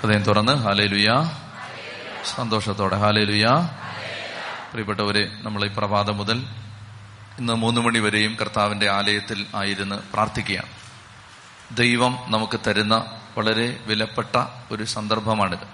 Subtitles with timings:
[0.00, 1.30] ഹൃദയം തുറന്ന് ഹാലേലുയ.
[2.24, 3.46] സന്തോഷത്തോടെ ഹാലേലുയ.
[4.70, 6.38] പ്രിയപ്പെട്ടവരെ നമ്മൾ ഈ പ്രഭാതം മുതൽ
[7.38, 10.68] ഇന്ന് മൂന്ന് മണി വരെയും കർത്താവിന്റെ ആലയത്തിൽ ആയിരുന്നു പ്രാർത്ഥിക്കുകയാണ്.
[11.76, 15.66] ദൈവം നമുക്ക് തരുന്ന വളരെ വിലപ്പെട്ട ഒരു സന്ദർഭമാണിത്.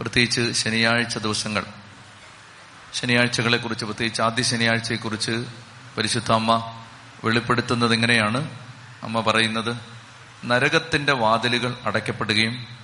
[0.00, 1.64] പ്രത്യേകിച്ച് ശനിയാഴ്ച ദിവസങ്ങൾ.
[2.92, 5.44] ശനിയാഴ്ചകളെ കുറിച്ച് പ്രത്യേകിച്ച് ആദ്യ ശനിയാഴ്ചയെക്കുറിച്ച്
[5.98, 6.82] പരിശുദ്ധ അമ്മ
[7.24, 8.50] വെളിപ്പെടുത്തുന്നത് എങ്ങനെയാണ്?
[9.02, 9.76] അമ്മ പറയുന്നത്
[10.44, 12.83] നരകത്തിന്റെ വാതിലുകൾ അടയ്ക്കപ്പെടുകയും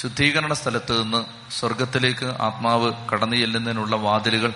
[0.00, 4.52] ശുദ്ധീകരണ സ്ഥലത്ത് നിന്ന് സ്വർഗത്തിലേക്ക് ആത്മാവ് കടന്നു ചെല്ലുന്നതിനുള്ള വാതിലുകൾ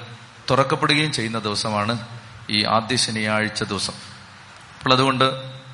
[0.50, 2.08] തുറക്കപ്പെടുകയും ചെയ്യുന്ന ദിവസമാണ്
[2.50, 3.92] ഈ ആദ്യ ശനിയാഴ്ച ദിവസം.
[4.78, 5.24] അപ്പോൾ അതുകൊണ്ട്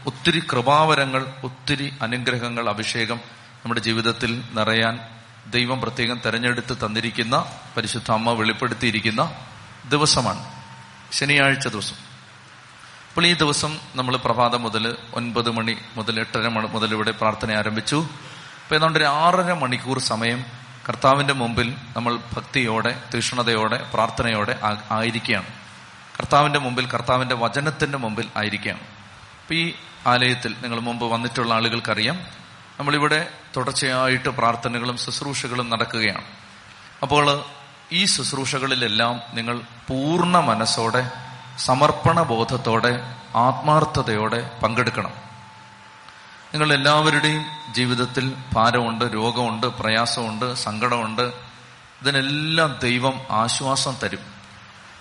[0.07, 3.17] ഒത്തിരി കൃപാവരങ്ങൾ ഒത്തിരി അനുഗ്രഹങ്ങൾ അഭിഷേകം
[3.63, 4.99] നമ്മുടെ ജീവിതത്തിൽ നിറയാൻ
[5.47, 7.37] ദൈവം പ്രത്യേകം തെരഞ്ഞെടുത്ത് തന്നിരിക്കുന്ന
[7.77, 9.37] പരിശുദ്ധ അമ്മ വെളിപ്പെടുത്തിയിരിക്കുന്ന
[9.85, 10.43] ദിവസമാണ്
[11.13, 11.97] ശനിയാഴ്ച ദിവസം.
[13.09, 18.09] അപ്പോൾ ഈ ദിവസം നമ്മൾ പ്രഭാതം മുതൽ ഒൻപത് മണി മുതൽ എട്ടര മണി മുതൽ ഇവിടെ പ്രാർത്ഥന ആരംഭിച്ചു.
[18.73, 20.45] അപ്പൊ ഏതാണ്ട് ഒരു ആറര മണിക്കൂർ സമയം
[20.89, 24.59] കർത്താവിന്റെ മുമ്പിൽ നമ്മൾ ഭക്തിയോടെ തീഷ്ണതയോടെ പ്രാർത്ഥനയോടെ
[24.91, 25.47] ആയിരിക്കുകയാണ്.
[26.19, 28.81] കർത്താവിന്റെ മുമ്പിൽ കർത്താവിന്റെ വചനത്തിന്റെ മുമ്പിൽ ആയിരിക്കുകയാണ്.
[28.81, 29.73] അപ്പൊ ഈ
[30.07, 32.27] ആലയത്തിൽ നിങ്ങൾ മുമ്പ് വന്നിട്ടുള്ള ആളുകൾക്കറിയാം
[32.81, 36.25] നമ്മളിവിടെ തുടർച്ചയായിട്ട് പ്രാർത്ഥനകളും ശുശ്രൂഷകളും നടക്കുകയാണ്.
[37.03, 37.45] അപ്പോൾ
[37.93, 41.11] ഈ ശുശ്രൂഷകളിലെല്ലാം നിങ്ങൾ പൂർണ മനസ്സോടെ
[41.59, 45.32] സമർപ്പണ ബോധത്തോടെ ആത്മാർത്ഥതയോടെ പങ്കെടുക്കണം.
[46.55, 51.23] നിങ്ങൾ എല്ലാവരുടെയും ജീവിതത്തിൽ ഭാരമുണ്ട് രോഗമുണ്ട് പ്രയാസമുണ്ട് സങ്കടമുണ്ട്.
[52.03, 54.19] ഇതിനെല്ലാം ദൈവം ആശ്വാസം തരും.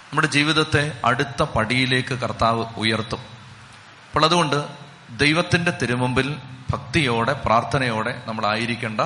[0.09, 3.19] നമ്മുടെ ജീവിതത്തെ അടുത്ത പടിയിലേക്ക് കർത്താവ് ഉയർത്തും.
[3.19, 4.67] അപ്പോൾ അതുകൊണ്ട്
[5.09, 6.37] ദൈവത്തിന്റെ തിരുമുമ്പിൽ
[6.71, 9.01] ഭക്തിയോടെ പ്രാർത്ഥനയോടെ നമ്മൾ ആയിരിക്കേണ്ട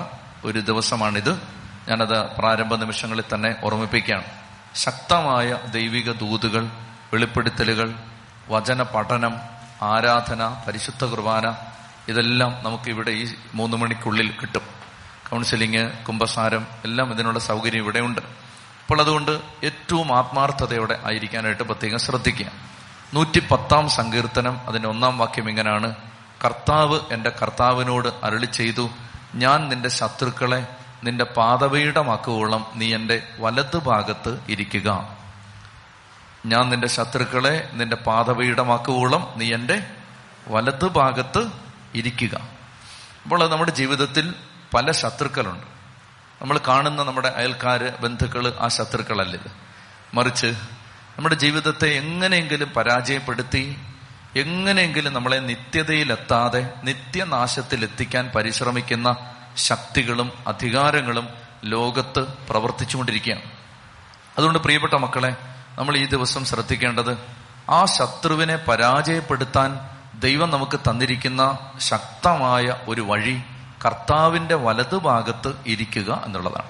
[0.45, 1.41] ഒരു ദിവസമാണിത്.
[1.89, 4.25] ഞാനത് പ്രാരംഭ നിമിഷങ്ങളിൽ തന്നെ ഓർമ്മിപ്പിക്കുകയാണ്.
[4.75, 6.65] ശക്തമായ ദൈവിക ദൂതുകൾ
[7.13, 7.93] വെളിപ്പെടുത്തലുകൾ
[8.49, 9.37] വചന പഠനം
[9.81, 11.55] ആരാധന പരിശുദ്ധ കുർബാന
[12.09, 14.61] ഇതെല്ലാം നമുക്ക് ഇവിടെ ഈ മൂന്ന് മണിക്കുള്ളിൽ കിട്ടും.
[15.30, 22.52] കൗൺസിലിംഗ് കുംഭസാരം എല്ലാം ഇതിനുള്ള സൗകര്യം ഇവിടെയുണ്ട് അപ്പോൾ അതുകൊണ്ട് ഏറ്റവും ആത്മാർത്ഥതയോടെ ആയിരിക്കാനായിട്ട് പ്രത്യേകം ശ്രദ്ധിക്കുക.
[23.14, 25.95] നൂറ്റി പത്താം സങ്കീർത്തനം അതിന്റെ ഒന്നാം വാക്യം ഇങ്ങനെയാണ്
[26.45, 28.89] കർത്താവ് എന്റെ കർത്താവിനോട് അരളി ചെയ്തു
[29.36, 30.67] ഞാൻ നിന്റെ ശത്രുക്കളെ
[31.04, 35.17] നിന്റെ പാതപീഠമാക്കുവോളം നീ എന്റെ വലതുഭാഗത്ത് ഇരിക്കുക.
[36.45, 39.88] ഞാൻ നിന്റെ ശത്രുക്കളെ നിന്റെ പാതപീഠമാക്കുവോളം നീ എന്റെ
[40.48, 41.64] വലതു ഭാഗത്ത്
[41.95, 42.38] ഇരിക്കുക.
[43.23, 44.36] അപ്പോൾ നമ്മുടെ ജീവിതത്തിൽ
[44.73, 45.66] പല ശത്രുക്കളുണ്ട്.
[46.42, 49.38] നമ്മൾ കാണുന്ന നമ്മുടെ അയൽക്കാര് ബന്ധുക്കൾ ആ ശത്രുക്കളല്ല?
[50.14, 50.48] മറിച്ച്
[51.17, 53.78] നമ്മുടെ ജീവിതത്തെ എങ്ങനെയെങ്കിലും പരാജയപ്പെടുത്തി
[54.36, 61.30] എങ്ങനെയെങ്കിലും നമ്മളെ നിത്യതയിലെത്താതെ നിത്യനാശത്തിൽ എത്തിക്കാൻ പരിശ്രമിക്കുന്ന ശക്തികളും അധികാരങ്ങളും
[61.64, 63.44] ലോകത്ത് പ്രവർത്തിച്ചുകൊണ്ടിരിക്കുകയാണ്.
[64.38, 65.36] അതുകൊണ്ട് പ്രിയപ്പെട്ട മക്കളെ
[65.80, 67.17] നമ്മൾ ഈ ദിവസം ശ്രദ്ധിക്കേണ്ടത്
[67.70, 73.42] ആ ശത്രുവിനെ പരാജയപ്പെടുത്താൻ ദൈവം നമുക്ക് തന്നിരിക്കുന്ന ശക്തമായ ഒരു വഴി
[73.86, 76.67] കർത്താവിന്റെ വലതുഭാഗത്ത് ഇരിക്കുക എന്നുള്ളതാണ്.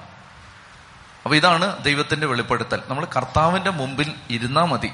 [1.23, 2.81] അപ്പോൾ ഇതാണ് ദൈവത്തിന്റെ വെളിപ്പെടുത്തൽ.
[2.88, 4.91] നമ്മൾ കർത്താവിന്റെ മുമ്പിൽ ഇരുന്നാൽ മതി.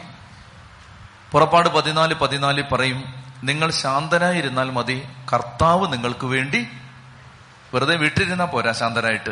[1.32, 6.68] പുറപ്പാട് പതിനാല് പതിനാല് പറയും നിങ്ങൾ ശാന്തനായിരുന്നാൽ മതി കർത്താവ് നിങ്ങൾക്ക് വേണ്ടി.
[7.74, 9.30] വെറുതെ വീട്ടിലിരുന്നാൽ പോരാ ശാന്തനായിട്ട്.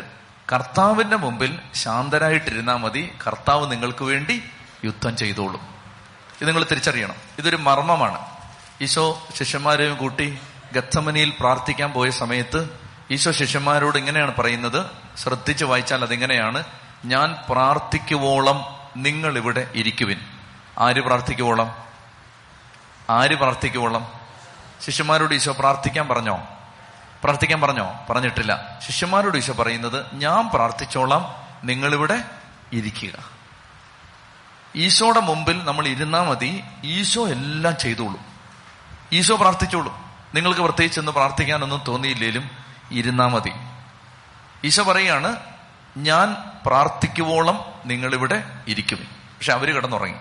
[0.53, 4.43] കർത്താവിന്റെ മുമ്പിൽ ശാന്തരായിട്ടിരുന്നാൽ മതി കർത്താവ് നിങ്ങൾക്ക് വേണ്ടി
[4.85, 5.61] യുദ്ധം ചെയ്തോളും.
[6.41, 7.15] ഇത് നിങ്ങൾ തിരിച്ചറിയണം.
[7.39, 8.38] ഇതൊരു മർമ്മമാണ്.
[8.81, 10.39] ഈശോ ശിഷ്യന്മാരെയും കൂട്ടി
[10.73, 12.79] ഗത്തമനിയിൽ പ്രാർത്ഥിക്കാൻ പോയ സമയത്ത്
[13.11, 14.85] ഈശോ ശിഷ്യന്മാരോട് ഇങ്ങനെയാണ് പറയുന്നത്.
[15.17, 16.63] ശ്രദ്ധിച്ച് വായിച്ചാൽ അതിങ്ങനെയാണ്.
[17.05, 20.19] ഞാൻ പ്രാർത്ഥിക്കുവോളം നിങ്ങൾ ഇവിടെ ഇരിക്കുവിൻ.
[20.79, 21.85] ആര് പ്രാർത്ഥിക്കുവോളം?
[23.09, 24.11] ആര് പ്രാർത്ഥിക്കുവോളം?
[24.85, 26.47] ശിഷ്യന്മാരോട് ഈശോ പ്രാർത്ഥിക്കാൻ പറഞ്ഞോ?
[27.23, 28.05] പ്രാർത്ഥിക്കാൻ പറഞ്ഞോ?
[28.09, 28.79] പറഞ്ഞിട്ടില്ല.
[28.87, 32.23] ശിഷ്യന്മാരോട് ഈശോ പറയുന്നത് ഞാൻ പ്രാർത്ഥിച്ചോളാം നിങ്ങളിവിടെ
[32.73, 33.11] ഇരിക്കുക.
[34.75, 36.63] ഈശോയുടെ മുമ്പിൽ നമ്മൾ ഇരുന്നാൽ മതി.
[36.83, 38.28] ഈശോ എല്ലാം ചെയ്തോളൂ.
[39.13, 39.97] ഈശോ പ്രാർത്ഥിച്ചോളൂ.
[40.35, 42.49] നിങ്ങൾക്ക് പ്രത്യേകിച്ച് ഒന്ന് പ്രാർത്ഥിക്കാനൊന്നും തോന്നിയില്ലേലും
[42.91, 43.51] ഇരുന്നാ മതി.
[44.63, 45.35] ഈശോ പറയാണ്
[45.97, 49.05] ഞാൻ പ്രാർത്ഥിക്കുവോളം നിങ്ങളിവിടെ ഇരിക്കുവിൻ.
[49.05, 50.17] പക്ഷെ അവർ കിടന്നുറങ്ങി.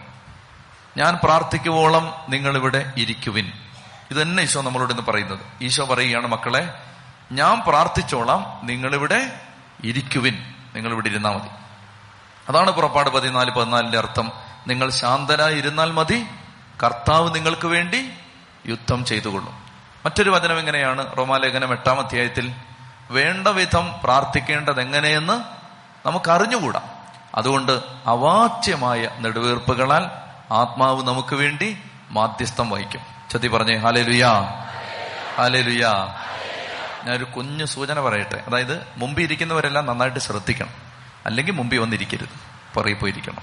[0.97, 3.53] ഞാൻ പ്രാർത്ഥിക്കുവോളം നിങ്ങളിവിടെ ഇരിക്കുവിൻ.
[4.11, 5.41] ഇത് തന്നെ ഈശോ നമ്മളോട് ഇന്ന് പറയുന്നത്.
[5.63, 6.83] ഈശോ പറയുകയാണ് മക്കളെ
[7.33, 9.41] ഞാൻ പ്രാർത്ഥിച്ചോളാം നിങ്ങളിവിടെ
[9.85, 10.55] ഇരിക്കുവിൻ.
[10.75, 11.49] നിങ്ങളിവിടെ ഇരുന്നാൽ മതി.
[12.49, 14.33] അതാണ് പുറപ്പാട് പതിനാല് പതിനാലിന്റെ അർത്ഥം.
[14.67, 16.27] നിങ്ങൾ ശാന്തരായി ഇരുന്നാൽ മതി.
[16.85, 18.11] കർത്താവ് നിങ്ങൾക്ക് വേണ്ടി
[18.69, 19.55] യുദ്ധം ചെയ്തുകൊള്ളും.
[20.05, 21.19] മറ്റൊരു വചനം എങ്ങനെയാണ്?
[21.19, 22.55] റോമാലേഖനം എട്ടാം അധ്യായത്തിൽ
[23.11, 25.43] വേണ്ട വിധം പ്രാർത്ഥിക്കേണ്ടത് എങ്ങനെയെന്ന്
[26.09, 26.83] നമുക്ക് അറിഞ്ഞുകൂടാ
[27.35, 30.07] അതുകൊണ്ട് അവാച്യമായ നെടുവീർപ്പുകളാൽ
[30.53, 31.79] ആത്മാവ് നമുക്ക് വേണ്ടി
[32.11, 33.01] മാധ്യസ്ഥം വഹിക്കും.
[33.31, 34.31] ചതി പറഞ്ഞേ ഹാലേ ലുയാ
[35.37, 36.09] ഹാലേ ലുയാ
[37.05, 38.43] ഞാനൊരു കുഞ്ഞു സൂചന പറയട്ടെ.
[38.47, 40.71] അതായത് മുമ്പിൽ ഇരിക്കുന്നവരെല്ലാം നന്നായിട്ട് ശ്രദ്ധിക്കണം.
[41.27, 42.29] അല്ലെങ്കിൽ മുമ്പിൽ വന്നിരിക്കരുത്.
[42.75, 43.43] പുറകെ പോയിരിക്കണം.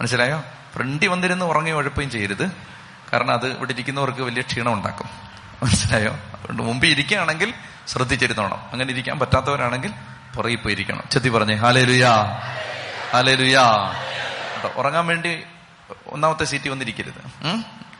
[0.00, 0.42] മനസ്സിലായോ?
[0.74, 2.74] ഫ്രണ്ടി വന്നിരുന്ന് ഉറങ്ങി ഉഴപ്പുകയും ചെയ്യരുത്.
[3.14, 5.08] കാരണം അത് ഇവിടെ ഇരിക്കുന്നവർക്ക് വലിയ ക്ഷീണം ഉണ്ടാക്കും.
[5.62, 6.10] മനസ്സിലായോ?
[6.12, 7.54] അതുകൊണ്ട് മുമ്പ് ഇരിക്കുകയാണെങ്കിൽ
[7.88, 8.62] ശ്രദ്ധിച്ചിരുന്നോണം.
[8.72, 9.92] അങ്ങനെ ഇരിക്കാൻ പറ്റാത്തവരാണെങ്കിൽ
[10.36, 12.12] പുറകെ പോയിരിക്കണം ചെത്തി പറഞ്ഞേ ഹാലേലുയാ
[13.12, 13.62] ഹാലേലുയാ.
[13.62, 15.44] ലുയാ ഉറങ്ങാൻ വേണ്ടി
[16.06, 17.20] ഒന്നാമത്തെ സീറ്റ് വന്നിരിക്കരുത്?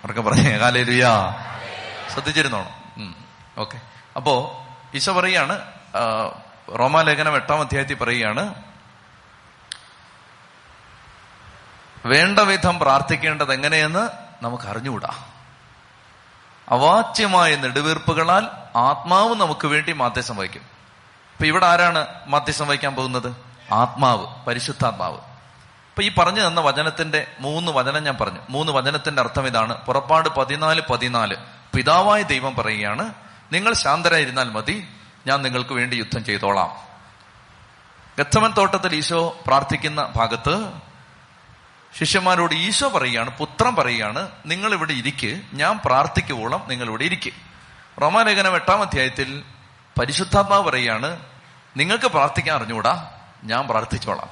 [0.04, 1.34] ഉറക്കെ പറഞ്ഞേ ഹാലേലുയാ.
[2.12, 3.14] ശ്രദ്ധിച്ചിരുന്നോണം.
[3.58, 3.80] ഓക്കെ.
[4.16, 5.60] അപ്പോ ഈശോ പറയാണ്
[6.78, 8.54] റോമാലേഖനം എട്ടാം അധ്യായത്തിൽ പറയുകയാണ്
[12.06, 15.08] വേണ്ട വിധം പ്രാർത്ഥിക്കേണ്ടത് എങ്ങനെയെന്ന് നമുക്ക് അറിഞ്ഞുകൂടാ
[16.68, 20.60] അവാച്യമായ നെടുവീർപ്പുകളാൽ ആത്മാവ് നമുക്ക് വേണ്ടി മാധ്യസം വഹിക്കും.
[20.60, 23.36] ഇപ്പൊ ഇവിടെ ആരാണ് മാധ്യസം വഹിക്കാൻ പോകുന്നത്?
[23.72, 25.14] ആത്മാവ് പരിശുദ്ധാത്മാവ്.
[25.14, 28.40] ഇപ്പൊ ഈ പറഞ്ഞു തന്ന വചനത്തിന്റെ മൂന്ന് വചനം ഞാൻ പറഞ്ഞു.
[28.50, 29.84] മൂന്ന് വചനത്തിന്റെ അർത്ഥം ഇതാണ്.
[29.84, 31.36] പുറപ്പാട് പതിനാല് പതിനാല്.
[31.76, 33.14] പിതാവായ ദൈവം പറയുകയാണ്
[33.52, 34.88] നിങ്ങൾ ശാന്തരായിരുന്നാൽ മതി
[35.26, 36.76] ഞാൻ നിങ്ങൾക്ക് വേണ്ടി യുദ്ധം ചെയ്തോളാം.
[38.18, 40.72] ഗത്തമൻ തോട്ടത്തിൽ ഈശോ പ്രാർത്ഥിക്കുന്ന ഭാഗത്ത്
[41.98, 47.32] ശിഷ്യന്മാരോട് ഈശോ പറയുകയാണ് പുത്രൻ പറയുകയാണ് നിങ്ങൾ ഇവിടെ ഇരിക്ക് ഞാൻ പ്രാർത്ഥിക്കുവോളം നിങ്ങൾ ഇവിടെ ഇരിക്ക്.
[48.02, 49.42] റോമാലേഖനം എട്ടാം അധ്യായത്തിൽ
[50.00, 51.20] പരിശുദ്ധാത്മാവ് പറയുകയാണ്
[51.76, 53.10] നിങ്ങൾക്ക് പ്രാർത്ഥിക്കാൻ അറിഞ്ഞുകൂടാ
[53.44, 54.28] ഞാൻ പ്രാർത്ഥിച്ചോളാം.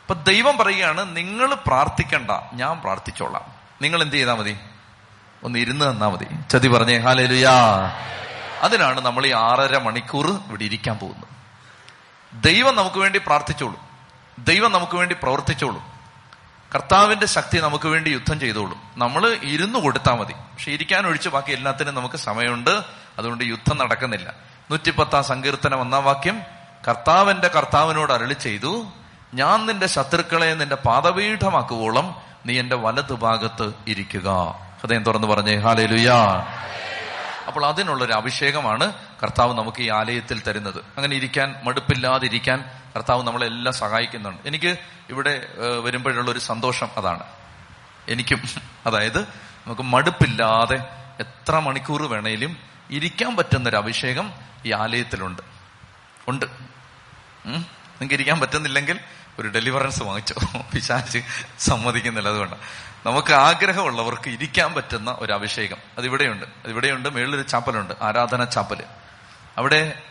[0.00, 3.44] അപ്പൊ ദൈവം പറയുകയാണ് നിങ്ങൾ പ്രാർത്ഥിക്കണ്ട ഞാൻ പ്രാർത്ഥിച്ചോളാം.
[3.82, 4.58] നിങ്ങൾ എന്ത് ചെയ്താൽ മതി?
[5.44, 6.26] ഒന്ന് ഇരുന്ന് തന്നാ മതി.
[6.50, 7.52] ചതി പറഞ്ഞേ ഹാലേലുയാ
[8.60, 11.28] അതിനാണ് നമ്മൾ ഈ ആറര മണിക്കൂർ ഇവിടെ ഇരിക്കാൻ പോകുന്നത്.
[12.42, 13.80] ദൈവം നമുക്ക് വേണ്ടി പ്രാർത്ഥിച്ചോളൂ.
[14.38, 15.99] ദൈവം നമുക്ക് വേണ്ടി പ്രവർത്തിച്ചോളൂ.
[16.74, 18.78] കർത്താവിന്റെ ശക്തി നമുക്ക് വേണ്ടി യുദ്ധം ചെയ്തോളൂ.
[18.96, 20.32] നമ്മൾ ഇരുന്ന് കൊടുത്താൽ മതി.
[20.32, 22.70] പക്ഷെ ഇരിക്കാൻ ഒഴിച്ച് ബാക്കി എല്ലാത്തിനും നമുക്ക് സമയമുണ്ട്.
[23.18, 24.34] അതുകൊണ്ട് യുദ്ധം നടക്കുന്നില്ല.
[24.70, 26.42] നൂറ്റിപ്പത്താം സങ്കീർത്തനം ഒന്നാം വാക്യം
[26.88, 28.86] കർത്താവിന്റെ കർത്താവിനോട് അരളി ചെയ്തു
[29.34, 32.14] ഞാൻ നിന്റെ ശത്രുക്കളെ നിന്റെ പാദപീഠമാക്കുവോളം
[32.46, 34.54] നീ എന്റെ വലതു ഭാഗത്ത് ഇരിക്കുക.
[34.80, 36.46] ഹൃദയം തുറന്നു പറഞ്ഞേ ഹാലേ ലുയാ
[37.46, 40.84] അപ്പോൾ അതിനുള്ളൊരു അഭിഷേകമാണ് കർത്താവ് നമുക്ക് ഈ ആലയത്തിൽ തരുന്നത്.
[40.96, 42.64] അങ്ങനെ ഇരിക്കാൻ മടുപ്പില്ലാതിരിക്കാൻ
[42.96, 44.48] കർത്താവ് നമ്മളെല്ലാം സഹായിക്കുന്നുണ്ട്.
[44.48, 44.78] എനിക്ക്
[45.10, 45.48] ഇവിടെ
[45.82, 47.22] വരുമ്പോഴുള്ള ഒരു സന്തോഷം അതാണ്.
[48.08, 48.42] എനിക്കും
[48.86, 49.20] അതായത്
[49.66, 50.84] നമുക്ക് മടുപ്പില്ലാതെ
[51.20, 52.56] എത്ര മണിക്കൂർ വേണേലും
[52.90, 54.32] ഇരിക്കാൻ പറ്റുന്നൊരു അഭിഷേകം
[54.66, 55.42] ഈ ആലയത്തിലുണ്ട്.
[56.28, 56.46] ഉണ്ട്.
[57.46, 59.00] നിങ്ങൾക്ക് ഇരിക്കാൻ പറ്റുന്നില്ലെങ്കിൽ
[59.38, 60.34] ഒരു ഡെലിവറൻസ് വാങ്ങിച്ചോ?
[60.74, 61.18] പിശാച്ച്
[61.58, 62.56] സമ്മതിക്കുന്നില്ല അതുകൊണ്ട്.
[63.06, 65.76] നമുക്ക് ആഗ്രഹമുള്ളവർക്ക് ഇരിക്കാൻ പറ്റുന്ന ഒരു അഭിഷേകം.
[65.98, 66.46] അതിവിടെയുണ്ട്.
[66.64, 67.08] അതിവിടെയുണ്ട്.
[67.08, 67.94] മേളിലൊരു ചാപ്പലുണ്ട്.
[68.02, 68.84] ആരാധന ചാപ്പൽ.
[69.60, 70.02] അവിടെ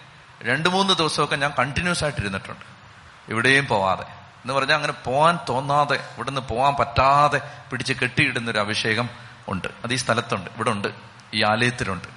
[0.44, 2.66] രണ്ട് മൂന്ന് ദിവസമൊക്കെ ഞാൻ കണ്ടിന്യൂസ് ആയിട്ട് ഇരുന്നിട്ടുണ്ട്.
[3.30, 4.04] എവിടെയും പോവാതെ.
[4.04, 7.42] എന്ന് പറഞ്ഞാൽ അങ്ങനെ പോവാൻ തോന്നാതെ ഇവിടുന്ന് പോവാൻ പറ്റാതെ
[7.72, 9.10] പിടിച്ച് കെട്ടിയിടുന്ന ഒരു അഭിഷേകം
[9.48, 9.68] ഉണ്ട്.
[9.84, 10.50] അത് ഈ സ്ഥലത്തുണ്ട്.
[10.56, 10.88] ഇവിടെ ഉണ്ട്
[11.34, 12.07] ഈ ആലയത്തിലുണ്ട്.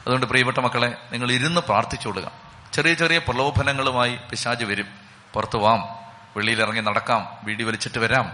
[0.00, 2.32] അതുകൊണ്ട് പ്രിയപ്പെട്ട മക്കളെ നിങ്ങൾ ഇരുന്ന് പ്രാർത്ഥിച്ചുകൊള്ളുക
[2.72, 4.86] ചെറിയ ചെറിയ പ്രലോഭനങ്ങളുമായി പിശാജ് വരും.
[5.34, 5.80] പുറത്തു പോവാം.
[6.36, 7.28] വെളിയിലിറങ്ങി നടക്കാം.
[7.42, 8.32] വീടി വലിച്ചിട്ട് വരാം.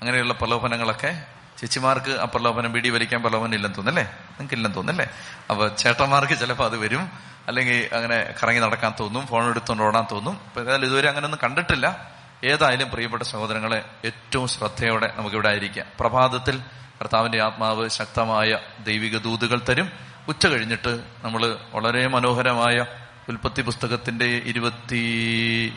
[0.00, 1.22] അങ്ങനെയുള്ള പ്രലോഭനങ്ങളൊക്കെ
[1.58, 5.06] ചേച്ചിമാർക്ക് ആ പ്രലോഭനം വീടി വലിക്കാൻ പ്രലോഭനം ഇല്ലെന്ന് തോന്നല്ലേ നിങ്ങൾക്ക് ഇല്ലെന്ന് തോന്നല്ലേ
[5.50, 7.28] അപ്പൊ ചേട്ടന്മാർക്ക് ചിലപ്പോൾ അത് വരും.
[7.48, 10.40] അല്ലെങ്കിൽ അങ്ങനെ കറങ്ങി നടക്കാൻ തോന്നും ഫോൺ എടുത്തുകൊണ്ട് ഓടാൻ തോന്നും.
[10.60, 12.12] ഏതായാലും ഇതുവരെ അങ്ങനെയൊന്നും കണ്ടിട്ടില്ല.
[12.44, 15.86] ഏതായാലും പ്രിയപ്പെട്ട സഹോദരങ്ങളെ ഏറ്റവും ശ്രദ്ധയോടെ നമുക്കിവിടെ ആയിരിക്കാം.
[16.00, 16.60] പ്രഭാതത്തിൽ
[17.00, 19.90] കർത്താവിന്റെ ആത്മാവ് ശക്തമായ ദൈവിക ദൂതുകൾ തരും.
[20.28, 22.86] ഉച്ച കഴിഞ്ഞിട്ട് നമ്മൾ വളരെ മനോഹരമായ
[23.28, 25.06] ഉൽപ്പത്തി പുസ്തകത്തിന്റെ ഇരുപത്തി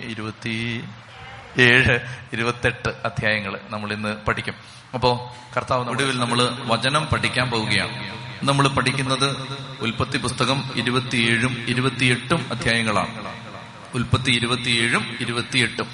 [0.01, 0.83] ഇരുപത്തി
[1.59, 1.99] ഏഴ്
[2.33, 4.53] ഇരുപത്തെട്ട് അധ്യായങ്ങൾ നമ്മൾ ഇന്ന് പഠിക്കും.
[4.93, 8.21] അപ്പോ കർത്താവ് ഒടുവിൽ നമ്മൾ വചനം പഠിക്കാൻ പോവുകയാണ്.
[8.43, 9.35] നമ്മൾ പഠിക്കുന്നത്
[9.81, 13.33] ഉൽപ്പത്തി പുസ്തകം ഇരുപത്തിയേഴും ഇരുപത്തിയെട്ടും അധ്യായങ്ങളാണ്.
[13.93, 15.87] ഉൽപ്പത്തി ഇരുപത്തിയേഴും ഇരുപത്തിയെട്ടും.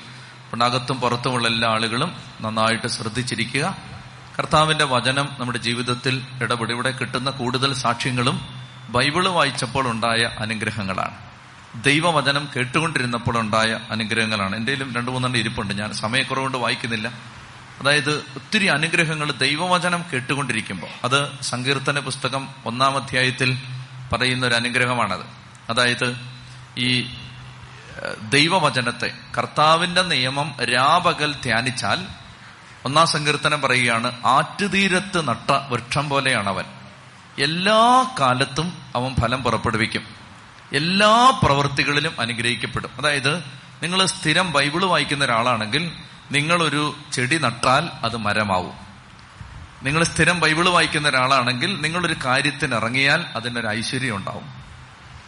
[0.52, 3.78] പിണകത്തും പുറത്തുമുള്ള എല്ലാ ആളുകളും നന്നായിട്ട് ശ്രദ്ധിച്ചിരിക്കുക.
[4.40, 8.42] കർത്താവിന്റെ വചനം നമ്മുടെ ജീവിതത്തിൽ ഇടപെടി ഇവിടെ കിട്ടുന്ന കൂടുതൽ സാക്ഷ്യങ്ങളും
[8.90, 11.14] ബൈബിൾ വായിച്ചപ്പോൾ ഉണ്ടായ അനുഗ്രഹങ്ങളാണ്.
[11.84, 14.56] ദൈവവചനം കേട്ടുകൊണ്ടിരുന്നപ്പോൾ ഉണ്ടായ അനുഗ്രഹങ്ങളാണ്.
[14.56, 15.74] എന്റെയിലും രണ്ടു മൂന്നെണ്ണം ഇരിപ്പുണ്ട്.
[15.74, 17.12] ഞാൻ സമയക്കുറവുകൊണ്ട് വായിക്കുന്നില്ല.
[17.80, 20.88] അതായത് ഒത്തിരി അനുഗ്രഹങ്ങൾ ദൈവവചനം കേട്ടുകൊണ്ടിരിക്കുമ്പോൾ.
[21.04, 23.58] അത് സങ്കീർത്തന പുസ്തകം ഒന്നാം അധ്യായത്തിൽ
[24.14, 25.26] പറയുന്ന ഒരു അനുഗ്രഹമാണത്.
[25.70, 26.18] അതായത്
[26.78, 27.08] ഈ
[28.30, 32.08] ദൈവവചനത്തെ കർത്താവിന്റെ നിയമം രാപകൽ ധ്യാനിച്ചാൽ
[32.86, 36.66] ഒന്നാം സങ്കീർത്തനം പറയുകയാണ് ആറ്റുതീരത്ത് നട്ട വൃക്ഷം പോലെയാണ് അവൻ
[37.40, 40.08] എല്ലാ കാലത്തും അവൻ ഫലം പുറപ്പെടുവിക്കും.
[40.74, 42.90] എല്ലാ പ്രവൃത്തികളിലും അനുഗ്രഹിക്കപ്പെടും.
[42.98, 43.38] അതായത്
[43.84, 45.92] നിങ്ങൾ സ്ഥിരം ബൈബിൾ വായിക്കുന്ന ഒരാളാണെങ്കിൽ
[46.32, 48.88] നിങ്ങളൊരു ചെടി നട്ടാൽ അത് മരമാവും.
[49.84, 54.58] നിങ്ങൾ സ്ഥിരം ബൈബിൾ വായിക്കുന്ന ഒരാളാണെങ്കിൽ നിങ്ങളൊരു കാര്യത്തിന് ഇറങ്ങിയാൽ അതിനൊരു ഐശ്വര്യം ഉണ്ടാവും.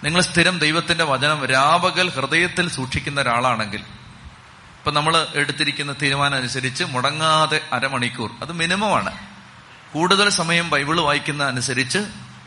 [0.03, 3.79] നിങ്ങൾ സ്ഥിരം ദൈവത്തിന്റെ വചനം രാപകൽ ഹൃദയത്തിൽ സൂക്ഷിക്കുന്ന ഒരാളാണെങ്കിൽ
[4.79, 9.17] ഇപ്പൊ നമ്മൾ എടുത്തിരിക്കുന്ന തീരുമാനം അനുസരിച്ച് മുടങ്ങാതെ അരമണിക്കൂർ അത് മിനിമമാണ്
[9.93, 11.97] കൂടുതൽ സമയം ബൈബിൾ വായിക്കുന്ന അനുസരിച്ച്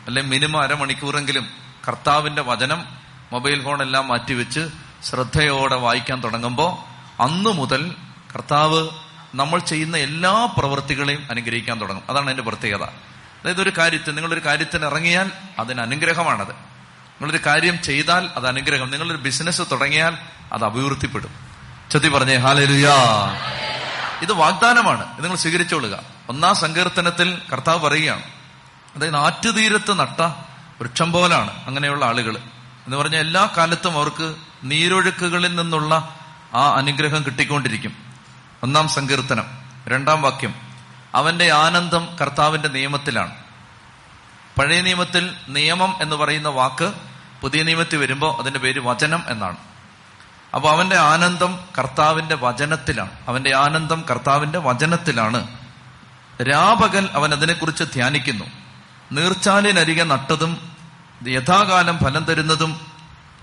[0.07, 1.49] അല്ലെ മിനിമം അരമണിക്കൂറെങ്കിലും
[1.87, 2.85] കർത്താവിന്റെ വചനം
[3.33, 4.69] മൊബൈൽ ഫോണെല്ലാം മാറ്റിവെച്ച്
[5.03, 7.95] ശ്രദ്ധയോടെ വായിക്കാൻ തുടങ്ങുമ്പോൾ അന്നു മുതൽ
[8.35, 8.89] കർത്താവ്
[9.35, 12.03] നമ്മൾ ചെയ്യുന്ന എല്ലാ പ്രവൃത്തികളെയും അനുഗ്രഹിക്കാൻ തുടങ്ങും.
[12.09, 12.83] അതാണ് എന്റെ പ്രത്യേകത.
[12.83, 16.51] അതായത് ഒരു കാര്യത്തിൽ നിങ്ങളൊരു കാര്യത്തിന് ഇറങ്ങിയാൽ അതിന് അനുഗ്രഹമാണത്.
[16.51, 18.91] നിങ്ങളൊരു കാര്യം ചെയ്താൽ അത് അനുഗ്രഹം.
[18.91, 20.17] നിങ്ങളൊരു ബിസിനസ് തുടങ്ങിയാൽ
[20.53, 21.31] അത് അഭിവൃദ്ധിപ്പെടും.
[21.91, 22.93] ചതി പറഞ്ഞേ ഹാലുയാ
[24.21, 25.15] ഇത് വാഗ്ദാനമാണ്.
[25.15, 25.99] ഇത് നിങ്ങൾ സ്വീകരിച്ചോളുക.
[26.29, 28.23] ഒന്നാം സങ്കീർത്തനത്തിൽ കർത്താവ് പറയുകയാണ്.
[28.95, 30.21] അതായത് ആറ്റുതീരത്ത് നട്ട
[30.81, 32.37] വൃക്ഷം പോലാണ് അങ്ങനെയുള്ള ആളുകൾ
[32.85, 36.15] എന്ന് പറഞ്ഞാൽ എല്ലാ കാലത്തും അവർക്ക് നീരൊഴുക്കുകളിൽ നിന്നുള്ള
[36.53, 38.12] ആ അനുഗ്രഹം കിട്ടിക്കൊണ്ടിരിക്കും.
[38.63, 39.45] ഒന്നാം സങ്കീർത്തനം
[39.87, 40.55] രണ്ടാം വാക്യം.
[41.15, 43.35] അവന്റെ ആനന്ദം കർത്താവിന്റെ നിയമത്തിലാണ്.
[44.59, 46.93] പഴയ നിയമത്തിൽ നിയമം എന്ന് പറയുന്ന വാക്ക്
[47.41, 49.57] പുതിയ നിയമത്തിൽ വരുമ്പോൾ അതിന്റെ പേര് വചനം എന്നാണ്.
[50.55, 53.11] അപ്പോൾ അവന്റെ ആനന്ദം കർത്താവിന്റെ വചനത്തിലാണ്.
[53.27, 55.47] അവന്റെ ആനന്ദം കർത്താവിന്റെ വചനത്തിലാണ്.
[56.41, 58.45] രാപകൽ അവൻ അതിനെക്കുറിച്ച് ധ്യാനിക്കുന്നു.
[59.11, 60.71] നീർച്ചാലിനരികെ നട്ടതും
[61.27, 62.87] യഥാകാലം ഫലം തരുന്നതും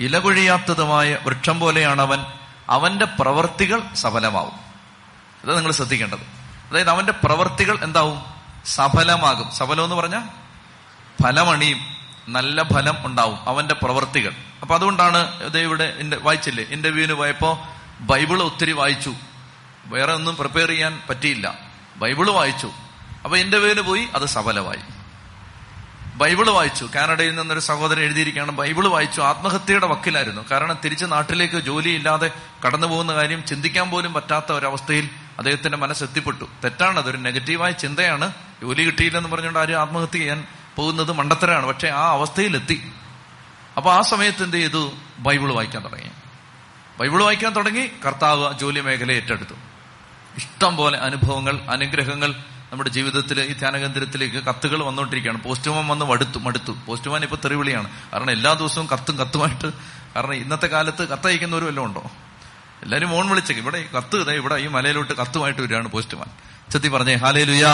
[0.00, 2.24] ഇലകൊഴിയാത്തതുമായ വൃക്ഷം പോലെയാണ് അവൻ.
[2.70, 4.69] അവന്റെ പ്രവർത്തികൾ സഫലമാവും.
[5.44, 6.20] അത് നിങ്ങൾ ശ്രദ്ധിക്കേണ്ടത്.
[6.70, 8.22] അതായത് അവന്റെ പ്രവർത്തികൾ എന്താവും?
[8.66, 9.50] സഫലമാകും.
[9.50, 10.22] സഫലം എന്ന് പറഞ്ഞാൽ
[11.22, 11.78] ഫലമണിയും
[12.28, 14.32] നല്ല ഫലം ഉണ്ടാവും അവന്റെ പ്രവർത്തികൾ.
[14.62, 16.64] അപ്പൊ അതുകൊണ്ടാണ് ഇവിടെ വായിച്ചില്ലേ?
[16.64, 17.68] ഇന്റർവ്യൂവിന് പോയപ്പോ
[18.00, 19.14] ബൈബിൾ ഒത്തിരി വായിച്ചു.
[19.86, 21.58] വേറെ ഒന്നും പ്രിപ്പയർ ചെയ്യാൻ പറ്റിയില്ല.
[21.96, 22.70] ബൈബിൾ വായിച്ചു.
[23.24, 24.78] അപ്പൊ ഇന്റർവ്യൂവിന് പോയി അത് സഫലമായി.
[26.14, 26.88] ബൈബിൾ വായിച്ചു.
[26.94, 29.20] കാനഡയിൽ നിന്നൊരു സഹോദരൻ എഴുതിയിരിക്കുകയാണ് ബൈബിൾ വായിച്ചു.
[29.20, 30.42] ആത്മഹത്യയുടെ വക്കിലായിരുന്നു.
[30.50, 32.30] കാരണം തിരിച്ച് നാട്ടിലേക്ക് ജോലിയില്ലാതെ
[32.66, 38.32] കടന്നു പോകുന്ന കാര്യം ചിന്തിക്കാൻ പോലും പറ്റാത്ത ഒരവസ്ഥയിൽ അദ്ദേഹത്തിന്റെ മനസ്സ് മനസ്സെത്തിപ്പെട്ടു തെറ്റാണ് അതൊരു നെഗറ്റീവായ ചിന്തയാണ്.
[38.62, 41.66] ജോലി കിട്ടിയില്ലെന്ന് പറഞ്ഞുകൊണ്ട് ആരും ആത്മഹത്യ ചെയ്യാൻ പോകുന്നത് മണ്ടത്തരാണ്.
[41.66, 42.92] പക്ഷെ ആ അവസ്ഥയിലെത്തി.
[43.76, 44.92] അപ്പൊ ആ സമയത്ത് എന്ത് ചെയ്തു?
[45.18, 46.10] ബൈബിൾ വായിക്കാൻ തുടങ്ങി.
[47.00, 49.54] ബൈബിൾ വായിക്കാൻ തുടങ്ങി കർത്താവ് ജോലി മേഖല ഏറ്റെടുത്തു.
[50.36, 52.34] ഇഷ്ടം പോലെ അനുഭവങ്ങൾ അനുഗ്രഹങ്ങൾ
[52.72, 55.42] നമ്മുടെ ജീവിതത്തിൽ ഈ ധ്യാനകേന്ദ്രത്തിലേക്ക് കത്തുകൾ വന്നുകൊണ്ടിരിക്കുകയാണ്.
[55.42, 56.76] പോസ്റ്റ്മാൻ വന്ന് മടുത്തു മടുത്തു.
[56.86, 57.90] പോസ്റ്റ്മാൻ ഇപ്പൊ തെറിവിളിയാണ്.
[58.12, 59.72] കാരണം എല്ലാ ദിവസവും കത്തും കത്തുമായിട്ട്.
[60.16, 62.10] കാരണം ഇന്നത്തെ കാലത്ത് കത്തയക്കുന്നവരും എല്ലാം ഉണ്ടോ?
[62.82, 66.26] എല്ലാരും ഫോൺ വിളിച്ചേക്ക് ഇവിടെ കത്ത് ഇവിടെ ഈ മലയിലോട്ട് കത്തുമായിട്ട് വരികയാണ് പോസ്റ്റ്മാൻ.
[66.70, 67.72] ചെത്തി പറഞ്ഞേ ഹാലേ ലുയാ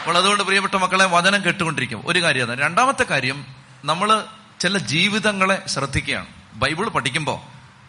[0.00, 2.02] അപ്പോൾ അതുകൊണ്ട് പ്രിയപ്പെട്ട മക്കളെ വചനം കേട്ടുകൊണ്ടിരിക്കും.
[2.06, 2.60] ഒരു കാര്യം അതാണ്.
[2.60, 3.46] രണ്ടാമത്തെ കാര്യം
[3.84, 4.24] നമ്മൾ
[4.60, 6.26] ചില ജീവിതങ്ങളെ ശ്രദ്ധിക്കുകയാണ്.
[6.54, 7.38] ബൈബിൾ പഠിക്കുമ്പോൾ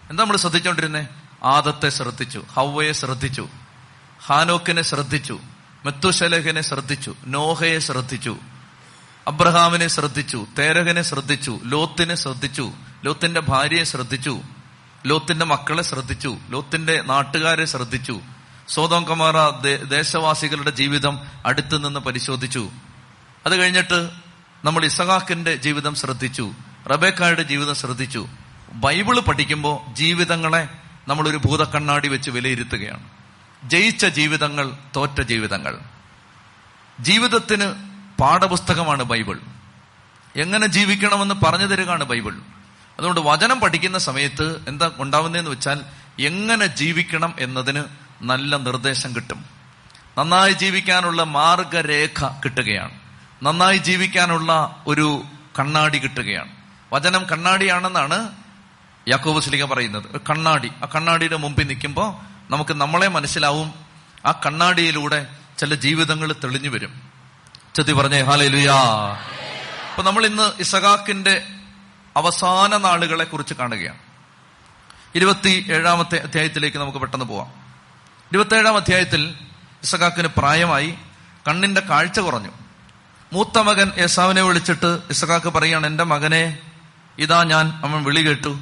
[0.09, 1.05] എന്താ നമ്മൾ ശ്രദ്ധിച്ചുകൊണ്ടിരുന്നത്
[1.43, 3.49] ആദത്തെ ശ്രദ്ധിച്ചു ഹവയെ ശ്രദ്ധിച്ചു
[4.25, 5.39] ഹാനോക്കിനെ ശ്രദ്ധിച്ചു
[5.85, 8.37] മെത്തുശലഹിനെ ശ്രദ്ധിച്ചു നോഹയെ ശ്രദ്ധിച്ചു
[9.27, 12.71] അബ്രഹാമിനെ ശ്രദ്ധിച്ചു തേരകനെ ശ്രദ്ധിച്ചു ലോത്തിനെ ശ്രദ്ധിച്ചു
[13.03, 14.41] ലോത്തിന്റെ ഭാര്യയെ ശ്രദ്ധിച്ചു
[15.05, 18.22] ലോത്തിന്റെ മക്കളെ ശ്രദ്ധിച്ചു ലോത്തിന്റെ നാട്ടുകാരെ ശ്രദ്ധിച്ചു
[18.67, 19.50] സോതോം കമാറ
[19.83, 22.72] ദേശവാസികളുടെ ജീവിതം അടുത്തു നിന്ന് പരിശോധിച്ചു.
[23.45, 24.10] അത് കഴിഞ്ഞിട്ട്
[24.65, 26.51] നമ്മൾ ഇസഹാക്കിന്റെ ജീവിതം ശ്രദ്ധിച്ചു
[26.91, 28.27] റബേക്കായുടെ ജീവിതം ശ്രദ്ധിച്ചു.
[28.74, 30.69] ബൈബിൾ പഠിക്കുമ്പോൾ ജീവിതങ്ങളെ
[31.07, 33.10] നമ്മളൊരു ഭൂതക്കണ്ണാടി വെച്ച് വിലയിരുത്തുകയാണ്.
[33.69, 35.79] ജയിച്ച ജീവിതങ്ങൾ തോറ്റ ജീവിതങ്ങൾ.
[37.00, 37.74] ജീവിതത്തിന്
[38.22, 39.39] പാഠപുസ്തകമാണ് ബൈബിൾ.
[40.36, 42.33] എങ്ങനെ ജീവിക്കണമെന്ന് പറഞ്ഞു തരികയാണ് ബൈബിൾ.
[42.97, 45.81] അതുകൊണ്ട് വചനം പഠിക്കുന്ന സമയത്ത് എന്താ ഉണ്ടാവുന്നതെന്ന് വെച്ചാൽ
[46.19, 47.83] എങ്ങനെ ജീവിക്കണം എന്നതിന്
[48.21, 49.45] നല്ല നിർദ്ദേശം കിട്ടും.
[50.17, 52.91] നന്നായി ജീവിക്കാനുള്ള മാർഗരേഖ കിട്ടുകയാണ്.
[53.43, 55.23] നന്നായി ജീവിക്കാനുള്ള ഒരു
[55.59, 56.51] കണ്ണാടി കിട്ടുകയാണ്.
[56.93, 58.29] വചനം കണ്ണാടിയാണെന്നാണ്
[59.07, 60.03] യാക്കോബ് സ്ലിക പറയുന്നത്.
[60.12, 60.71] ഒരു കണ്ണാടി.
[60.83, 62.13] ആ കണ്ണാടിയുടെ മുമ്പിൽ നിൽക്കുമ്പോൾ
[62.51, 63.73] നമുക്ക് നമ്മളെ മനസ്സിലാവും.
[64.25, 67.01] ആ കണ്ണാടിയിലൂടെ ചില ജീവിതങ്ങൾ തെളിഞ്ഞു വരും.
[67.75, 68.73] ചെത്തി പറഞ്ഞേ ഹാലേ ലുയാ
[69.89, 71.47] അപ്പൊ നമ്മൾ ഇന്ന് ഇസഹാക്കിന്റെ
[72.17, 74.00] അവസാന നാളുകളെ കുറിച്ച് കാണുകയാണ്.
[75.15, 77.48] ഇരുപത്തി ഏഴാമത്തെ അധ്യായത്തിലേക്ക് നമുക്ക് പെട്ടെന്ന് പോവാം.
[78.32, 79.34] ഇരുപത്തേഴാം അധ്യായത്തിൽ
[79.84, 80.93] ഇസഖാക്കിന് പ്രായമായി
[81.48, 82.50] കണ്ണിന്റെ കാഴ്ച കുറഞ്ഞു.
[83.34, 86.58] മൂത്ത മകൻ യേസാവിനെ വിളിച്ചിട്ട് ഇസഖാക്ക് പറയാണ് എന്റെ മകനെ
[87.17, 88.60] ഇതാ ഞാൻ അവൻ വിളി കേട്ടു.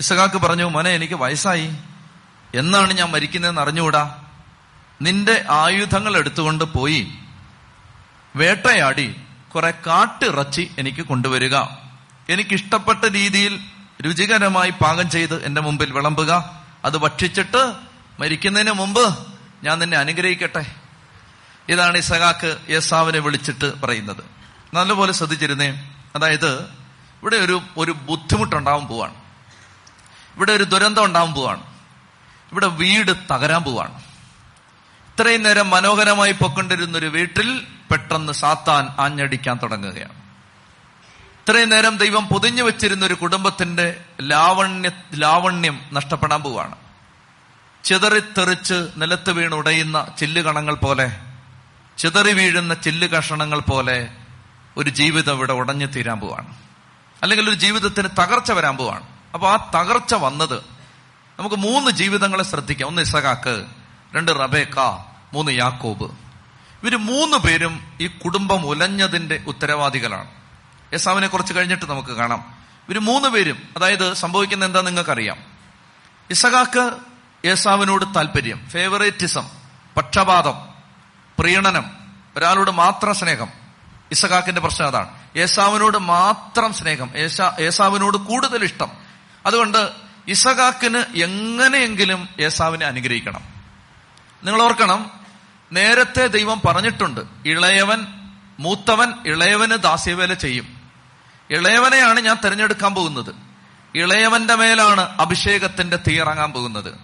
[0.00, 1.76] ഇസഖാക്ക് പറഞ്ഞു മോനെ എനിക്ക് വയസ്സായി.
[2.54, 4.22] എന്നാണ് ഞാൻ മരിക്കുന്നതെന്ന് അറിഞ്ഞുകൂടാ?
[5.02, 7.12] നിന്റെ ആയുധങ്ങൾ എടുത്തുകൊണ്ട് പോയി.
[8.36, 9.20] വേട്ടയാടി.
[9.54, 11.56] കുറെ കാട്ടിറച്ചി എനിക്ക് കൊണ്ടുവരിക.
[12.28, 13.60] എനിക്കിഷ്ടപ്പെട്ട രീതിയിൽ
[14.04, 16.60] രുചികരമായി പാകം ചെയ്ത് എന്റെ മുമ്പിൽ വിളമ്പുക.
[16.84, 17.74] അത് ഭക്ഷിച്ചിട്ട്
[18.20, 19.26] മരിക്കുന്നതിന് മുമ്പ്
[19.64, 20.76] ഞാൻ നിന്നെ അനുഗ്രഹിക്കട്ടെ.
[21.68, 24.24] ഇതാണ് ഇസഹാക്ക് യേസാവിനെ വിളിച്ചിട്ട് പറയുന്നത്.
[24.74, 25.90] നല്ലപോലെ ശ്രദ്ധിച്ചിരുന്നേ.
[26.14, 26.60] അതായത്
[27.22, 29.14] ഇവിടെ ഒരു ഒരു ബുദ്ധിമുട്ടുണ്ടാവാൻ പോവാണ്.
[30.36, 31.62] ഇവിടെ ഒരു ദുരന്തം ഉണ്ടാവാൻ പോവാണ്.
[32.52, 34.02] ഇവിടെ വീട് തകരാൻ പോവാണ്.
[35.08, 40.27] ഇത്രയും നേരം മനോഹരമായി പൊക്കൊണ്ടിരുന്ന ഒരു വീട്ടിൽ പെട്ടെന്ന് സാത്താൻ ആഞ്ഞടിക്കാൻ തുടങ്ങുകയാണ്.
[41.48, 46.74] ഇത്രയും നേരം ദൈവം പൊതിഞ്ഞു വെച്ചിരുന്ന ഒരു കുടുംബത്തിന്റെ ലാവണ്യ ലാവണ്യം നഷ്ടപ്പെടാൻ പോവുകയാണ്
[47.84, 51.20] ചിതറിത്തെറിച്ച് നിലത്ത് വീണ് ഉടയുന്ന ചില്ലുകണങ്ങൾ പോലെ
[51.98, 54.08] ചിതറി വീഴുന്ന ചില്ല് കഷണങ്ങൾ പോലെ
[54.76, 56.54] ഒരു ജീവിതം ഇവിടെ ഉടഞ്ഞു തീരാൻ പോവാണ്.
[57.22, 59.06] അല്ലെങ്കിൽ ഒരു ജീവിതത്തിന് തകർച്ച വരാൻ പോവാണ്.
[59.34, 60.58] അപ്പൊ ആ തകർച്ച വന്നത്
[61.38, 62.88] നമുക്ക് മൂന്ന് ജീവിതങ്ങളെ ശ്രദ്ധിക്കാം.
[62.88, 63.66] ഒന്ന് ഇസഹാക്ക്
[64.14, 64.80] രണ്ട് റബേക്ക
[65.32, 66.10] മൂന്ന് യാക്കോബ്.
[66.82, 70.37] ഇവർ മൂന്ന് പേരും ഈ കുടുംബം ഉലഞ്ഞതിന്റെ ഉത്തരവാദികളാണ്.
[70.92, 72.58] യേസാവിനെ കുറച്ച് കഴിഞ്ഞിട്ട് നമുക്ക് കാണാം.
[72.88, 75.38] ഇവർ മൂന്ന് പേരും അതായത് സംഭവിക്കുന്ന എന്താ നിങ്ങൾക്കറിയാം.
[76.30, 76.92] ഇസഹാക്ക്
[77.46, 79.48] യേസാവിനോട് താല്പര്യം ഫേവറേറ്റിസം
[79.96, 80.68] പക്ഷപാതം
[81.38, 81.90] പ്രീണനം
[82.36, 83.48] ഒരാളോട് മാത്രം സ്നേഹം.
[84.10, 85.18] ഇസഹാക്കിന്റെ പ്രശ്നം അതാണ്.
[85.36, 87.10] യേസാവിനോട് മാത്രം സ്നേഹം
[87.60, 88.90] യേസാവിനോട് കൂടുതൽ ഇഷ്ടം.
[89.46, 89.90] അതുകൊണ്ട്
[90.28, 93.40] ഇസഹാക്കിന് എങ്ങനെയെങ്കിലും യേസാവിനെ അനുഗ്രഹിക്കണം.
[94.44, 95.10] നിങ്ങൾ ഓർക്കണം
[95.72, 98.06] നേരത്തെ ദൈവം പറഞ്ഞിട്ടുണ്ട് ഇളയവൻ
[98.58, 100.77] മൂത്തവൻ ഇളയവന് ദാസ്യവേല ചെയ്യും.
[101.50, 103.34] ഇളയവനെയാണ് ഞാൻ തിരഞ്ഞെടുക്കാൻ പോകുന്നത്.
[103.94, 106.94] ഇളയവന്റെ മേലാണ് അഭിഷേകത്തിന്റെ തീയിറങ്ങാൻ പോകുന്നത്.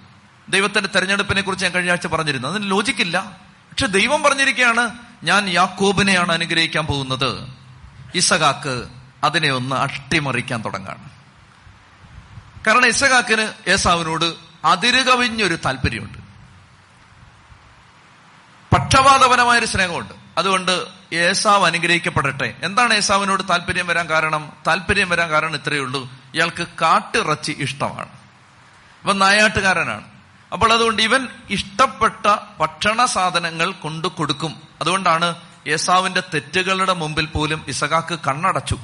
[0.48, 2.48] ദൈവത്തിന്റെ തെരഞ്ഞെടുപ്പിനെ കുറിച്ച് ഞാൻ കഴിഞ്ഞ ആഴ്ച പറഞ്ഞിരുന്നു.
[2.48, 4.90] അതിന് ലോജിക്കില്ല പക്ഷെ ദൈവം പറഞ്ഞിരിക്കുകയാണ്
[5.22, 7.48] ഞാൻ യാക്കോബിനെയാണ് അനുഗ്രഹിക്കാൻ പോകുന്നത്.
[8.14, 8.88] ഇസഖാക്ക്
[9.24, 11.10] അതിനെ ഒന്ന് അട്ടിമറിക്കാൻ തുടങ്ങാണ്.
[12.66, 14.34] കാരണം ഇസഖാക്കിന് ഏസാവിനോട്
[14.64, 16.18] അതിരുകവിഞ്ഞൊരു താല്പര്യമുണ്ട്.
[18.74, 20.23] പക്ഷപാതപരമായൊരു സ്നേഹമുണ്ട്.
[20.38, 22.54] അതുകൊണ്ട് ഏസാവ് അനുഗ്രഹിക്കപ്പെടട്ടെ.
[22.62, 24.52] എന്താണ് ഏസാവിനോട് താല്പര്യം വരാൻ കാരണം?
[24.66, 26.10] താല്പര്യം വരാൻ കാരണം ഇത്രയേ ഉള്ളൂ.
[26.34, 28.08] ഇയാൾക്ക് കാട്ടിറച്ചി ഇഷ്ടമാണ്.
[29.04, 30.04] ഇവൻ നായാട്ടുകാരനാണ്.
[30.52, 34.56] അപ്പോൾ അതുകൊണ്ട് ഇവൻ ഇഷ്ടപ്പെട്ട ഭക്ഷണ സാധനങ്ങൾ കൊണ്ടു കൊടുക്കും.
[34.80, 35.34] അതുകൊണ്ടാണ്
[35.66, 38.78] ഏസാവിന്റെ തെറ്റുകളുടെ മുമ്പിൽ പോലും ഇസഹാക്ക് കണ്ണടച്ചു.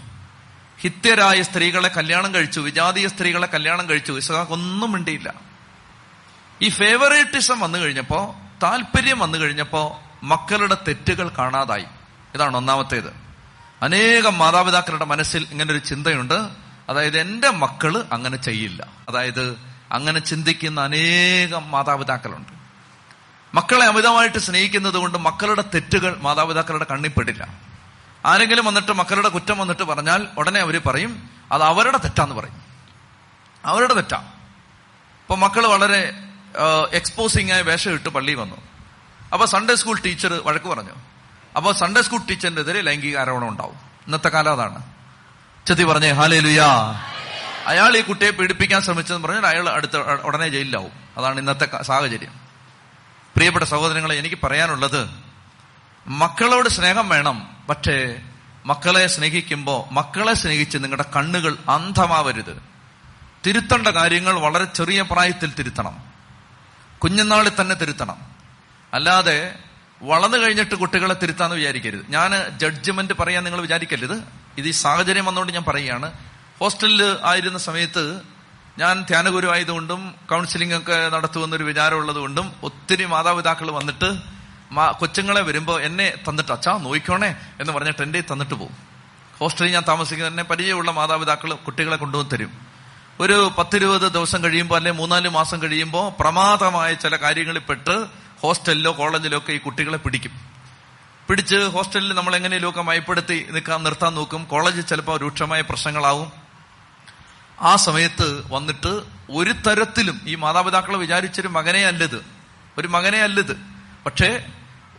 [0.80, 2.60] ഹിത്യരായ സ്ത്രീകളെ കല്യാണം കഴിച്ചു.
[2.60, 4.12] വിജാതീയ സ്ത്രീകളെ കല്യാണം കഴിച്ചു.
[4.12, 5.34] ഇസഹാക്ക് ഒന്നും മിണ്ടിയില്ല.
[6.62, 11.84] ഈ ഫേവറേറ്റിസം വന്നു കഴിഞ്ഞപ്പോ താല്പര്യം വന്നു കഴിഞ്ഞപ്പോ മക്കളുടെ തെറ്റുകൾ കാണാതായി.
[12.34, 13.14] ഇതാണ് ഒന്നാമത്തേത്.
[13.82, 16.48] അനേകം മാതാപിതാക്കളുടെ മനസ്സിൽ ഇങ്ങനെ ഒരു ചിന്തയുണ്ട്.
[16.88, 18.86] അതായത് എന്റെ മക്കൾ അങ്ങനെ ചെയ്യില്ല.
[19.08, 19.58] അതായത്
[19.92, 22.60] അങ്ങനെ ചിന്തിക്കുന്ന അനേകം മാതാപിതാക്കളുണ്ട്.
[23.54, 27.58] മക്കളെ അമിതമായിട്ട് സ്നേഹിക്കുന്നത് കൊണ്ട് മക്കളുടെ തെറ്റുകൾ മാതാപിതാക്കളുടെ കണ്ണിപ്പെടില്ല
[28.26, 32.62] ആരെങ്കിലും വന്നിട്ട് മക്കളുടെ കുറ്റം വന്നിട്ട് പറഞ്ഞാൽ ഉടനെ അവർ പറയും അത് അവരുടെ തെറ്റാന്ന് പറയും.
[33.64, 34.16] അവരുടെ തെറ്റാ.
[34.16, 36.12] ഇപ്പൊ മക്കൾ വളരെ
[36.92, 38.69] എക്സ്പോസിംഗ് ആയ വേഷം ഇട്ട് പള്ളിയിൽ വന്നു.
[39.32, 40.92] അപ്പൊ സൺഡേ സ്കൂൾ ടീച്ചർ വഴക്ക് പറഞ്ഞു.
[41.56, 43.74] അപ്പോൾ സൺഡേ സ്കൂൾ ടീച്ചറിന്റെ എതിരെ ലൈംഗിക ആരോപണം ഉണ്ടാവും.
[44.06, 44.82] ഇന്നത്തെ കാലം അതാണ്.
[45.66, 46.66] ചെത്തി പറഞ്ഞേ ഹാലേ ലുയാ
[47.66, 50.90] അയാൾ ഈ കുട്ടിയെ പീഡിപ്പിക്കാൻ ശ്രമിച്ചെന്ന് പറഞ്ഞാൽ അയാൾ അടുത്ത ഉടനെ ജയിലിലാവും.
[51.18, 52.32] അതാണ് ഇന്നത്തെ സാഹചര്യം.
[53.36, 55.10] പ്രിയപ്പെട്ട സഹോദരങ്ങളെ എനിക്ക് പറയാനുള്ളത്
[56.06, 57.56] മക്കളോട് സ്നേഹം വേണം.
[57.68, 58.16] പക്ഷേ
[58.66, 62.62] മക്കളെ സ്നേഹിക്കുമ്പോൾ മക്കളെ സ്നേഹിച്ച് നിങ്ങളുടെ കണ്ണുകൾ അന്ധമാവരുത്.
[63.46, 65.96] തിരുത്തേണ്ട കാര്യങ്ങൾ വളരെ ചെറിയ പ്രായത്തിൽ തിരുത്തണം.
[66.98, 68.29] കുഞ്ഞുനാളിൽ തന്നെ തിരുത്തണം.
[68.94, 69.54] അല്ലാതെ
[70.02, 72.00] വളർന്നു കഴിഞ്ഞിട്ട് കുട്ടികളെ തിരുത്താന്ന് വിചാരിക്കരുത്.
[72.08, 74.22] ഞാൻ ജഡ്ജ്മെന്റ് പറയാൻ നിങ്ങൾ വിചാരിക്കരുത്.
[74.58, 76.12] ഇത് ഈ സാഹചര്യം വന്നുകൊണ്ട് ഞാൻ പറയുകയാണ്.
[76.60, 78.20] ഹോസ്റ്റലിൽ ആയിരുന്ന സമയത്ത്
[78.78, 84.14] ഞാൻ ധ്യാനഗുരു ആയതുകൊണ്ടും കൗൺസിലിംഗ് ഒക്കെ നടത്തുമെന്നൊരു വിചാരമുള്ളതുകൊണ്ടും ഒത്തിരി മാതാപിതാക്കൾ വന്നിട്ട്
[84.98, 88.76] കൊച്ചുങ്ങളെ വരുമ്പോൾ എന്നെ തന്നിട്ട് അച്ഛാ നോയിക്കോണേ എന്ന് പറഞ്ഞിട്ട് എന്റെ തന്നിട്ട് പോകും.
[89.38, 92.50] ഹോസ്റ്റലിൽ ഞാൻ താമസിക്കുന്ന എന്നെ പരിചയമുള്ള മാതാപിതാക്കൾ കുട്ടികളെ കൊണ്ടുവന്ന് തരും.
[93.20, 99.52] ഒരു പത്തിരുപത് ദിവസം കഴിയുമ്പോൾ അല്ലെ മൂന്നാൽ മാസം കഴിയുമ്പോൾ പ്രമാദമായ ചില കാര്യങ്ങളിൽപ്പെട്ട് പെട്ട് ഹോസ്റ്റലിലോ കോളേജിലോ ഒക്കെ
[99.52, 100.40] ഈ കുട്ടികളെ പിടിക്കും.
[101.28, 106.32] പിടിച്ച് ഹോസ്റ്റലിൽ നമ്മൾ എങ്ങനെയൊക്കെ മയപ്പെടുത്തി നിൽക്കാൻ നിർത്താൻ നോക്കും കോളേജിൽ ചിലപ്പോൾ രൂക്ഷമായ പ്രശ്നങ്ങളാവും.
[107.60, 112.24] ആ സമയത്ത് വന്നിട്ട് ഒരു തരത്തിലും ഈ മാതാപിതാക്കൾ വിചാരിച്ചൊരു മകനെ അല്ലത്.
[112.78, 113.56] ഒരു മകനെ അല്ലത്.
[114.06, 114.46] പക്ഷേ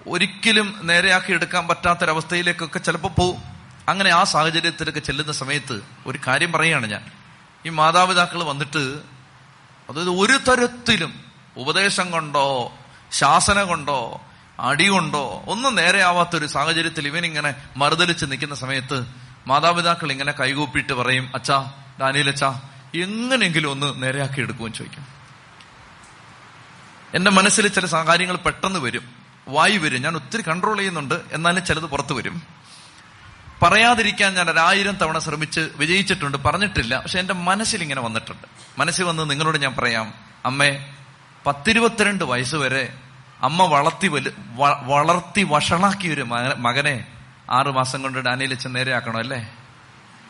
[0.08, 3.44] ഒരിക്കലും നേരെയാക്കി എടുക്കാൻ പറ്റാത്തൊരവസ്ഥയിലേക്കൊക്കെ ചിലപ്പോൾ പോവും.
[3.90, 7.12] അങ്ങനെ ആ സാഹചര്യത്തിലൊക്കെ ചെല്ലുന്ന സമയത്ത് ഒരു കാര്യം പറയുകയാണ് ഞാൻ.
[7.66, 8.78] ഈ മാതാപിതാക്കൾ വന്നിട്ട്
[9.90, 11.24] അതായത് ഒരു തരത്തിലും
[11.58, 12.74] ഉപദേശം കൊണ്ടോ
[13.12, 14.22] ശാസന കൊണ്ടോ
[14.60, 19.06] അടി കൊണ്ടോ ഒന്നും നേരെയാവാത്തൊരു സാഹചര്യത്തിൽ ഇവനിങ്ങനെ മറുതലിച്ച് നിൽക്കുന്ന സമയത്ത്
[19.48, 21.72] മാതാപിതാക്കൾ ഇങ്ങനെ കൈകൂപ്പിയിട്ട് പറയും അച്ഛാ
[22.30, 22.62] അച്ചാ
[22.96, 25.06] എങ്ങനെയെങ്കിലും ഒന്ന് നേരെയാക്കി എടുക്കുമെന്ന് ചോദിക്കും.
[27.14, 29.10] എന്റെ മനസ്സിൽ ചില കാര്യങ്ങൾ പെട്ടെന്ന് വരും.
[29.48, 30.02] വായി വരും.
[30.02, 31.22] ഞാൻ ഒത്തിരി കൺട്രോൾ ചെയ്യുന്നുണ്ട്.
[31.32, 32.42] എന്നാലും ചിലത് പുറത്തു വരും.
[33.62, 36.38] പറയാതിരിക്കാൻ ഞാൻ ഒരായിരം തവണ ശ്രമിച്ച് വിജയിച്ചിട്ടുണ്ട്.
[36.38, 37.00] പറഞ്ഞിട്ടില്ല.
[37.00, 38.48] പക്ഷെ എന്റെ മനസ്സിൽ ഇങ്ങനെ വന്നിട്ടുണ്ട്.
[38.80, 40.14] മനസ്സിൽ വന്ന് നിങ്ങളോട് ഞാൻ പറയാം
[40.46, 40.94] അമ്മേ
[41.46, 42.94] പത്തിരുപത്തിരണ്ട് വയസ്സ് വരെ
[43.42, 44.32] അമ്മ വളർത്തി വലു
[44.84, 46.22] വളർത്തി വഷളാക്കിയ ഒരു
[46.58, 47.06] മകനെ
[47.52, 49.54] ആറുമാസം കൊണ്ട് ഡാനിയിലച്ച് നേരെയാക്കണോ അല്ലേ?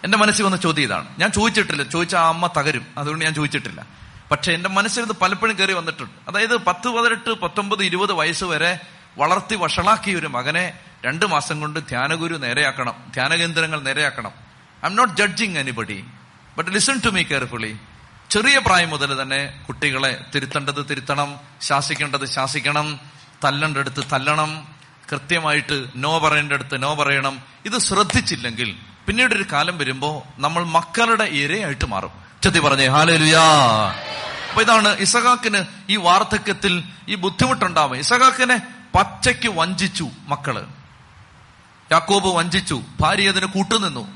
[0.03, 1.07] എന്റെ മനസ്സിൽ വന്ന ചോദ്യം ഇതാണ്.
[1.19, 1.83] ഞാൻ ചോദിച്ചിട്ടില്ല.
[1.83, 2.85] ചോദിച്ച ആ അമ്മ തകരും.
[2.97, 3.85] അതുകൊണ്ട് ഞാൻ ചോദിച്ചിട്ടില്ല.
[4.31, 6.29] പക്ഷെ എന്റെ മനസ്സിൽ ഇത് പലപ്പോഴും കയറി വന്നിട്ടുണ്ട്.
[6.29, 8.79] അതായത് പത്ത് പതിനെട്ട് പത്തൊമ്പത് ഇരുപത് വയസ്സ് വരെ
[9.17, 10.73] വളർത്തി വഷളാക്കിയ ഒരു മകനെ
[11.05, 12.93] രണ്ടു മാസം കൊണ്ട് ധ്യാനഗുരു നേരെയാക്കണം.
[13.13, 14.31] ധ്യാനകേന്ദ്രങ്ങൾ നേരെയാക്കണം.
[14.85, 16.05] I am not judging anybody
[16.57, 17.77] but listen to me carefully
[18.31, 22.99] ചെറിയ പ്രായം മുതൽ തന്നെ കുട്ടികളെ തിരുത്തേണ്ടത് തിരുത്തണം ശാസിക്കേണ്ടത് ശാസിക്കണം
[23.43, 24.67] തല്ലേണ്ടടുത്ത് തല്ലണം
[25.11, 27.41] കൃത്യമായിട്ട് നോ പറയേണ്ടടുത്ത് നോ പറയണം.
[27.65, 28.75] ഇത് ശ്രദ്ധിച്ചില്ലെങ്കിൽ
[29.07, 32.11] പിന്നീട് ഒരു കാലം വരുമ്പോ നമ്മൾ മക്കളുടെ ഇരയായിട്ട് മാറും.
[32.43, 33.41] ചെത്തി പറഞ്ഞേ ഹാലലുയാ.
[34.49, 38.61] അപ്പൊ ഇതാണ് ഇസഹാക്കിന് ഈ വാർദ്ധക്യത്തിൽ ഈ ബുദ്ധിമുട്ടുണ്ടാവും ഇസഹാക്കിനെ
[38.95, 40.67] പച്ചയ്ക്ക് വഞ്ചിച്ചു മക്കൾ.
[41.91, 44.07] യാക്കോബ് വഞ്ചിച്ചു ഭാര്യ അതിന് കൂട്ടുനിന്നു.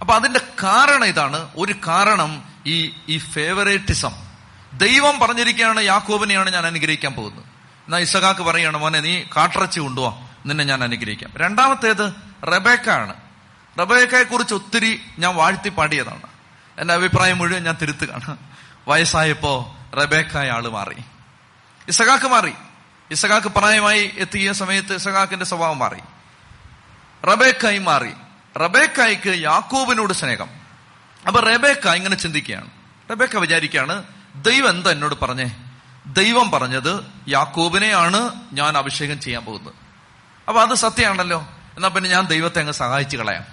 [0.00, 1.48] അപ്പൊ അതിന്റെ കാരണം ഇതാണ്.
[1.56, 4.12] ഒരു കാരണം ഈ ഈ ഫേവറേറ്റിസം.
[4.72, 7.44] ദൈവം പറഞ്ഞിരിക്കുകയാണ് യാക്കോബിനെയാണ് ഞാൻ അനുഗ്രഹിക്കാൻ പോകുന്നത്.
[7.86, 11.32] എന്നാ ഇസഖാക്ക് പറയാണ് മോനെ നീ കാട്ടിറച്ചി കൊണ്ടുപോവാ നിന്നെ ഞാൻ അനുഗ്രഹിക്കാം.
[11.36, 13.14] രണ്ടാമത്തേത് റബേക്ക ആണ്
[13.80, 16.22] റബേക്കയെ കുറിച്ച് ഒത്തിരി ഞാൻ വാഴ്ത്തി പാടിയതാണ്
[16.78, 18.36] എന്റെ അഭിപ്രായം മുഴുവൻ ഞാൻ തിരുത്തുകയാണ്.
[18.88, 20.94] വയസ്സായപ്പോ റബേക്കായ ആൾ മാറി.
[21.88, 22.52] ഇസഖാക്ക് മാറി.
[23.10, 26.00] ഇസഖാക്ക് പ്രായമായി എത്തിയ സമയത്ത് ഇസഖാക്കിന്റെ സ്വഭാവം മാറി.
[27.26, 28.10] റബേക്കായി മാറി.
[28.58, 30.61] റബേക്കായ്ക്ക് യാക്കോബിനോട് സ്നേഹം.
[31.26, 32.70] അപ്പൊ റബേക്ക ഇങ്ങനെ ചിന്തിക്കുകയാണ്.
[33.10, 34.04] റബേക്ക വിചാരിക്കുകയാണ്
[34.36, 35.56] ദൈവം എന്താ എന്നോട് പറഞ്ഞേ?
[36.06, 39.74] ദൈവം പറഞ്ഞത് യാക്കോബിനെയാണ് ഞാൻ അഭിഷേകം ചെയ്യാൻ പോകുന്നത്.
[40.48, 41.48] അപ്പൊ അത് സത്യമാണല്ലോ.
[41.76, 43.44] എന്നാ പിന്നെ ഞാൻ ദൈവത്തെ അങ്ങ് സഹായിച്ചു കളയാം.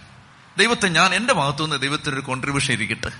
[0.57, 3.11] ദൈവത്തെ ഞാൻ എന്റെ ഭാഗത്തു നിന്ന് ദൈവത്തിന് ഒരു കോൺട്രിബ്യൂഷൻ ഇരിക്കട്ടെ.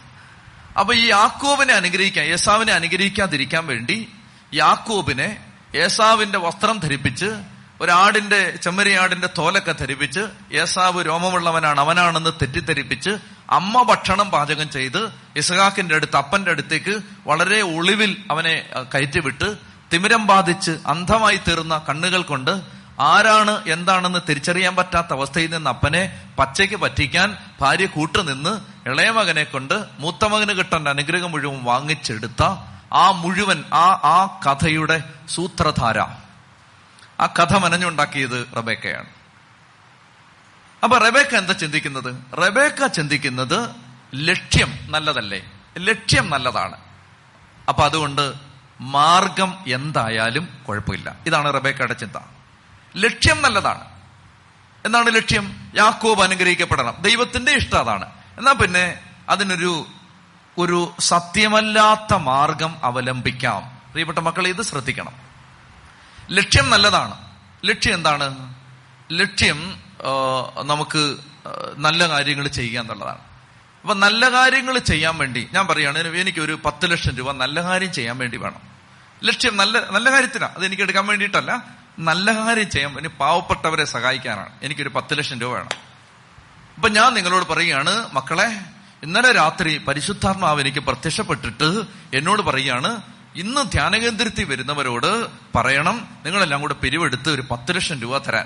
[0.79, 4.07] അപ്പൊ ഈ യാക്കോബിനെ അനുഗ്രഹിക്കാൻ യേസാവിനെ അനുഗ്രഹിക്കാതിരിക്കാൻ വേണ്ടി
[4.53, 7.25] യാക്കോബിനെ യേസാവിന്റെ വസ്ത്രം ധരിപ്പിച്ച്
[7.79, 10.23] ഒരാടിന്റെ ചെമ്മരിയാടിന്റെ തോലൊക്കെ ധരിപ്പിച്ച്
[10.61, 13.11] ഏസാവ് രോമമുള്ളവനാണ് അവനാണെന്ന് തെറ്റിദ്ധരിപ്പിച്ച്
[13.57, 15.01] അമ്മ ഭക്ഷണം പാചകം ചെയ്ത്
[15.35, 16.93] ഇസഹാക്കിന്റെ അടുത്ത് അപ്പന്റെ അടുത്തേക്ക്
[17.27, 18.55] വളരെ ഒളിവിൽ അവനെ
[18.93, 19.47] കയറ്റിവിട്ട്
[19.91, 22.53] തിമിരം ബാധിച്ച് അന്ധമായി തീർന്ന കണ്ണുകൾ കൊണ്ട്
[23.07, 26.01] ആരാണ് എന്താണെന്ന് തിരിച്ചറിയാൻ പറ്റാത്ത അവസ്ഥയിൽ നിന്ന് അപ്പനെ
[26.39, 27.29] പച്ചയ്ക്ക് പറ്റിക്കാൻ
[27.61, 28.53] ഭാര്യ കൂട്ടുനിന്ന്
[28.85, 32.41] ഇളയ മകനെ കൊണ്ട് മൂത്തമകന് കിട്ടേണ്ട അനുഗ്രഹം മുഴുവൻ വാങ്ങിച്ചെടുത്ത
[32.95, 34.97] ആ മുഴുവൻ ആ ആ കഥയുടെ
[35.35, 35.97] സൂത്രധാര.
[37.19, 39.10] ആ കഥ മനഞ്ഞുണ്ടാക്കിയത് റബേക്കയാണ്.
[40.84, 42.34] അപ്പൊ റബേക്ക എന്താ ചിന്തിക്കുന്നത്?
[42.34, 43.75] റബേക്ക ചിന്തിക്കുന്നത്
[44.15, 45.51] ലക്ഷ്യം നല്ലതല്ലേ?
[45.77, 46.77] ലക്ഷ്യം നല്ലതാണ്.
[47.69, 48.34] അപ്പൊ അതുകൊണ്ട്
[48.82, 51.15] മാർഗം എന്തായാലും കുഴപ്പമില്ല.
[51.25, 52.19] ഇതാണ് റബേക്കയുടെ ചിന്ത.
[52.95, 53.86] ലക്ഷ്യം നല്ലതാണ്.
[54.86, 55.71] എന്താണ് ലക്ഷ്യം?
[55.75, 56.97] യാക്കോബ് അനുഗ്രഹിക്കപ്പെടണം.
[57.01, 58.05] ദൈവത്തിന്റെ ഇഷ്ടം അതാണ്.
[58.38, 59.86] എന്നാ പിന്നെ അതിനൊരു
[60.58, 63.77] ഒരു സത്യമല്ലാത്ത മാർഗം അവലംബിക്കാം.
[63.91, 65.28] പ്രിയപ്പെട്ട മക്കളെ ഇത് ശ്രദ്ധിക്കണം.
[66.31, 67.15] ലക്ഷ്യം നല്ലതാണ്.
[67.65, 68.27] ലക്ഷ്യം എന്താണ്?
[69.11, 69.59] ലക്ഷ്യം
[70.63, 71.01] നമുക്ക്
[71.77, 73.21] നല്ല കാര്യങ്ങൾ ചെയ്യുക എന്നുള്ളതാണ്.
[73.81, 78.17] അപ്പൊ നല്ല കാര്യങ്ങൾ ചെയ്യാൻ വേണ്ടി ഞാൻ പറയുകയാണ് എനിക്ക് ഒരു പത്ത് ലക്ഷം രൂപ നല്ല കാര്യം ചെയ്യാൻ
[78.17, 78.61] വേണ്ടി വേണം.
[79.23, 81.51] ലക്ഷ്യം നല്ല നല്ല കാര്യത്തിനാണ് അത് എനിക്ക് എടുക്കാൻ വേണ്ടിയിട്ടല്ല.
[81.99, 84.51] നല്ല കാര്യം ചെയ്യാൻ വേണ്ടി പാവപ്പെട്ടവരെ സഹായിക്കാനാണ്.
[84.63, 85.69] എനിക്കൊരു പത്ത് ലക്ഷം രൂപ വേണം.
[86.75, 88.49] അപ്പൊ ഞാൻ നിങ്ങളോട് പറയുകയാണ് മക്കളെ
[89.03, 93.01] ഇന്നലെ രാത്രി പരിശുദ്ധാത്മാവ് എനിക്ക് പ്രത്യക്ഷപ്പെട്ടിട്ട് എന്നോട് പറയുകയാണ്
[93.39, 98.45] ഇന്ന് ധ്യാനകേന്ദ്രത്തിൽ വരുന്നവരോട് പറയണം നിങ്ങളെല്ലാം കൂടെ പിരിവെടുത്ത് ഒരു പത്ത് ലക്ഷം രൂപ തരാൻ.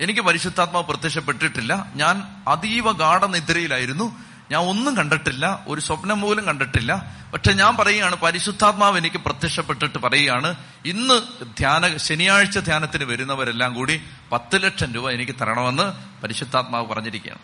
[0.00, 1.86] എനിക്ക് പരിശുദ്ധാത്മാവ് പ്രത്യക്ഷപ്പെട്ടിട്ടില്ല.
[1.94, 4.16] ഞാൻ അതീവ ഗാഠനിദ്രയിലായിരുന്നു
[4.50, 7.16] ഞാൻ ഒന്നും കണ്ടിട്ടില്ല ഒരു സ്വപ്നം പോലും കണ്ടിട്ടില്ല.
[7.32, 10.54] പക്ഷെ ഞാൻ പറയുകയാണ് പരിശുദ്ധാത്മാവ് എനിക്ക് പ്രത്യക്ഷപ്പെട്ടിട്ട് പറയുകയാണ്
[10.86, 17.40] ഇന്ന് ധ്യാന ശനിയാഴ്ച ധ്യാനത്തിന് വരുന്നവരെല്ലാം കൂടി പത്ത് ലക്ഷം രൂപ എനിക്ക് തരണമെന്ന് പരിശുദ്ധാത്മാവ് പറഞ്ഞിരിക്കുകയാണ്.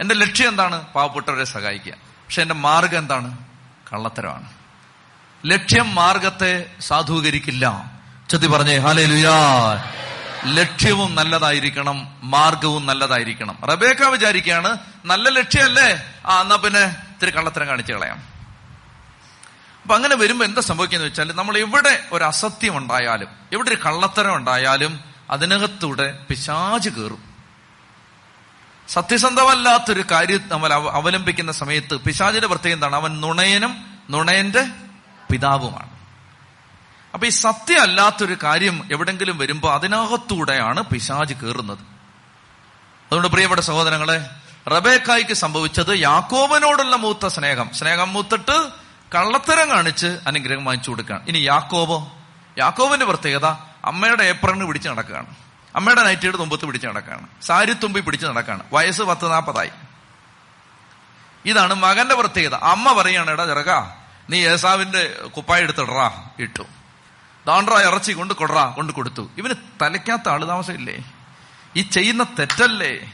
[0.00, 0.86] എന്റെ ലക്ഷ്യം എന്താണ്?
[0.86, 1.92] പാവപ്പെട്ടവരെ സഹായിക്കുക.
[1.92, 3.38] പക്ഷെ എന്റെ മാർഗം എന്താണ്?
[3.92, 4.57] കള്ളത്തരമാണ്.
[5.46, 7.92] ലക്ഷ്യം മാർഗത്തെ സാധൂകരിക്കില്ല.
[8.30, 9.36] ചെത്തി പറഞ്ഞേ ഹാലേ ലുയാ
[10.44, 13.58] ലക്ഷ്യവും നല്ലതായിരിക്കണം മാർഗവും നല്ലതായിരിക്കണം.
[13.64, 16.12] റബേക്ക വിചാരിക്കുകയാണ് നല്ല ലക്ഷ്യമല്ലേ?
[16.26, 18.16] ആ എന്നാ പിന്നെ ഇത്തിരി കള്ളത്തരം കാണിച്ചു കളയാം.
[19.82, 25.00] അപ്പൊ അങ്ങനെ വരുമ്പോ എന്താ സംഭവിക്കുന്ന വെച്ചാൽ നമ്മൾ എവിടെ ഒരു അസത്യം ഉണ്ടായാലും എവിടെ ഒരു കള്ളത്തരം ഉണ്ടായാലും
[25.30, 27.22] അതിനകത്തൂടെ പിശാജ് കയറും
[28.88, 32.96] സത്യസന്ധമല്ലാത്തൊരു കാര്യം നമ്മൾ അവലംബിക്കുന്ന സമയത്ത് പിശാജിന്റെ പ്രത്യേകം എന്താണ്?
[32.96, 34.66] അവൻ നുണയനും നുണയന്റെ
[35.30, 35.98] പിതാവുമാണ്.
[37.14, 44.30] അപ്പൊ ഈ സത്യമല്ലാത്തൊരു കാര്യം എവിടെങ്കിലും വരുമ്പോൾ അതിനകത്തൂടെയാണ് പിശാജ് കയറുന്നത് അതുകൊണ്ട് പ്രിയപ്പെട്ട സഹോദരങ്ങളെ
[44.68, 47.70] റബേക്കായ്ക്ക് സംഭവിച്ചത് യാക്കോബനോടുള്ള മൂത്ത സ്നേഹം.
[47.74, 48.68] സ്നേഹം മൂത്തിട്ട്
[49.14, 51.26] കള്ളത്തരം കാണിച്ച് അനുഗ്രഹം വാങ്ങിച്ചു കൊടുക്കുകയാണ്.
[51.28, 52.16] ഇനി യാക്കോബോ?
[52.58, 53.44] യാക്കോബിന്റെ പ്രത്യേകത
[53.84, 55.26] അമ്മയുടെ ഏപ്രണ് പിടിച്ച് നടക്കുകയാണ്.
[55.76, 57.26] അമ്മയുടെ നൈറ്റിയുടെ തുമ്പത്ത് പിടിച്ച് നടക്കുകയാണ്.
[57.42, 58.62] സാരി തുമ്പി പിടിച്ച് നടക്കുകയാണ്.
[58.72, 59.70] വയസ്സ് പത്ത് നാൽപ്പതായി
[61.44, 62.54] ഇതാണ് മകന്റെ പ്രത്യേകത.
[62.54, 63.97] അമ്മ പറയാണ് എടാ ചെറുക
[64.30, 66.62] നീ ഏസാവിന്റെ കുപ്പായ എടുത്തിടറാ ഇട്ടു.
[67.46, 69.30] ദാണ്ട്ര ഇറച്ചി കൊണ്ട് കൊടറാ കൊണ്ട് കൊടുത്തു.
[69.38, 71.04] ഇവന് തലയ്ക്കാത്ത ആൾ താമസമില്ലേ?
[71.76, 73.12] ഈ ചെയ്യുന്ന തെറ്റല്ലേ?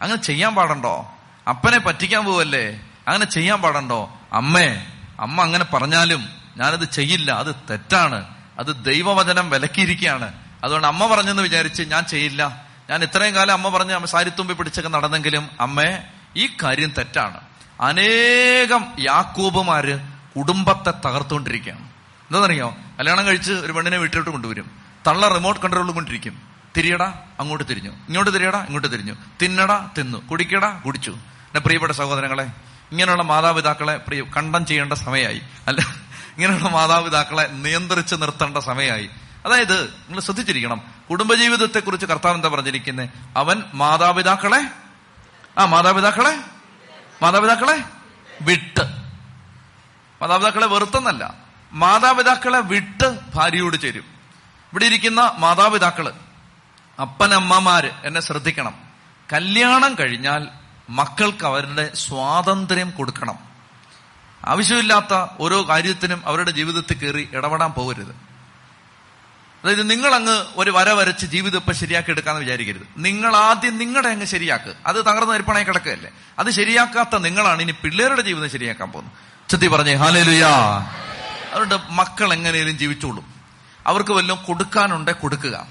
[0.00, 1.12] അങ്ങനെ ചെയ്യാൻ പാടണ്ടോ?
[1.48, 2.80] അപ്പനെ പറ്റിക്കാൻ പോവല്ലേ?
[3.08, 4.18] അങ്ങനെ ചെയ്യാൻ പാടണ്ടോ?
[4.32, 4.86] അമ്മേ
[5.20, 8.34] അമ്മ അങ്ങനെ പറഞ്ഞാലും ഞാനത് ചെയ്യില്ല അത് തെറ്റാണ്.
[8.58, 10.34] അത് ദൈവവചനം വിലക്കിയിരിക്കുകയാണ്.
[10.64, 12.66] അതുകൊണ്ട് അമ്മ പറഞ്ഞെന്ന് വിചാരിച്ച് ഞാൻ ചെയ്യില്ല.
[12.90, 15.98] ഞാൻ ഇത്രയും കാലം അമ്മ പറഞ്ഞ സാരിത്തുമ്പി പിടിച്ചൊക്കെ നടന്നെങ്കിലും അമ്മേ
[16.36, 17.40] ഈ കാര്യം തെറ്റാണ്.
[17.80, 21.80] അനേകം യാക്കൂബുമാര് കുടുംബത്തെ തകർത്തുകൊണ്ടിരിക്കുകയാണ്.
[21.80, 22.76] എന്താണെന്നറിയോ?
[22.98, 24.70] കല്യാണം കഴിച്ച് ഒരു പെണ്ണിനെ വീട്ടിലോട്ട് കൊണ്ടുവരും.
[25.06, 26.38] തള്ള റിമോട്ട് കൺട്രോളിൽ കൊണ്ടിരിക്കും.
[26.76, 27.90] തിരിയടാ അങ്ങോട്ട് തിരിഞ്ഞു.
[27.90, 29.14] ഇങ്ങോട്ട് തിരിയടാ ഇങ്ങോട്ട് തിരിഞ്ഞു.
[29.42, 30.28] തിന്നടാ തിന്നു.
[30.28, 31.10] കുടിക്കടാ കുടിച്ചു.
[31.10, 32.44] എന്നെ പ്രിയപ്പെട്ട സഹോദരങ്ങളെ
[32.92, 35.40] ഇങ്ങനെയുള്ള മാതാപിതാക്കളെ പ്രിയ കണ്ടം ചെയ്യേണ്ട സമയമായി.
[35.66, 35.80] അല്ല
[36.36, 39.10] ഇങ്ങനെയുള്ള മാതാപിതാക്കളെ നിയന്ത്രിച്ച് നിർത്തേണ്ട സമയമായി.
[39.46, 40.80] അതായത് നിങ്ങൾ ശ്രദ്ധിച്ചിരിക്കണം.
[41.10, 44.66] കുടുംബജീവിതത്തെ കുറിച്ച് കർത്താവ് എന്താ പറഞ്ഞിരിക്കുന്നത് അവൻ മാതാപിതാക്കളെ
[45.58, 46.38] ആ മാതാപിതാക്കളെ
[47.22, 47.84] മാതാപിതാക്കളെ
[48.42, 49.05] വിട്ട്.
[50.22, 51.34] മാതാപിതാക്കളെ വെറുത്തെന്നല്ല.
[51.72, 54.04] മാതാപിതാക്കളെ വിട്ട് ഭാര്യയോട് ചേരും.
[54.72, 56.12] ഇവിടെ ഇരിക്കുന്ന മാതാപിതാക്കൾ
[57.00, 58.74] അപ്പനമ്മമാര് എന്നെ ശ്രദ്ധിക്കണം.
[59.32, 60.48] കല്യാണം കഴിഞ്ഞാൽ
[60.90, 63.38] മക്കൾക്ക് അവരുടെ സ്വാതന്ത്ര്യം കൊടുക്കണം.
[64.44, 68.10] ആവശ്യമില്ലാത്ത ഓരോ കാര്യത്തിനും അവരുടെ ജീവിതത്തിൽ കയറി ഇടപെടാൻ പോകരുത്.
[69.64, 72.88] അതായത് നിങ്ങൾ അങ്ങ് ഒരു വര വരച്ച് ജീവിതം ഇപ്പൊ ശരിയാക്കി എടുക്കാന്ന് വിചാരിക്കരുത്.
[72.96, 74.74] നിങ്ങൾ ആദ്യം നിങ്ങളുടെ അങ്ങ് ശരിയാക്ക്.
[74.86, 76.10] അത് തകർന്ന നിരപ്പണായി കിടക്കുകയല്ലേ?
[76.38, 79.35] അത് ശരിയാക്കാത്ത നിങ്ങളാണ് ഇനി പിള്ളേരുടെ ജീവിതം ശരിയാക്കാൻ പോകുന്നത്.
[79.48, 80.50] ചെത്തി പറഞ്ഞേ ഹാലേലുയാ.
[81.52, 83.34] അതുകൊണ്ട് മക്കൾ എങ്ങനെയും ജീവിച്ചോളും.
[83.86, 85.66] അവർക്ക് വല്ലതും കൊടുക്കാനുണ്ടെ കൊടുക്കുക.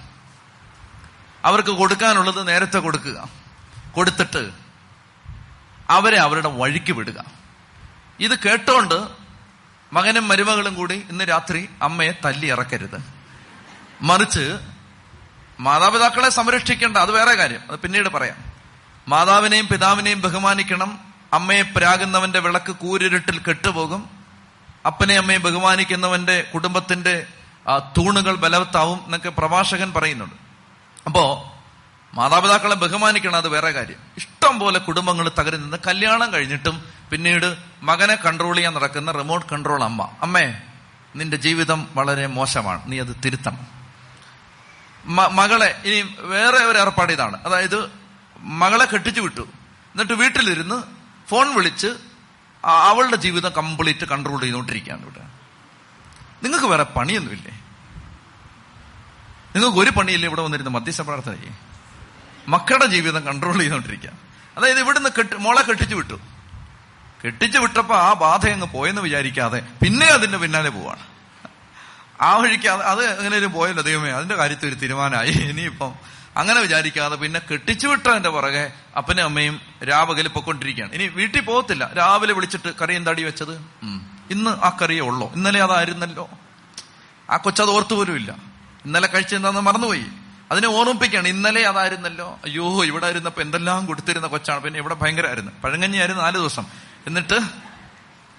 [1.46, 3.30] അവർക്ക് കൊടുക്കാനുള്ളത് നേരത്തെ കൊടുക്കുക.
[3.92, 4.52] കൊടുത്തിട്ട്
[5.90, 7.24] അവരെ അവരുടെ വഴിക്ക് വിടുക.
[8.20, 9.08] ഇത് കേട്ടോണ്ട്
[9.94, 13.04] മകനും മരുമകളും കൂടി ഇന്ന് രാത്രി അമ്മയെ തല്ലി ഇറക്കരുത്.
[14.02, 14.60] മറിച്ച്
[15.60, 17.60] മാതാപിതാക്കളെ സംരക്ഷിക്കേണ്ട അത് വേറെ കാര്യം.
[17.72, 18.38] അത് പിന്നീട് പറയാം.
[19.08, 24.10] മാതാവിനെയും പിതാവിനെയും ബഹുമാനിക്കണം അമ്മയെ പ്രാകുന്നവന്റെ വിളക്ക് കൂരിരുട്ടിൽ കെട്ടുപോകും.
[24.86, 27.28] അപ്പനെ അമ്മയെ ബഹുമാനിക്കുന്നവന്റെ കുടുംബത്തിന്റെ
[27.98, 30.36] തൂണുകൾ ബലവത്താവും എന്നൊക്കെ പ്രഭാഷകൻ പറയുന്നുണ്ട്.
[31.06, 31.52] അപ്പോ
[32.14, 33.96] മാതാപിതാക്കളെ ബഹുമാനിക്കണം അത് വേറെ കാര്യം.
[34.18, 40.10] ഇഷ്ടം പോലെ കുടുംബങ്ങൾ തകരുന്നത് കല്യാണം കഴിഞ്ഞിട്ടും പിന്നീട് മകനെ കൺട്രോൾ ചെയ്യാൻ നടക്കുന്ന റിമോട്ട് കൺട്രോൾ അമ്മ.
[40.22, 40.54] അമ്മേ
[41.16, 42.82] നിന്റെ ജീവിതം വളരെ മോശമാണ്.
[42.86, 43.68] നീ അത് തിരുത്തണം.
[45.36, 47.46] മകളെ ഇനി വേറെ ഒരു ഏർപ്പാട് ഇതാണ്.
[47.46, 47.92] അതായത്
[48.40, 49.42] മകളെ കെട്ടിച്ചു വിട്ടു.
[49.42, 50.95] എന്നിട്ട് വീട്ടിലിരുന്ന്
[51.30, 51.88] ഫോൺ വിളിച്ച്
[52.66, 55.24] അവളുടെ ജീവിതം കംപ്ലീറ്റ് കൺട്രോൾ ചെയ്തുകൊണ്ടിരിക്കുകയാണ് ഇവിടെ.
[56.44, 57.52] നിങ്ങൾക്ക് വേറെ പണിയൊന്നുമില്ലേ?
[59.56, 61.52] നിങ്ങൾക്ക് ഒരു പണിയില്ലേ ഇവിടെ വന്നിരുന്ന മധ്യസ്ഥ പ്രാർത്ഥനയെ
[62.48, 64.10] മക്കളുടെ ജീവിതം കൺട്രോൾ ചെയ്തുകൊണ്ടിരിക്കുക
[64.58, 66.20] അതായത് ഇവിടുന്ന് കെട്ടി മോളെ കെട്ടിച്ചു വിട്ടു.
[67.26, 71.04] കെട്ടിച്ചു വിട്ടപ്പോൾ ആ ബാധ അങ്ങ് പോയെന്ന് വിചാരിക്കാതെ പിന്നെ അതിന്റെ പിന്നാലെ പോവാണ്.
[72.22, 75.30] ആ വഴിക്ക് അത് അത് എങ്ങനെയും പോയല്ലോ ദൈവമേ അതിന്റെ കാര്യത്തിൽ ഒരു തീരുമാനമായി.
[75.30, 75.96] ഇനിയിപ്പം
[76.38, 81.92] അങ്ങനെ വിചാരിക്കാതെ പിന്നെ കെട്ടിച്ചു വിട്ടതിന്റെ പുറകെ അപ്പനും അമ്മയും രാവകൽ പൊക്കൊണ്ടിരിക്കുകയാണ് ഇനി വീട്ടിൽ പോകത്തില്ല.
[81.98, 83.54] രാവിലെ വിളിച്ചിട്ട് കറി എന്താടി വെച്ചത്?
[84.32, 85.32] ഇന്ന് ആ കറിയേ ഉള്ളോ.
[85.36, 86.30] ഇന്നലെ അതായിരുന്നല്ലോ.
[87.30, 88.36] ആ കൊച്ചത് ഓർത്തു പോലുമില്ല
[88.86, 90.06] ഇന്നലെ കഴിച്ചെന്താന്ന് മറന്നുപോയി.
[90.52, 91.28] അതിനെ ഓർമ്മിപ്പിക്കുകയാണ്.
[91.28, 92.40] ഇന്നലെ അതായിരുന്നല്ലോ.
[92.46, 94.62] അയ്യോ ഇവിടെ ഇരുന്നപ്പോ എന്തെല്ലാം കൊടുത്തിരുന്ന കൊച്ചാണ്.
[94.62, 96.66] പിന്നെ ഇവിടെ ഭയങ്കരമായിരുന്നു പഴങ്കഞ്ഞിയായിരുന്നു നാല് ദിവസം.
[97.08, 97.40] എന്നിട്ട്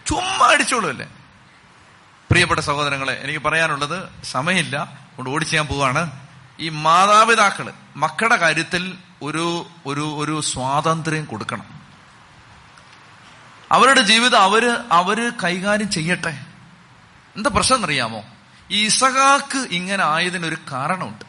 [0.06, 1.06] ചുമ്മാ അടിച്ചോളൂ അല്ലേ
[2.30, 4.76] പ്രിയപ്പെട്ട സഹോദരങ്ങളെ എനിക്ക് പറയാനുള്ളത് സമയമില്ല.
[4.76, 6.25] അതുകൊണ്ട് ഓടിച്ച് ഞാൻ പോവാണ്.
[6.60, 11.80] ഈ മാതാപിതാക്കൾ മക്കളുടെ കാര്യത്തിൽ ഒരു ഒരു ഒരു സ്വാതന്ത്ര്യം കൊടുക്കണം.
[13.72, 16.44] അവരുടെ ജീവിതം അവർ അവർ കൈകാര്യം ചെയ്യട്ടെ?
[17.36, 18.24] എന്താ പ്രശ്നം അറിയാമോ
[18.70, 21.24] ഈ ഇസഹാക്ക് ഇങ്ങനെ ആയതിനൊരു കാരണമുണ്ട്.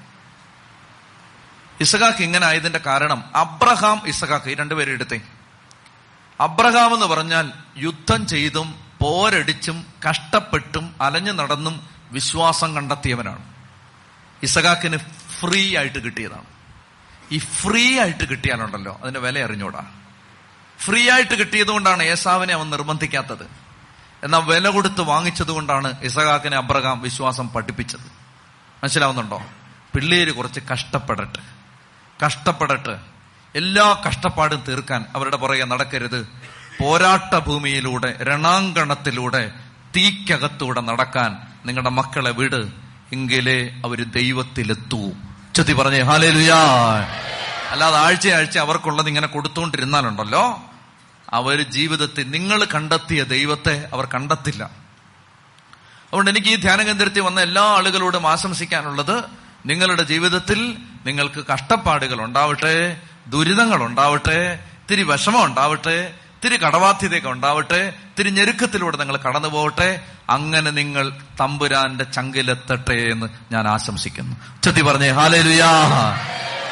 [1.82, 4.50] ഇസഹാക്ക് ഇങ്ങനെ ആയതിന്റെ കാരണം അബ്രഹാം ഇസഹാക്ക്.
[4.50, 5.22] ഈ രണ്ടുപേരും എടുത്തേ.
[6.40, 13.47] അബ്രഹാം എന്ന് പറഞ്ഞാൽ യുദ്ധം ചെയ്തും പോരടിച്ചും കഷ്ടപ്പെട്ടും അലഞ്ഞു നടന്നും വിശ്വാസം കണ്ടെത്തിയവനാണ്.
[14.44, 14.98] ഇസഹാക്കിന്
[15.40, 16.46] ഫ്രീ ആയിട്ട് കിട്ടിയതാണ്.
[17.32, 19.86] ഈ ഫ്രീ ആയിട്ട് കിട്ടിയാലുണ്ടല്ലോ അതിന്റെ വില അറിഞ്ഞൂടാ.
[20.80, 23.48] ഫ്രീ ആയിട്ട് കിട്ടിയത് കൊണ്ടാണ് ഏസാവിനെ അവൻ നിർബന്ധിക്കാത്തത്.
[24.24, 28.02] എന്നാൽ വില കൊടുത്ത് വാങ്ങിച്ചത് കൊണ്ടാണ് ഇസഹാക്കിനെ അബ്രഹാം വിശ്വാസം പഠിപ്പിച്ചത്.
[28.84, 29.42] മനസ്സിലാവുന്നുണ്ടോ?
[29.96, 31.40] പിള്ളേര് കുറച്ച് കഷ്ടപ്പെടട്ടെ.
[32.26, 33.00] കഷ്ടപ്പെടട്ടെ.
[33.56, 36.28] എല്ലാ കഷ്ടപ്പാടും തീർക്കാൻ അവരുടെ പുറകെ നടക്കരുത്.
[36.80, 39.52] പോരാട്ട ഭൂമിയിലൂടെ രണാങ്കണത്തിലൂടെ
[39.96, 42.87] തീക്കകത്തൂടെ നടക്കാൻ നിങ്ങളുടെ മക്കളെ വിട്.
[43.14, 45.12] എങ്കിലേ അവർ ദൈവത്തിലെത്തൂ.
[45.56, 46.58] ചൊത്തി പറഞ്ഞേ ഹാലേലുയാ.
[47.70, 50.64] അല്ലാതെ ആഴ്ച ആഴ്ച അവർക്കുള്ളത് ഇങ്ങനെ കൊടുത്തുകൊണ്ടിരുന്നാലുണ്ടല്ലോ
[51.30, 54.64] അവർ ജീവിതത്തിൽ നിങ്ങൾ കണ്ടെത്തിയ ദൈവത്തെ അവർ കണ്ടെത്തില്ല.
[54.64, 59.24] അതുകൊണ്ട് എനിക്ക് ഈ ധ്യാന കേന്ദ്രത്തിൽ വന്ന എല്ലാ ആളുകളോടും ആശംസിക്കാനുള്ളത്
[59.66, 68.98] നിങ്ങളുടെ ജീവിതത്തിൽ നിങ്ങൾക്ക് കഷ്ടപ്പാടുകൾ ഉണ്ടാവട്ടെ ദുരിതങ്ങൾ ഉണ്ടാവട്ടെ ഇത്തിരി വിഷമം ഉണ്ടാവട്ടെ തിരി കടബാധ്യതയൊക്കെ ഉണ്ടാവട്ടെ തിരി ഞെരുക്കത്തിലൂടെ
[68.98, 74.36] നിങ്ങൾ കടന്നു പോകട്ടെ അങ്ങനെ നിങ്ങൾ തമ്പുരാന്റെ ചങ്കിലെത്തട്ടെ എന്ന് ഞാൻ ആശംസിക്കുന്നു.
[74.64, 75.70] ചെത്തി പറഞ്ഞേ ഹാലേലുയാ.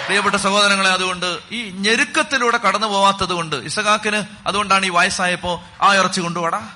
[0.06, 6.70] പ്രിയപ്പെട്ട സഹോദരങ്ങളെ അതുകൊണ്ട് ഈ ഞെരുക്കത്തിലൂടെ കടന്നു പോവാത്തത് കൊണ്ട് ഇസഖാക്കിന് അതുകൊണ്ടാണ് ഈ വയസ്സായപ്പോ ആ ഇറച്ചി കൊണ്ടുപോടാ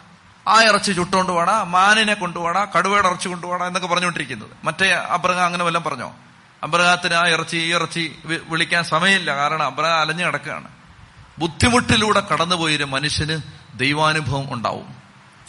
[0.47, 4.49] ആ ഇറച്ചി ചുട്ടുകൊണ്ട് വാടാ മാനിനെ കൊണ്ടുപോടാ കടുവയുടെ ഇറച്ചി കൊണ്ടുപോടാ എന്നൊക്കെ പറഞ്ഞുകൊണ്ടിരിക്കുന്നത്.
[4.63, 6.15] മറ്റേ അബ്രഹാം അങ്ങനെ വല്ലതും പറഞ്ഞോ?
[6.63, 10.78] അബ്രഹാത്തിന് ആ ഇറച്ചി ഈ ഇറച്ചി വിളിക്കാൻ സമയമില്ല കാരണം അബ്രഹ അലഞ്ഞു കിടക്കുകയാണ്.
[11.39, 13.41] ബുദ്ധിമുട്ടിലൂടെ കടന്നുപോയൊരു മനുഷ്യന്
[13.75, 14.95] ദൈവാനുഭവം ഉണ്ടാവും.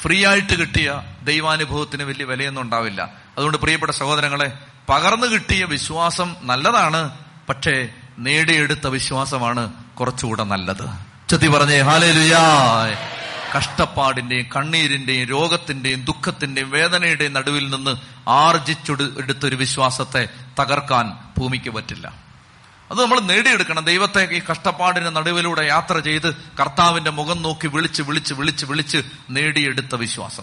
[0.02, 3.02] ഫ്രീ ആയിട്ട് കിട്ടിയ ദൈവാനുഭവത്തിന് വലിയ വിലയൊന്നും ഉണ്ടാവില്ല.
[3.02, 4.52] അതുകൊണ്ട് പ്രിയപ്പെട്ട സഹോദരങ്ങളെ
[4.88, 7.10] പകർന്നു കിട്ടിയ വിശ്വാസം നല്ലതാണ്
[7.48, 10.86] പക്ഷേ നേടിയെടുത്ത വിശ്വാസമാണ് കുറച്ചുകൂടെ നല്ലത്.
[11.28, 12.40] ചെത്തി പറഞ്ഞേ ഹാലേലുയാ
[13.58, 17.96] കഷ്ടപ്പാടിന്റെയും കണ്ണീരിന്റെയും രോഗത്തിന്റെയും ദുഃഖത്തിന്റെയും വേദനയുടെയും നടുവിൽ നിന്ന്
[18.28, 20.28] ആർജിച്ചു എടുത്തൊരു വിശ്വാസത്തെ
[20.60, 22.29] തകർക്കാൻ ഭൂമിക്ക് പറ്റില്ല.
[22.90, 23.84] അത് നമ്മൾ നേടിയെടുക്കണം.
[23.84, 30.42] ദൈവത്തെ ഈ കഷ്ടപ്പാടിന്റെ നടുവിലൂടെ യാത്ര ചെയ്ത് കർത്താവിന്റെ മുഖം നോക്കി വിളിച്ച് വിളിച്ച് വിളിച്ച് വിളിച്ച് നേടിയെടുത്ത വിശ്വാസം.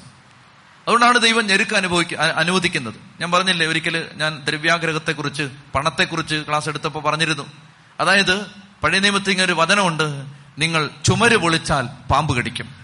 [0.81, 2.95] അതുകൊണ്ടാണ് ദൈവം ഞെരുക്ക് അനുഭവിക്ക അനുവദിക്കുന്നത്.
[3.21, 7.51] ഞാൻ പറഞ്ഞില്ലേ ഒരിക്കൽ ഞാൻ ദ്രവ്യാഗ്രഹത്തെക്കുറിച്ച് പണത്തെക്കുറിച്ച് ക്ലാസ് എടുത്തപ്പോൾ പറഞ്ഞിരുന്നു.
[7.99, 8.45] അതായത്
[8.83, 10.25] പഴയ നിയമത്തിൽ ഇങ്ങനെ ഒരു വചനമുണ്ട്
[10.57, 12.75] നിങ്ങൾ ചുമര് പൊളിച്ചാൽ പാമ്പ് കടിക്കും.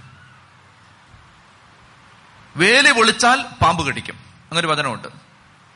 [2.57, 4.15] വേലി പൊളിച്ചാൽ പാമ്പ് കടിക്കും.
[4.15, 5.07] അങ്ങനൊരു വചനമുണ്ട്.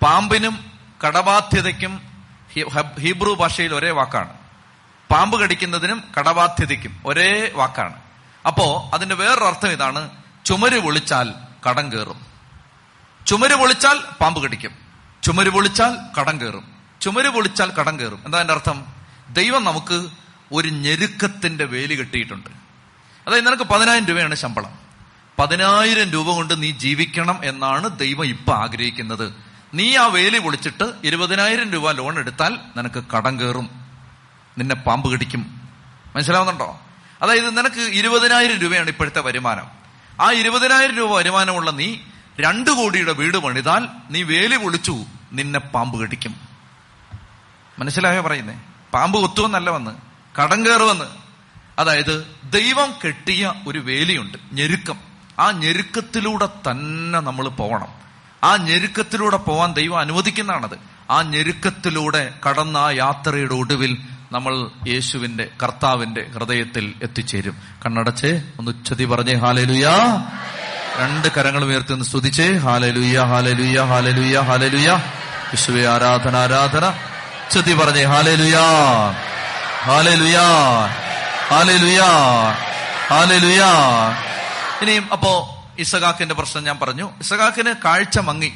[0.02, 0.71] പാമ്പിനും
[1.08, 2.16] കടബാധ്യതയ്ക്കും
[3.00, 4.34] ഹീബ്രു ഭാഷയിൽ ഒരേ വാക്കാണ്.
[5.12, 7.93] പാമ്പ് കടിക്കുന്നതിനും കടബാധ്യതയ്ക്കും ഒരേ വാക്കാണ്.
[8.48, 10.10] അപ്പോ അതിന്റെ വേറൊരു അർത്ഥം ഇതാണ്
[10.46, 11.34] ചുമര് പൊളിച്ചാൽ
[11.70, 12.26] കടം കയറും.
[13.28, 14.72] ചുമര് പൊളിച്ചാൽ പാമ്പ് കടിക്കും.
[15.24, 16.72] ചുമര് പൊളിച്ചാൽ കടം കയറും.
[17.02, 18.22] ചുമര് പൊളിച്ചാൽ കടം കയറും.
[18.26, 18.86] എന്താ എന്റെ അർത്ഥം?
[19.30, 20.10] ദൈവം നമുക്ക്
[20.52, 22.50] ഒരു ഞെരുക്കത്തിന്റെ വേലി കെട്ടിയിട്ടുണ്ട്.
[23.28, 24.80] അതായത് നിനക്ക് പതിനായിരം രൂപയാണ് ശമ്പളം.
[25.39, 29.46] പതിനായിരം രൂപ കൊണ്ട് നീ ജീവിക്കണം എന്നാണ് ദൈവം ഇപ്പൊ ആഗ്രഹിക്കുന്നത്.
[29.73, 33.69] നീ ആ വേലി പൊളിച്ചിട്ട് ഇരുപതിനായിരം രൂപ ലോൺ എടുത്താൽ നിനക്ക് കടം കയറും.
[34.58, 35.62] നിന്നെ പാമ്പ് കടിക്കും.
[36.15, 36.80] മനസ്സിലാവുന്നുണ്ടോ?
[37.21, 39.67] അതായത് നിനക്ക് ഇരുപതിനായിരം രൂപയാണ് ഇപ്പോഴത്തെ വരുമാനം.
[40.21, 41.97] ആ ഇരുപതിനായിരം രൂപ വരുമാനമുള്ള നീ
[42.39, 46.36] രണ്ടു കോടിയുടെ വീട് പണിതാൽ നീ വേലി പൊളിച്ചു നിന്നെ പാമ്പ് കടിക്കും.
[47.80, 48.62] മനസ്സിലായോ പറയുന്നേ?
[48.93, 49.91] പാമ്പ് കൊത്തുവെന്നല്ല വന്ന്
[50.41, 51.06] കടം കയറുമെന്ന്.
[51.80, 54.99] അതായത് ദൈവം കെട്ടിയ ഒരു വേലിയുണ്ട് ഞെരുക്കം.
[55.39, 58.07] ആ ഞെരുക്കത്തിലൂടെ തന്നെ നമ്മൾ പോകണം
[58.43, 60.78] ആ ഞെരുക്കത്തിലൂടെ പോവാൻ ദൈവം അനുവദിക്കുന്നതാണത്.
[61.12, 63.97] ആ ഞെരുക്കത്തിലൂടെ കടന്ന ആ യാത്രയുടെ ഒടുവിൽ
[64.32, 67.58] നമ്മൾ യേശുവിന്റെ കർത്താവിന്റെ ഹൃദയത്തിൽ എത്തിച്ചേരും.
[67.86, 69.95] കണ്ണടച്ച് ഒന്ന് ഉച്ചതി പറഞ്ഞേ ഹാലലുയാ.
[71.00, 74.89] രണ്ട് കരങ്ങൾ ഉയർത്തി ഒന്ന് സ്തുതിച്ച് ഹാലലുയ ഹാലലുയ ഹാലലുയ ഹാലലുയ.
[75.47, 76.88] യേശുവെ ആരാധന ആരാധന.
[76.88, 78.62] ഉച്ചതി പറഞ്ഞേ ഹാലലുയാ.
[79.82, 80.45] ഹാലലുയാ.
[81.47, 82.06] ഹാലലുയാ.
[83.08, 83.71] ഹാലലുയാ.
[84.82, 87.12] ഇനിയും അപ്പോ ഇസഖാക്കിന്റെ പ്രശ്നം ഞാൻ പറഞ്ഞു.
[87.20, 88.54] ഇസഖാക്കിന് കാഴ്ച മങ്ങി.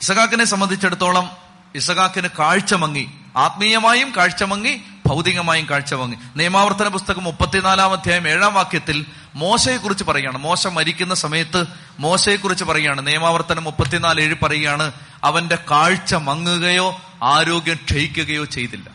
[0.00, 1.30] ഇസഖാക്കിനെ സംബന്ധിച്ചിടത്തോളം
[1.74, 3.10] ഇസഖാക്കിന് കാഴ്ച മങ്ങി.
[3.36, 6.16] ആത്മീയമായും കാഴ്ച മങ്ങി ഭൗതികമായും കാഴ്ച മങ്ങി.
[6.36, 10.38] നിയമാവർത്തന പുസ്തകം മുപ്പത്തിനാലാം അധ്യായം ഏഴാം വാക്യത്തിൽ മോശയെക്കുറിച്ച് പറയുകയാണ്.
[10.38, 11.64] മോശ മരിക്കുന്ന സമയത്ത്
[11.98, 13.06] മോശയെക്കുറിച്ച് പറയുകയാണ്.
[13.06, 14.92] നിയമാവർത്തനം മുപ്പത്തിനാല് ഏഴ് പറയുകയാണ്
[15.24, 18.90] അവന്റെ കാഴ്ച മങ്ങുകയോ ആരോഗ്യം ക്ഷയിക്കുകയോ ചെയ്തില്ല.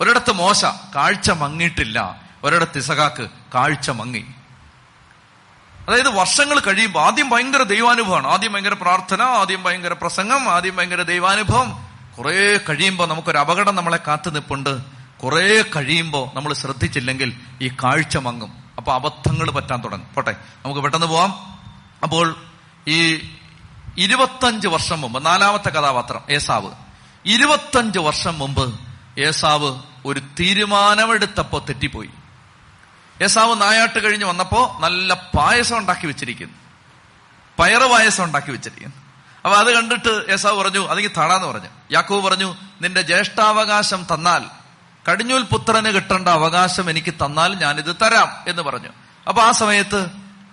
[0.00, 4.24] ഒരിടത്ത് മോശ കാഴ്ച മങ്ങിയിട്ടില്ല ഒരിടത്ത് ഇസഖാക്ക് കാഴ്ച മങ്ങി.
[5.88, 8.26] അതായത് വർഷങ്ങൾ കഴിയുമ്പോൾ ആദ്യം ഭയങ്കര ദൈവാനുഭവമാണ്.
[8.26, 11.86] ആദ്യം ഭയങ്കര പ്രാർത്ഥന ആദ്യം ഭയങ്കര പ്രസംഗം ആദ്യം ഭയങ്കര ദൈവാനുഭവം.
[12.18, 14.78] കുറെ കഴിയുമ്പോൾ നമുക്കൊരു അപകടം നമ്മളെ കാത്തു നിൽപ്പുണ്ട്
[15.24, 18.52] കുറെ കഴിയുമ്പോൾ നമ്മൾ ശ്രദ്ധിച്ചില്ലെങ്കിൽ ഈ കാഴ്ച മങ്ങും.
[18.76, 20.14] അപ്പൊ അബദ്ധങ്ങൾ പറ്റാൻ തുടങ്ങും.
[20.14, 21.34] പോട്ടെ നമുക്ക് പെട്ടെന്ന് പോവാം.
[22.02, 22.36] അപ്പോൾ
[22.88, 23.14] ഈ
[23.98, 26.70] ഇരുപത്തഞ്ച് വർഷം മുമ്പ് നാലാമത്തെ കഥാപാത്രം ഏസാവ്.
[27.26, 28.80] ഇരുപത്തഞ്ച് വർഷം മുമ്പ്
[29.18, 32.08] ഏസാവ് ഒരു തീരുമാനമെടുത്തപ്പോ തെറ്റിപ്പോയി.
[33.22, 36.54] ഏസാവ് നായാട്ട് കഴിഞ്ഞ് വന്നപ്പോ നല്ല പായസം ഉണ്ടാക്കി വെച്ചിരിക്കുന്നു.
[37.58, 38.96] പയറ് പായസം ഉണ്ടാക്കി വെച്ചിരിക്കുന്നു.
[39.44, 41.68] അപ്പൊ അത് കണ്ടിട്ട് ഏസാവ് പറഞ്ഞു അതെങ്കിൽ തടാന്ന് പറഞ്ഞു.
[41.92, 44.44] യാക്കോവ് പറഞ്ഞു നിന്റെ ജ്യേഷ്ഠാവകാശം തന്നാൽ
[45.10, 48.88] കടിഞ്ഞൂൽ പുത്രന് കിട്ടേണ്ട അവകാശം എനിക്ക് തന്നാൽ ഞാനിത് തരാം എന്ന് പറഞ്ഞു.
[49.28, 50.06] അപ്പൊ ആ സമയത്ത്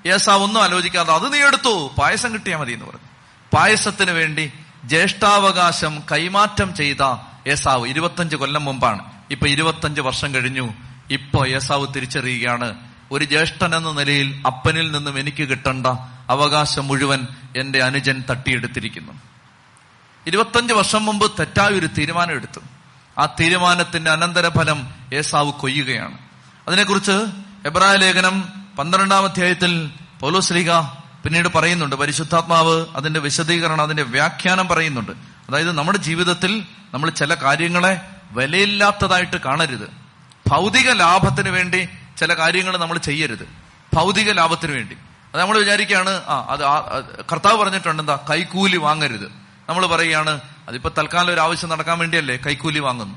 [0.06, 3.08] ഏസാവ് ഒന്നും ആലോചിക്കാതെ അത് നീ എടുത്തു പായസം കിട്ടിയാൽ മതി എന്ന് പറഞ്ഞു.
[3.54, 4.52] പായസത്തിന് വേണ്ടി
[4.86, 7.16] ജ്യേഷ്ഠാവകാശം കൈമാറ്റം ചെയ്ത
[7.48, 9.06] ഏസാവ് ഇരുപത്തഞ്ച് കൊല്ലം മുമ്പാണ്.
[9.32, 10.74] ഇപ്പൊ ഇരുപത്തഞ്ച് വർഷം കഴിഞ്ഞു.
[11.10, 12.76] ഇപ്പൊ ഏസാവ് തിരിച്ചറിയുകയാണ്
[13.12, 15.88] ഒരു ജ്യേഷ്ഠൻ എന്ന നിലയിൽ അപ്പനിൽ നിന്നും എനിക്ക് കിട്ടേണ്ട
[16.30, 19.14] അവകാശം മുഴുവൻ എന്റെ അനുജൻ തട്ടിയെടുത്തിരിക്കുന്നു.
[20.28, 22.60] ഇരുപത്തഞ്ച് വർഷം മുമ്പ് തെറ്റായ ഒരു തീരുമാനം എടുത്തു.
[23.18, 26.18] ആ തീരുമാനത്തിന്റെ അനന്തരഫലം ഏസാവ് കൊയ്യുകയാണ്.
[26.68, 27.12] അതിനെക്കുറിച്ച്
[27.66, 30.72] എബ്രായ ലേഖനം പന്ത്രണ്ടാം അധ്യായത്തിൽ പൗലോസ്ലിക
[31.24, 31.96] പിന്നീട് പറയുന്നുണ്ട്.
[31.96, 35.12] പരിശുദ്ധാത്മാവ് അതിന്റെ വിശദീകരണം അതിന്റെ വ്യാഖ്യാനം പറയുന്നുണ്ട്.
[35.50, 40.03] അതായത് നമ്മുടെ ജീവിതത്തിൽ നമ്മൾ ചില കാര്യങ്ങളെ വിലയില്ലാത്തതായിട്ട് കാണരുത്.
[40.48, 43.48] ഭൗതിക ലാഭത്തിന് വേണ്ടി ചില കാര്യങ്ങൾ നമ്മൾ ചെയ്യരുത്.
[43.94, 44.98] ഭൗതിക ലാഭത്തിന് വേണ്ടി.
[45.34, 49.32] അത് നമ്മൾ വിചാരിക്കുകയാണ് ആ അത് കർത്താവ് പറഞ്ഞിട്ടുണ്ട് എന്താ കൈക്കൂലി വാങ്ങരുത്.
[49.70, 53.16] നമ്മൾ പറയുകയാണ് അതിപ്പോ തൽക്കാലം ഒരു ആവശ്യം നടക്കാൻ വേണ്ടിയല്ലേ കൈക്കൂലി വാങ്ങുന്നു.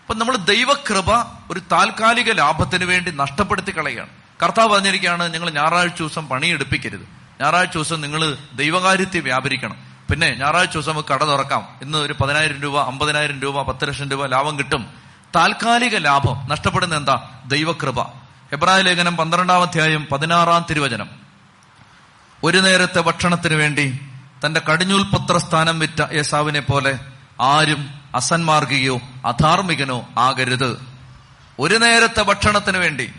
[0.00, 1.12] അപ്പൊ നമ്മൾ ദൈവകൃപ
[1.50, 4.08] ഒരു താൽക്കാലിക ലാഭത്തിന് വേണ്ടി നഷ്ടപ്പെടുത്തി കളയുകയാണ്.
[4.42, 7.08] കർത്താവ് പറഞ്ഞിരിക്കുകയാണ് നിങ്ങൾ ഞായറാഴ്ച ദിവസം പണിയെടുപ്പിക്കരുത്.
[7.40, 9.76] ഞായറാഴ്ച ദിവസം നിങ്ങൾ ദൈവകാര്യത്തെ വ്യാപരിക്കണം.
[10.10, 11.68] പിന്നെ ഞായറാഴ്ച ദിവസം കട തുറക്കാം.
[11.82, 15.05] ഇന്ന് ഒരു പതിനായിരം രൂപ അമ്പതിനായിരം രൂപ പത്ത് ലക്ഷം രൂപ ലാഭം കിട്ടും.
[15.36, 17.28] താൽക്കാലിക ലാഭം നഷ്ടപ്പെടുന്ന എന്താ?
[17.46, 18.02] ദൈവകൃപ.
[18.50, 21.10] ഹെബ്രായ ലേഖനം പന്ത്രണ്ടാം അധ്യായം പതിനാറാം തിരുവചനം.
[22.44, 24.00] ഒരു നേരത്തെ ഭക്ഷണത്തിന് വേണ്ടി
[24.46, 26.98] തന്റെ കടിഞ്ഞൂൽ പുത്രസ്ഥാനം വിറ്റ യേസാവിനെ പോലെ
[27.40, 30.84] ആരും അസന്മാർഗികയോ അധാർമികനോ ആകരുത്.
[31.58, 33.12] ഒരു നേരത്തെ ഭക്ഷണത്തിന് വേണ്ടി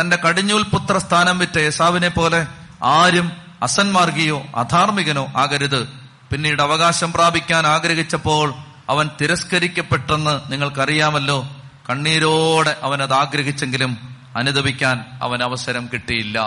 [0.00, 2.46] തന്റെ കടിഞ്ഞൂൽ പുത്രസ്ഥാനം വിറ്റ യേസാവിനെ പോലെ
[2.82, 5.88] ആരും അസന്മാർഗിയോ അധാർമികനോ ആകരുത്.
[6.32, 8.54] പിന്നീട് അവകാശം പ്രാപിക്കാൻ ആഗ്രഹിച്ചപ്പോൾ
[8.88, 11.55] അവൻ തിരസ്കരിക്കപ്പെട്ടെന്ന് നിങ്ങൾക്കറിയാമല്ലോ.
[11.90, 16.40] കണ്ണീരോടെ അവൻ അത് ആഗ്രഹിച്ചെങ്കിലും അനുദപിക്കാൻ അവൻ അവസരം കിട്ടിയില്ല.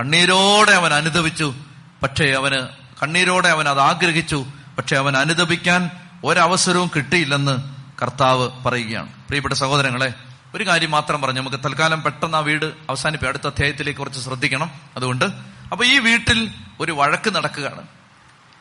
[0.00, 1.54] കണ്ണീരോടെ അവൻ അനുദപിച്ചു
[2.02, 2.68] പക്ഷേ അവന്
[3.02, 4.46] കണ്ണീരോടെ അവൻ അത് ആഗ്രഹിച്ചു
[4.78, 5.90] പക്ഷെ അവൻ അനുദപിക്കാൻ
[6.24, 7.58] ഒരവസരവും കിട്ടിയില്ലെന്ന്
[8.02, 9.12] കർത്താവ് പറയുകയാണ്.
[9.12, 10.14] പ്രിയപ്പെട്ട സഹോദരങ്ങളെ
[10.54, 11.40] ഒരു കാര്യം മാത്രം പറഞ്ഞു.
[11.40, 14.70] നമുക്ക് തൽക്കാലം പെട്ടെന്ന് ആ വീട് അവസാനിപ്പി അടുത്ത അധ്യായത്തിലേക്ക് കുറച്ച് ശ്രദ്ധിക്കണം.
[14.96, 15.24] അതുകൊണ്ട്
[15.72, 17.82] അപ്പൊ ഈ വീട്ടിൽ ഒരു വഴക്ക് നടക്കുകയാണ്.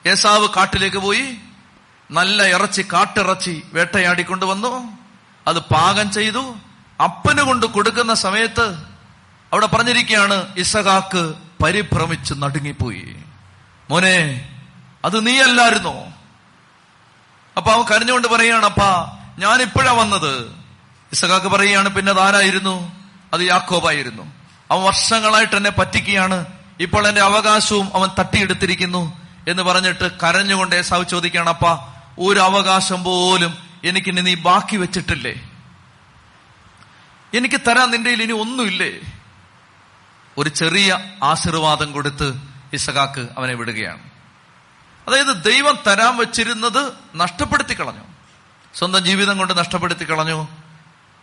[0.07, 1.35] ഏസാവ് കാട്ടിലേക്ക് പോയി
[2.11, 5.04] നല്ല ഇറച്ചി കാട്ടിറച്ചി വേട്ടയാടിക്കൊണ്ടുവന്നു.
[5.47, 6.55] അത് പാകം ചെയ്തു
[7.03, 8.77] അപ്പന് കൊണ്ട് കൊടുക്കുന്ന സമയത്ത്
[9.53, 13.15] അവിടെ പറഞ്ഞിരിക്കുകയാണ് ഇസഹാക്ക് പരിഭ്രമിച്ച് നടുങ്ങിപ്പോയി.
[13.89, 14.49] മോനെ
[15.05, 15.93] അത് നീയല്ലായിരുന്നോ?
[17.57, 20.55] അപ്പൊ അവൻ കരഞ്ഞുകൊണ്ട് പറയുകയാണ് അപ്പാ ഞാൻ ഇപ്പോഴാ വന്നത്.
[21.11, 22.91] ഇസഹാക്ക് പറയുകയാണ് പിന്നെ അതാരായിരുന്നു
[23.33, 24.23] അത് യാക്കോബായിരുന്നു.
[24.71, 26.45] അവൻ വർഷങ്ങളായിട്ട് എന്നെ പറ്റിക്കുകയാണ്.
[26.79, 29.13] ഇപ്പോൾ എന്റെ അവകാശവും അവൻ തട്ടിയെടുത്തിരിക്കുന്നു
[29.47, 31.65] എന്ന് പറഞ്ഞിട്ട് കരഞ്ഞുകൊണ്ട് ഏസാവ് ചോദിക്കുകയാണ് അപ്പ
[32.19, 35.49] ഒരു അവകാശം പോലും എനിക്കിനി നീ ബാക്കി വെച്ചിട്ടില്ലേ?
[37.33, 38.99] എനിക്ക് തരാൻ നിന്റെ ഇനി ഒന്നുമില്ലേ?
[40.37, 42.41] ഒരു ചെറിയ ആശീർവാദം കൊടുത്ത്
[42.73, 44.09] ഇസഹാക്ക് അവനെ വിടുകയാണ്.
[45.07, 48.03] അതായത് ദൈവം തരാൻ വെച്ചിരുന്നത് നഷ്ടപ്പെടുത്തി കളഞ്ഞു
[48.73, 50.47] സ്വന്തം ജീവിതം കൊണ്ട് നഷ്ടപ്പെടുത്തി കളഞ്ഞു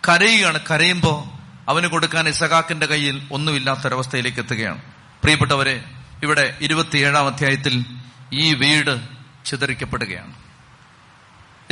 [0.08, 0.60] കരയുകയാണ്.
[0.70, 4.82] കരയുമ്പോൾ അവന് കൊടുക്കാൻ ഇസഹാക്കിന്റെ കയ്യിൽ ഒന്നുമില്ലാത്തൊരവസ്ഥയിലേക്ക് എത്തുകയാണ്.
[5.22, 5.84] പ്രിയപ്പെട്ടവരെ
[6.22, 7.84] ഇവിടെ ഇരുപത്തിയേഴാം അധ്യായത്തിൽ
[8.32, 9.08] ഈ വീട്
[9.44, 10.51] ചിതറിക്കപ്പെടുകയാണ്.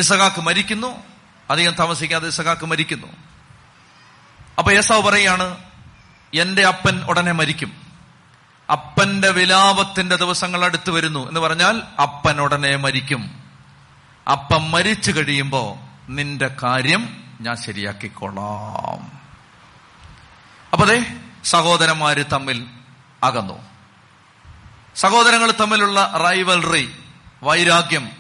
[0.01, 1.03] ഇസഹാക്ക് മരിക്കുന്നു.
[1.51, 3.07] അധികം താമസിക്കാതെ ഇസഹാക്ക് മരിക്കുന്നു.
[4.59, 5.59] അപ്പൊ ഏസാവ് പറയാണ്
[6.35, 7.73] എന്റെ അപ്പൻ ഉടനെ മരിക്കും.
[8.73, 11.29] അപ്പന്റെ വിലാപത്തിന്റെ ദിവസങ്ങൾ അടുത്തു വരുന്നു.
[11.29, 13.43] എന്ന് പറഞ്ഞാൽ അപ്പൻ ഉടനെ മരിക്കും.
[14.33, 15.79] അപ്പൻ മരിച്ചു കഴിയുമ്പോ
[16.09, 19.13] നിന്റെ കാര്യം ഞാൻ ശരിയാക്കിക്കൊള്ളാം
[20.73, 21.07] അപ്പൊ അതെ
[21.45, 22.67] സഹോദരന്മാര് തമ്മിൽ
[23.25, 23.63] അകന്നു.
[24.97, 26.93] സഹോദരങ്ങൾ തമ്മിലുള്ള റൈവൽറി
[27.43, 28.11] വൈരാഗ്യം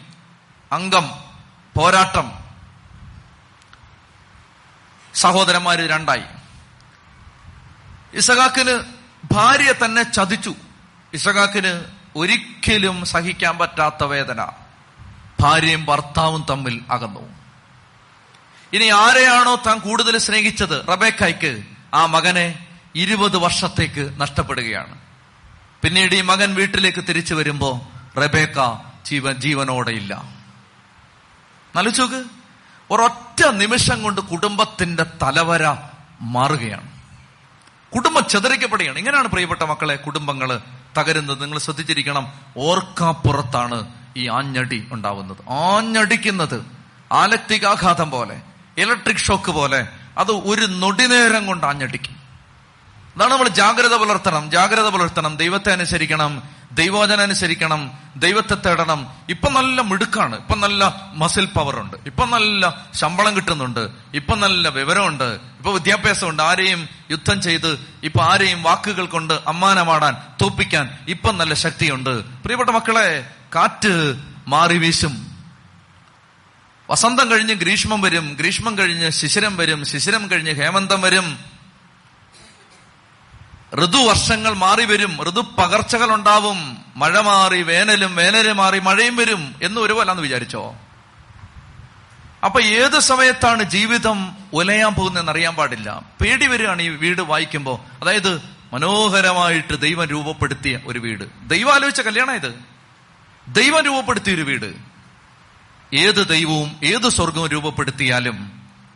[0.72, 1.29] അംഗം
[1.76, 2.32] പോരാട്ടം.
[5.14, 6.22] സഹോദരന്മാര് രണ്ടായി.
[8.12, 8.80] ഇസഹാക്കിന്
[9.32, 10.54] ഭാര്യ തന്നെ ചതിച്ചു.
[11.12, 11.84] ഇസഹാക്കിന്
[12.16, 14.46] ഒരിക്കലും സഹിക്കാൻ പറ്റാത്ത വേദന.
[15.40, 17.40] ഭാര്യയും ഭർത്താവും തമ്മിൽ അകന്നു.
[18.72, 20.88] ഇനി ആരെയാണോ താൻ കൂടുതൽ സ്നേഹിച്ചത്?
[20.88, 21.64] റബേക്കായ്ക്ക്
[21.94, 24.98] ആ മകനെ ഇരുപത് വർഷത്തേക്ക് നഷ്ടപ്പെടുകയാണ്.
[25.82, 28.54] പിന്നീട് ഈ മകൻ വീട്ടിലേക്ക് തിരിച്ചു വരുമ്പോ റബേക്ക
[29.04, 29.90] ജീവൻ ജീവനോടെ
[31.70, 32.24] ഇല്ല നലിച്ചോക്ക്
[32.90, 35.76] ഒരൊറ്റ നിമിഷം കൊണ്ട് കുടുംബത്തിന്റെ തലവര
[36.20, 36.90] മാറുകയാണ്.
[37.94, 38.98] കുടുംബം ചെതറിക്കപ്പെടുകയാണ്.
[38.98, 40.60] ഇങ്ങനെയാണ് പ്രിയപ്പെട്ട മക്കളെ കുടുംബങ്ങൾ
[40.98, 41.42] തകരുന്നത്.
[41.42, 45.36] നിങ്ങൾ ശ്രദ്ധിച്ചിരിക്കണം ഓർക്കാപ്പുറത്താണ് ഈ ആഞ്ഞടി ഉണ്ടാവുന്നത്.
[45.48, 46.66] ആഞ്ഞടിക്കുന്നത്
[47.12, 48.40] ആലക്തികാഘാതം പോലെ
[48.78, 52.19] ഇലക്ട്രിക് ഷോക്ക് പോലെ അത് ഒരു നൊടിനേരം കൊണ്ട് ആഞ്ഞടിക്കും.
[53.16, 54.50] അതാണ് നമ്മൾ ജാഗ്രത പുലർത്തണം.
[54.50, 55.36] ജാഗ്രത പുലർത്തണം.
[55.36, 56.42] ദൈവത്തെ അനുസരിക്കണം.
[56.72, 57.90] ദൈവോചന അനുസരിക്കണം.
[58.16, 59.06] ദൈവത്തെ തേടണം.
[59.28, 60.36] ഇപ്പൊ നല്ല മിടുക്കാണ്.
[60.36, 61.96] ഇപ്പൊ നല്ല മസിൽ പവർ ഉണ്ട്.
[62.06, 63.88] ഇപ്പൊ നല്ല ശമ്പളം കിട്ടുന്നുണ്ട്.
[64.14, 65.24] ഇപ്പൊ നല്ല വിവരമുണ്ട്.
[65.24, 66.42] ഇപ്പൊ വിദ്യാഭ്യാസമുണ്ട്.
[66.42, 72.24] ആരെയും യുദ്ധം ചെയ്ത് ഇപ്പൊ ആരെയും വാക്കുകൾ കൊണ്ട് അമ്മാനമാടാൻ തോപ്പിക്കാൻ ഇപ്പൊ നല്ല ശക്തിയുണ്ട്.
[72.24, 74.16] പ്രിയപ്പെട്ട മക്കളെ കാറ്റ്
[74.48, 75.30] മാറി വീശും.
[76.90, 78.36] വസന്തം കഴിഞ്ഞ് ഗ്രീഷ്മം വരും.
[78.40, 79.84] ഗ്രീഷ്മം കഴിഞ്ഞ് ശിശിരം വരും.
[79.84, 81.49] ശിശിരം കഴിഞ്ഞ് ഹേമന്തം വരും.
[83.74, 86.76] ഋതുവർഷങ്ങൾ മാറി വരും ഋതു പകർച്ചകൾ ഉണ്ടാവും.
[86.96, 90.76] മഴ മാറി വേനലും വേനൽ മാറി മഴയും വരും എന്ന് ഒരുപോലാന്ന് വിചാരിച്ചോ?
[92.44, 96.02] അപ്പൊ ഏത് സമയത്താണ് ജീവിതം ഉലയാൻ പോകുന്നതെന്ന് അറിയാൻ പാടില്ല.
[96.20, 98.42] പേടി വരികയാണ് ഈ വീട് വായിക്കുമ്പോൾ അതായത്
[98.72, 101.48] മനോഹരമായിട്ട് ദൈവം രൂപപ്പെടുത്തിയ ഒരു വീട്.
[101.48, 102.54] ദൈവം ആലോചിച്ച കല്യാണം ഇത്
[103.48, 104.74] ദൈവം രൂപപ്പെടുത്തിയ ഒരു വീട്.
[105.96, 108.52] ഏത് ദൈവവും ഏത് സ്വർഗവും രൂപപ്പെടുത്തിയാലും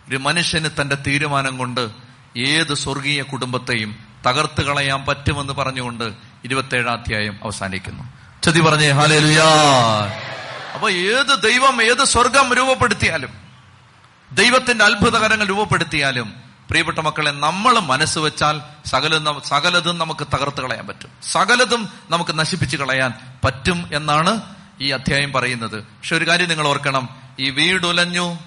[0.08, 1.90] ഒരു മനുഷ്യന് തന്റെ തീരുമാനം കൊണ്ട്
[2.36, 6.12] ഏത് സ്വർഗീയ കുടുംബത്തെയും തകർത്ത് കളയാൻ പറ്റുമെന്ന് പറഞ്ഞുകൊണ്ട്
[6.44, 8.04] ഇരുപത്തേഴാം അധ്യായം അവസാനിക്കുന്നു.
[8.42, 9.44] ചതി പറഞ്ഞേ ഹാലേലുയാ
[10.74, 13.30] അപ്പൊ ഏത് ദൈവം ഏത് സ്വർഗം രൂപപ്പെടുത്തിയാലും
[14.32, 16.34] ദൈവത്തിന്റെ അത്ഭുതകരങ്ങൾ രൂപപ്പെടുത്തിയാലും
[16.68, 21.10] പ്രിയപ്പെട്ട മക്കളെ നമ്മൾ മനസ്സ് വെച്ചാൽ സകല സകലതും നമുക്ക് തകർത്ത് കളയാൻ പറ്റും.
[21.22, 23.14] സകലതും നമുക്ക് നശിപ്പിച്ച് കളയാൻ
[23.44, 24.40] പറ്റും എന്നാണ്
[24.80, 25.82] ഈ അധ്യായം പറയുന്നത്.
[25.82, 27.08] പക്ഷെ ഒരു കാര്യം നിങ്ങൾ ഓർക്കണം.
[27.40, 28.38] ഈ വീടുലഞ്ഞു.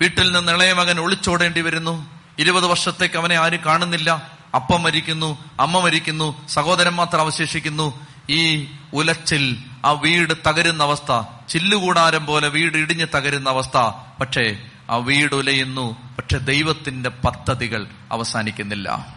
[0.00, 2.10] വീട്ടിൽ നിന്ന് ഇളയ മകൻ ഒളിച്ചോടേണ്ടി വരുന്നു.
[2.38, 4.39] ഇരുപത് വർഷത്തേക്ക് അവനെ ആരും കാണുന്നില്ല.
[4.54, 8.06] അപ്പം മരിക്കുന്നു അമ്മ മരിക്കുന്നു സഹോദരൻ മാത്രം അവശേഷിക്കുന്നു.
[8.30, 13.76] ഈ ഉലച്ചിൽ ആ വീട് തകരുന്ന അവസ്ഥ ചില്ലുകൂടാരം പോലെ വീട് ഇടിഞ്ഞ് തകരുന്ന അവസ്ഥ.
[14.20, 14.58] പക്ഷേ
[14.90, 16.16] ആ വീട് ഉലയുന്നു.
[16.16, 19.16] പക്ഷെ ദൈവത്തിന്റെ പദ്ധതികൾ അവസാനിക്കുന്നില്ല.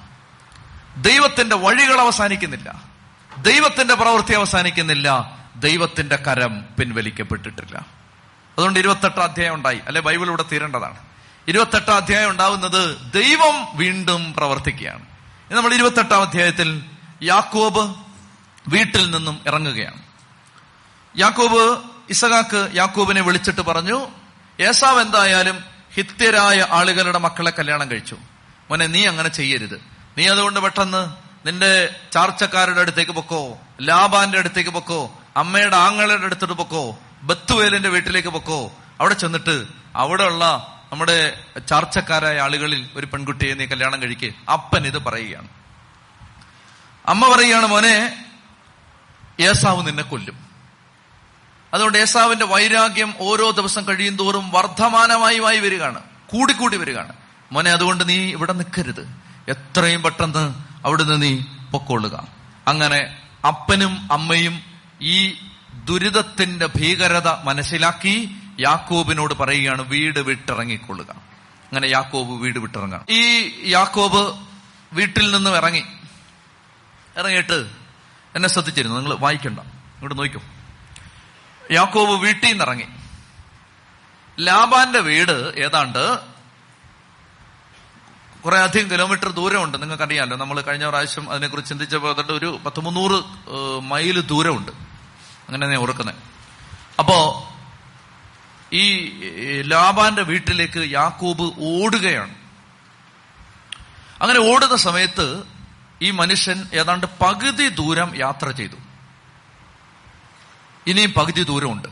[0.98, 2.82] ദൈവത്തിന്റെ വഴികൾ അവസാനിക്കുന്നില്ല.
[3.38, 5.38] ദൈവത്തിന്റെ പ്രവൃത്തി അവസാനിക്കുന്നില്ല.
[5.56, 7.78] ദൈവത്തിന്റെ കരം പിൻവലിക്കപ്പെട്ടിട്ടില്ല.
[8.58, 9.80] അതുകൊണ്ട് ഇരുപത്തെട്ടാം അധ്യായം ഉണ്ടായി.
[9.88, 10.98] അല്ലെ ബൈബിൾ ഇവിടെ തീരേണ്ടതാണ്.
[11.48, 15.13] ഇരുപത്തെട്ടാം അധ്യായം ഉണ്ടാവുന്നത് ദൈവം വീണ്ടും പ്രവർത്തിക്കുകയാണ്.
[15.54, 16.84] നമ്മൾ ഇരുപത്തെട്ടാം അധ്യായത്തിൽ
[17.24, 17.96] യാക്കോബ്
[18.68, 20.02] വീട്ടിൽ നിന്നും ഇറങ്ങുകയാണ്.
[21.18, 24.08] യാക്കോബ് ഇസഹാക്ക് യാക്കോബിനെ വിളിച്ചിട്ട് പറഞ്ഞു
[24.60, 28.18] ഏസാവ് എന്തായാലും ഹിത്യരായ ആളുകളുടെ മക്കളെ കല്യാണം കഴിച്ചു.
[28.70, 29.82] മോനെ നീ അങ്ങനെ ചെയ്യരുത്.
[30.18, 31.10] നീ അതുകൊണ്ട് പെട്ടെന്ന്
[31.48, 38.72] നിന്റെ ചാർച്ചക്കാരുടെ അടുത്തേക്ക് പൊക്കോ ലാബാന്റെ അടുത്തേക്ക് പൊക്കോ അമ്മയുടെ ആങ്ങളുടെ അടുത്തോട്ട് പൊക്കോ ബത്തുവേലിന്റെ വീട്ടിലേക്ക് പൊക്കോ.
[39.00, 44.34] അവിടെ ചെന്നിട്ട് അവിടെയുള്ള നമ്മുടെ ചാർച്ചക്കാരായ ആളുകളിൽ ഒരു പെൺകുട്ടിയെ നീ കല്യാണം കഴിക്കെ.
[44.52, 45.48] അപ്പൻ ഇത് പറയുകയാണ്.
[47.06, 48.26] അമ്മ പറയുകയാണ് മോനെ
[49.40, 50.38] ഏസാവ് നിന്നെ കൊല്ലും.
[51.74, 56.00] അതുകൊണ്ട് ഏസാവിന്റെ വൈരാഗ്യം ഓരോ ദിവസം കഴിയും തോറും വർദ്ധമാനമായി വരികയാണ്.
[56.28, 57.14] കൂടിക്കൂടി വരികയാണ്.
[57.52, 59.16] മോനെ അതുകൊണ്ട് നീ ഇവിടെ നിൽക്കരുത്.
[59.48, 60.54] എത്രയും പെട്ടെന്ന്
[60.86, 61.42] അവിടുന്ന് നീ
[61.72, 62.28] പൊക്കൊള്ളുക
[62.68, 64.64] അങ്ങനെ അപ്പനും അമ്മയും
[65.02, 65.34] ഈ
[65.86, 71.12] ദുരിതത്തിന്റെ ഭീകരത മനസ്സിലാക്കി യാക്കോബിനോട് പറയുകയാണ് വീട് വിട്ടിറങ്ങിക്കൊള്ളുക.
[71.12, 74.38] അങ്ങനെ യാക്കോബ് വീട് വിട്ടിറങ്ങാം ഈ യാക്കോബ്
[74.94, 75.84] വീട്ടിൽ നിന്നും ഇറങ്ങി.
[77.18, 77.70] ഇറങ്ങിയിട്ട്
[78.36, 78.98] എന്നെ ശ്രദ്ധിച്ചിരുന്നു.
[78.98, 79.60] നിങ്ങൾ വായിക്കണ്ട.
[79.60, 80.42] ഇങ്ങോട്ട് നോക്കും.
[81.72, 82.86] യാക്കോബ് വീട്ടിൽ നിന്ന് ഇറങ്ങി
[84.40, 86.20] ലാബാന്റെ വീട് ഏതാണ്ട്
[88.46, 89.82] കുറെ അധികം കിലോമീറ്റർ ദൂരമുണ്ട്.
[89.82, 90.04] നിങ്ങൾക്ക്
[90.36, 93.24] നമ്മൾ കഴിഞ്ഞ പ്രാവശ്യം അതിനെക്കുറിച്ച് ചിന്തിച്ചപ്പോൾ അതിന്റെ ഒരു പത്ത് മുന്നൂറ്
[93.82, 94.72] മൈൽ ദൂരമുണ്ട്.
[94.72, 96.16] അങ്ങനെ ഞാൻ ഓർക്കുന്നത്.
[97.00, 97.50] അപ്പോ
[98.74, 102.36] ഈ ലാബാന്റെ വീട്ടിലേക്ക് യാക്കൂബ് ഓടുകയാണ്.
[104.22, 105.44] അങ്ങനെ ഓടുന്ന സമയത്ത്
[106.02, 108.76] ഈ മനുഷ്യൻ ഏതാണ്ട് പകുതി ദൂരം യാത്ര ചെയ്തു.
[110.88, 111.88] ഇനിയും പകുതി ദൂരമുണ്ട്.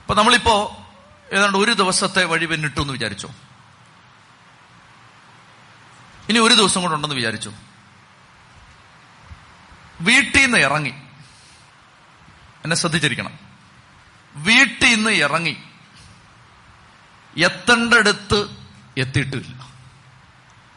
[0.00, 0.86] അപ്പൊ നമ്മളിപ്പോ
[1.32, 3.28] ഏതാണ്ട് ഒരു ദിവസത്തെ വഴി പിന്നിട്ടു എന്ന് വിചാരിച്ചു?
[6.28, 7.52] ഇനി ഒരു ദിവസം കൂടെ ഉണ്ടെന്ന് വിചാരിച്ചു?
[10.00, 10.94] വീട്ടിൽ നിന്ന് ഇറങ്ങി.
[12.64, 13.51] എന്നെ ശ്രദ്ധിച്ചിരിക്കണം.
[14.34, 15.56] വീട്ടിൽ നിന്ന് ഇറങ്ങി.
[17.36, 18.56] എത്തേണ്ടടുത്ത്
[18.98, 19.72] എത്തിയിട്ടില്ല.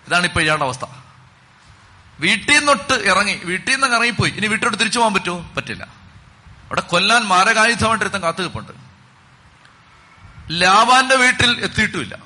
[0.07, 0.85] ഇതാണ് ഇപ്പൊ ഇയാളുടെ അവസ്ഥ.
[2.19, 3.33] വീട്ടിൽ നിന്നൊട്ട് ഇറങ്ങി.
[3.33, 4.31] വീട്ടിൽ നിന്ന് ഇറങ്ങിപ്പോയി.
[4.31, 5.51] ഇനി വീട്ടിലോട്ട് തിരിച്ചു പോകാൻ പറ്റുമോ?
[5.57, 5.83] പറ്റില്ല.
[5.83, 8.71] അവിടെ കൊല്ലാൻ മാരകായുധമായിട്ട് ഒരുത്തൻ കാത്തു കിപ്പുണ്ട്
[10.51, 12.17] ലാവാന്റെ വീട്ടിൽ എത്തിയിട്ടുമില്ല.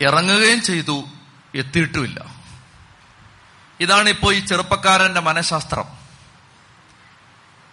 [0.00, 1.04] ഇറങ്ങുകയും ചെയ്തു
[1.54, 2.24] എത്തിയിട്ടുമില്ല.
[3.80, 5.99] ഇതാണ് ഇപ്പോ ഈ ചെറുപ്പക്കാരന്റെ മനഃശാസ്ത്രം.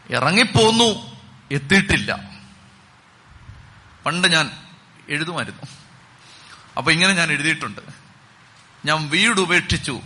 [0.10, 1.18] ഇറങ്ങിപ്പോന്നു
[1.51, 2.38] എത്തിയിട്ടില്ല.
[4.05, 4.51] പണ്ട് ഞാൻ
[5.10, 5.62] എഴുതുമായിരുന്നു.
[6.78, 7.82] അപ്പൊ ഇങ്ങനെ ഞാൻ എഴുതിയിട്ടുണ്ട്.
[8.86, 10.01] ഞാൻ വീട് ഉപേക്ഷിച്ചു.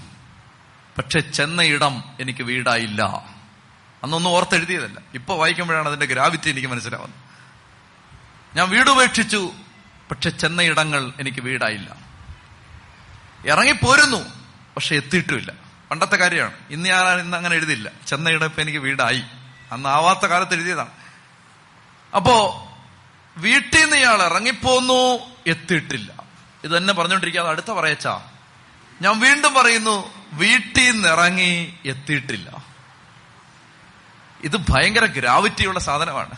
[0.97, 3.02] പക്ഷെ ചെന്ന ഇടം എനിക്ക് വീടായില്ല.
[4.04, 4.99] അന്നൊന്നും ഓർത്തെഴുതിയതല്ല.
[5.14, 7.20] ഇപ്പൊ വായിക്കുമ്പോഴാണ് അതിന്റെ ഗ്രാവിറ്റി എനിക്ക് മനസ്സിലാവുന്നത്.
[8.58, 9.52] ഞാൻ വീട് ഉപേക്ഷിച്ചു.
[10.12, 11.95] പക്ഷെ ചെന്ന ഇടങ്ങൾ എനിക്ക് വീടായില്ല.
[13.45, 14.30] ഇറങ്ങിപ്പോരുന്നു.
[14.76, 15.52] പക്ഷെ എത്തിയിട്ടുമില്ല.
[15.91, 16.54] പണ്ടത്തെ കാര്യമാണ്.
[16.70, 19.24] ഇന്ന് ഞാൻ ഇന്ന് അങ്ങനെ എഴുതില്ല ചെന്ന ഇടം ഇപ്പൊ എനിക്ക് വീടായി.
[19.72, 20.89] അന്ന് ആവാത്ത കാലത്ത് എഴുതിയതാണ്.
[22.15, 22.67] അപ്പോ
[23.38, 26.11] വീട്ടിൽ നിന്ന് ഇയാൾ ഇറങ്ങിപ്പോന്നു എത്തിയിട്ടില്ല.
[26.63, 28.30] ഇത് തന്നെ പറഞ്ഞുകൊണ്ടിരിക്കാതെ അടുത്ത പറയച്ചാ.
[29.01, 32.65] ഞാൻ വീണ്ടും പറയുന്നു വീട്ടിൽ നിന്ന് ഇറങ്ങി എത്തിയിട്ടില്ല.
[34.43, 36.36] ഇത് ഭയങ്കര ഗ്രാവിറ്റിയുള്ള സാധനമാണ്.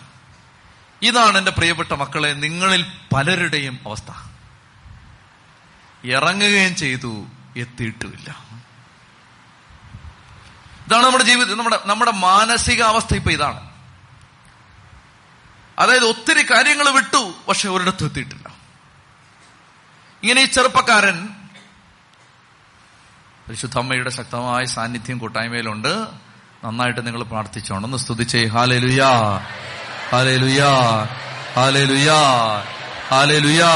[1.02, 4.12] ഇതാണ് എന്റെ പ്രിയപ്പെട്ട മക്കളെ നിങ്ങളിൽ പലരുടെയും അവസ്ഥ.
[6.06, 7.28] ഇറങ്ങുകയും ചെയ്തു
[7.58, 8.46] എത്തിയിട്ടുമില്ല.
[10.88, 13.74] ഇതാണ് നമ്മുടെ ജീവിതം നമ്മുടെ നമ്മുടെ മാനസികാവസ്ഥ ഇപ്പൊ ഇതാണ്.
[15.80, 18.48] അതായത് ഒത്തിരി കാര്യങ്ങൾ വിട്ടു പക്ഷെ ഒരിടത്തും എത്തിയിട്ടില്ല.
[20.24, 21.30] ഇങ്ങനെ ഈ ചെറുപ്പക്കാരൻ
[23.48, 26.08] പരിശുദ്ധമ്മയുടെ ശക്തമായ സാന്നിധ്യം കൂട്ടായ്മയിലുണ്ട്.
[26.64, 28.46] നന്നായിട്ട് നിങ്ങൾ പ്രാർത്ഥിച്ചോണം ഒന്ന് സ്തുതിച്ചേ.
[28.46, 29.10] ഹാലേ ലുയാ
[30.12, 30.72] ഹാലേ ലുയാ
[31.56, 32.20] ഹാലേ ലുയാ
[33.08, 33.72] ഹാലേ ലുയാ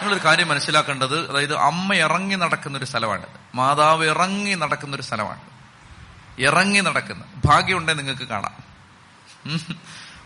[0.00, 3.40] നിങ്ങളൊരു കാര്യം മനസ്സിലാക്കേണ്ടത് അതായത് അമ്മ ഇറങ്ങി നടക്കുന്ന ഒരു സ്ഥലമാണിത്.
[3.54, 5.57] മാതാവ് ഇറങ്ങി നടക്കുന്ന ഒരു സ്ഥലമാണ്.
[6.38, 7.24] ഇറങ്ങി നടക്കുന്ന.
[7.44, 8.68] ഭാഗ്യമുണ്ടെങ്കിൽ നിങ്ങൾക്ക് കാണാം.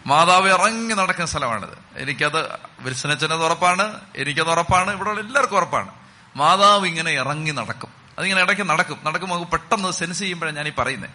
[0.06, 1.78] മാതാവ് ഇറങ്ങി നടക്കുന്ന സ്ഥലമാണിത്.
[1.96, 5.90] എനിക്കത് വിൽസനച്ചനത് ഉറപ്പാണ് എനിക്കത് ഉറപ്പാണ് ഇവിടെ എല്ലാവർക്കും ഉറപ്പാണ്.
[6.36, 7.90] മാതാവ് ഇങ്ങനെ ഇറങ്ങി നടക്കും.
[8.18, 8.98] അതിങ്ങനെ ഇടയ്ക്ക് നടക്കും.
[9.04, 11.10] നടക്കുമ്പോൾ നമുക്ക് പെട്ടെന്ന് സെൻസ് ചെയ്യുമ്പോഴാണ് ഞാനീ പറയുന്നത്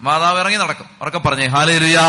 [0.00, 0.86] മാതാവ് ഇറങ്ങി നടക്കും.
[1.02, 2.02] ഉറക്കെ പറഞ്ഞേ ഹാലേലുയാ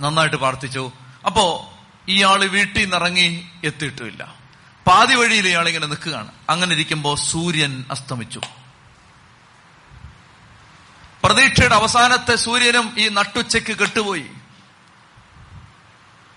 [0.00, 0.92] നന്നായിട്ട് പ്രാർത്ഥിച്ചു.
[1.26, 1.70] അപ്പോ
[2.08, 4.34] ഇയാൾ വീട്ടിൽ നിന്ന് ഇറങ്ങി എത്തിയിട്ടുമില്ല.
[4.86, 6.28] പാതി വഴിയിൽ ഇയാൾ ഇങ്ങനെ നിൽക്കുകയാണ്.
[6.50, 8.40] അങ്ങനെ ഇരിക്കുമ്പോൾ സൂര്യൻ അസ്തമിച്ചു.
[11.24, 14.26] പ്രതീക്ഷയുടെ അവസാനത്തെ സൂര്യനും ഈ നട്ടുച്ചയ്ക്ക് കെട്ടുപോയി.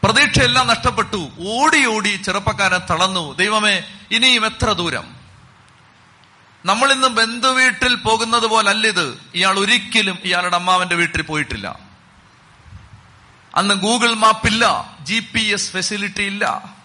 [0.04, 1.30] പ്രതീക്ഷയെല്ലാം നഷ്ടപ്പെട്ടു.
[1.40, 5.16] ഓടി ഓടി ചെറുപ്പക്കാരൻ തളന്നു ദൈവമേ ഇനിയും എത്ര ദൂരം?
[6.66, 11.80] നമ്മൾ ഇന്ന് ബന്ധുവീട്ടിൽ പോകുന്നത് പോലല്ല ഇത് ഇയാൾ ഒരിക്കലും ഇയാളുടെ അമ്മാവന്റെ വീട്ടിൽ പോയിട്ടില്ല.
[13.56, 16.76] അന്ന് ഗൂഗിൾ മാപ്പില്ല ജി പി എസ് ഫെസിലിറ്റി ഇല്ല.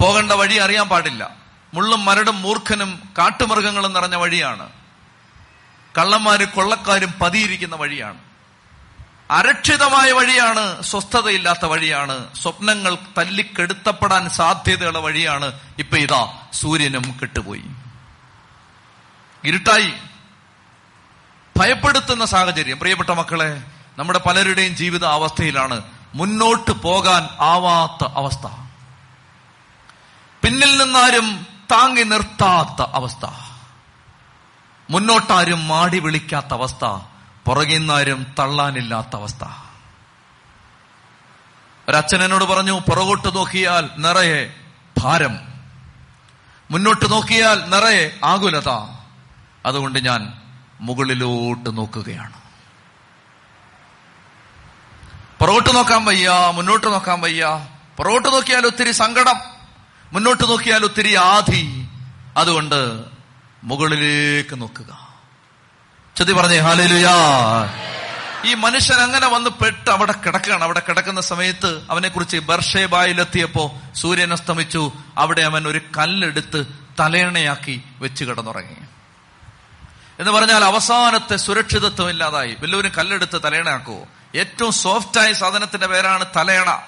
[0.00, 1.30] പോകേണ്ട വഴി അറിയാൻ പാടില്ല.
[1.74, 4.81] മുള്ളും മരടും മൂർഖനും കാട്ടുമൃഗങ്ങളും നിറഞ്ഞ വഴിയാണ്.
[5.98, 8.18] കള്ളന്മാരും കൊള്ളക്കാരും പതിയിരിക്കുന്ന വഴിയാണ്.
[9.30, 17.62] അരക്ഷിതമായ വഴിയാണ് സ്വസ്ഥതയില്ലാത്ത വഴിയാണ് സ്വപ്നങ്ങൾ തല്ലിക്കെടുത്തപ്പെടാൻ സാധ്യതയുള്ള വഴിയാണ് ഇപ്പൊ ഇതാ സൂര്യനും കെട്ടുപോയി.
[19.44, 19.92] ഇരുട്ടായി.
[21.56, 22.78] ഭയപ്പെടുത്തുന്ന സാഹചര്യം.
[22.78, 23.62] പ്രിയപ്പെട്ട മക്കളെ
[23.98, 25.82] നമ്മുടെ പലരുടെയും ജീവിത അവസ്ഥയിലാണ്
[26.14, 28.46] മുന്നോട്ട് പോകാൻ ആവാത്ത അവസ്ഥ.
[30.44, 33.51] പിന്നിൽ നിന്നാരും താങ്ങി നിർത്താത്ത അവസ്ഥ.
[34.92, 36.84] മുന്നോട്ടാരും മാടി വിളിക്കാത്ത അവസ്ഥ
[37.46, 39.44] പുറകിൽ നിന്നാരും തള്ളാനില്ലാത്ത അവസ്ഥ.
[41.88, 44.54] ഒരച്ഛൻ എന്നോട് പറഞ്ഞു പുറകോട്ട് നോക്കിയാൽ നിറയെ
[44.98, 45.38] ഭാരം.
[46.70, 48.68] മുന്നോട്ട് നോക്കിയാൽ നിറയെ ആകുലത.
[49.66, 50.32] അതുകൊണ്ട് ഞാൻ
[50.80, 52.32] മുകളിലോട്ട് നോക്കുകയാണ്.
[55.40, 57.66] പുറകോട്ട് നോക്കാൻ വയ്യ മുന്നോട്ട് നോക്കാൻ വയ്യ.
[57.96, 59.40] പുറകോട്ട് നോക്കിയാൽ ഒത്തിരി സങ്കടം
[60.12, 61.88] മുന്നോട്ട് നോക്കിയാൽ ഒത്തിരി ആധി.
[62.36, 63.11] അതുകൊണ്ട്
[63.62, 65.16] മുകളിലേക്ക് നോക്കുക.
[66.16, 67.12] ചതി പറഞ്ഞേ ഹാലുയാ
[68.44, 70.64] ഈ മനുഷ്യൻ അങ്ങനെ വന്ന് പെട്ട് അവിടെ കിടക്കുകയാണ്.
[70.64, 74.92] അവിടെ കിടക്കുന്ന സമയത്ത് അവനെ കുറിച്ച് ബർഷേബായിലെത്തിയപ്പോ സൂര്യൻ അസ്തമിച്ചു.
[75.18, 76.66] അവിടെ അവൻ ഒരു കല്ലെടുത്ത്
[77.00, 78.76] തലേണയാക്കി വെച്ച് കിടന്നുറങ്ങി.
[80.18, 82.56] എന്ന് പറഞ്ഞാൽ അവസാനത്തെ സുരക്ഷിതത്വം ഇല്ലാതായി.
[82.60, 86.82] വല്ലവരും കല്ലെടുത്ത് തലയണയാക്കുവോ ഏറ്റവും സോഫ്റ്റായ സാധനത്തിന്റെ പേരാണ് തലേണ.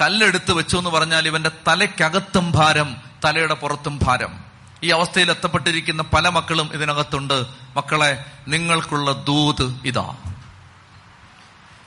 [0.00, 4.49] കല്ലെടുത്ത് വെച്ചു എന്ന് പറഞ്ഞാൽ ഇവന്റെ തലയ്ക്കകത്തും ഭാരം തലയുടെ പുറത്തും ഭാരം.
[4.84, 7.46] ഈ അവസ്ഥയിൽ എത്തപ്പെട്ടിരിക്കുന്ന പല മക്കളും ഇതിനകത്തുണ്ട്.
[7.76, 10.16] മക്കളെ നിങ്ങൾക്കുള്ള ദൂത് ഇതാ.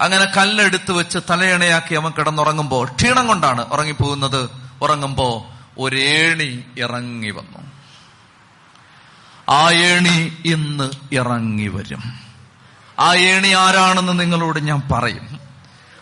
[0.02, 4.50] അങ്ങനെ കല്ലെടുത്ത് വെച്ച് തലയണയാക്കി അവൻ കിടന്നുറങ്ങുമ്പോൾ ക്ഷീണം കൊണ്ടാണ് ഉറങ്ങിപ്പോകുന്നത്.
[4.82, 7.72] ഉറങ്ങുമ്പോ ഒരേണി ഇറങ്ങി വന്നു.
[9.50, 12.04] ആ ഏണി ഇന്ന് ഇറങ്ങി വരും.
[13.00, 15.40] ആ ഏണി ആരാണെന്ന് നിങ്ങളോട് ഞാൻ പറയും.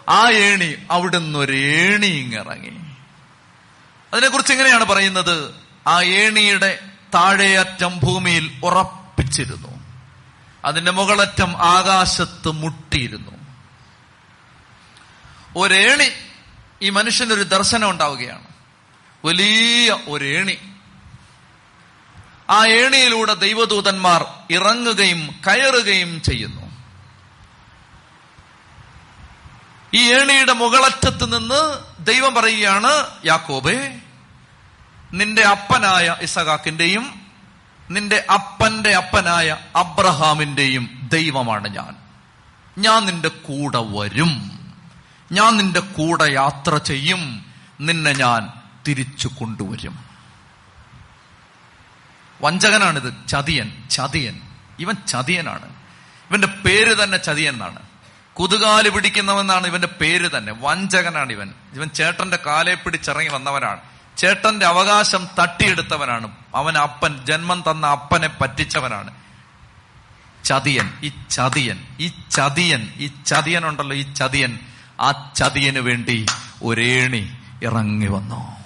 [0.10, 2.72] ആ ഏണി അവിടുന്ന് ഒരു ഏണി ഇങ്ങിറങ്ങി
[4.14, 5.71] അതിനെക്കുറിച്ച് എങ്ങനെയാണ് പറയുന്നത്?
[5.88, 6.80] ആ ഏണിയുടെ
[7.16, 9.84] താഴെയറ്റം ഭൂമിയിൽ ഉറപ്പിച്ചിരുന്നു.
[10.66, 13.32] അതിന്റെ മുകളറ്റം ആകാശത്ത് മുട്ടിയിരുന്നു.
[15.58, 16.12] ഒരേണി
[16.82, 18.48] ഈ മനുഷ്യനൊരു ദർശനം ഉണ്ടാവുകയാണ്.
[19.26, 20.58] വലിയ ഒരേണി.
[22.50, 26.72] ആ ഏണിയിലൂടെ ദൈവദൂതന്മാർ ഇറങ്ങുകയും കയറുകയും ചെയ്യുന്നു.
[29.94, 34.00] ഈ ഏണിയുടെ മുകളറ്റത്ത് നിന്ന് ദൈവം പറയുകയാണ് യാക്കോബേ
[35.14, 37.22] നിന്റെ അപ്പനായ ഇസഹാക്കിന്റെയും
[37.90, 41.96] നിന്റെ അപ്പന്റെ അപ്പനായ അബ്രഹാമിന്റെയും ദൈവമാണ് ഞാൻ.
[42.78, 44.52] ഞാൻ നിന്റെ കൂടെ വരും.
[45.32, 47.46] ഞാൻ നിന്റെ കൂടെ യാത്ര ചെയ്യും.
[47.82, 48.50] നിന്നെ ഞാൻ
[48.88, 50.06] തിരിച്ചു കൊണ്ടുവരും.
[52.42, 54.42] വഞ്ചകനാണിത് ചതിയൻ ചതിയൻ.
[54.80, 55.70] ഇവൻ ചതിയനാണ്.
[56.30, 57.80] ഇവന്റെ പേര് തന്നെ ചതിയൻ എന്നാണ്.
[58.40, 60.54] കുതുകാൽ പിടിക്കുന്നവെന്നാണ് ഇവന്റെ പേര് തന്നെ.
[60.60, 61.54] വഞ്ചകനാണ് ഇവൻ.
[61.74, 63.80] ഇവൻ ചേട്ടന്റെ കാലെ പിടിച്ചിറങ്ങി വന്നവനാണ്.
[64.22, 66.32] ചേട്ടന്റെ അവകാശം തട്ടിയെടുത്തവനാണ്.
[66.56, 69.12] അവൻ അപ്പൻ ജന്മം തന്ന അപ്പനെ പറ്റിച്ചവനാണ്.
[70.44, 74.60] ചതിയൻ ഈ ചതിയൻ ഈ ചതിയൻ ഈ ചതിയൻ ഉണ്ടല്ലോ ഈ ചതിയൻ.
[75.02, 76.26] ആ ചതിയന് വേണ്ടി
[76.64, 78.62] ഒരേണി ഇറങ്ങി വന്നു.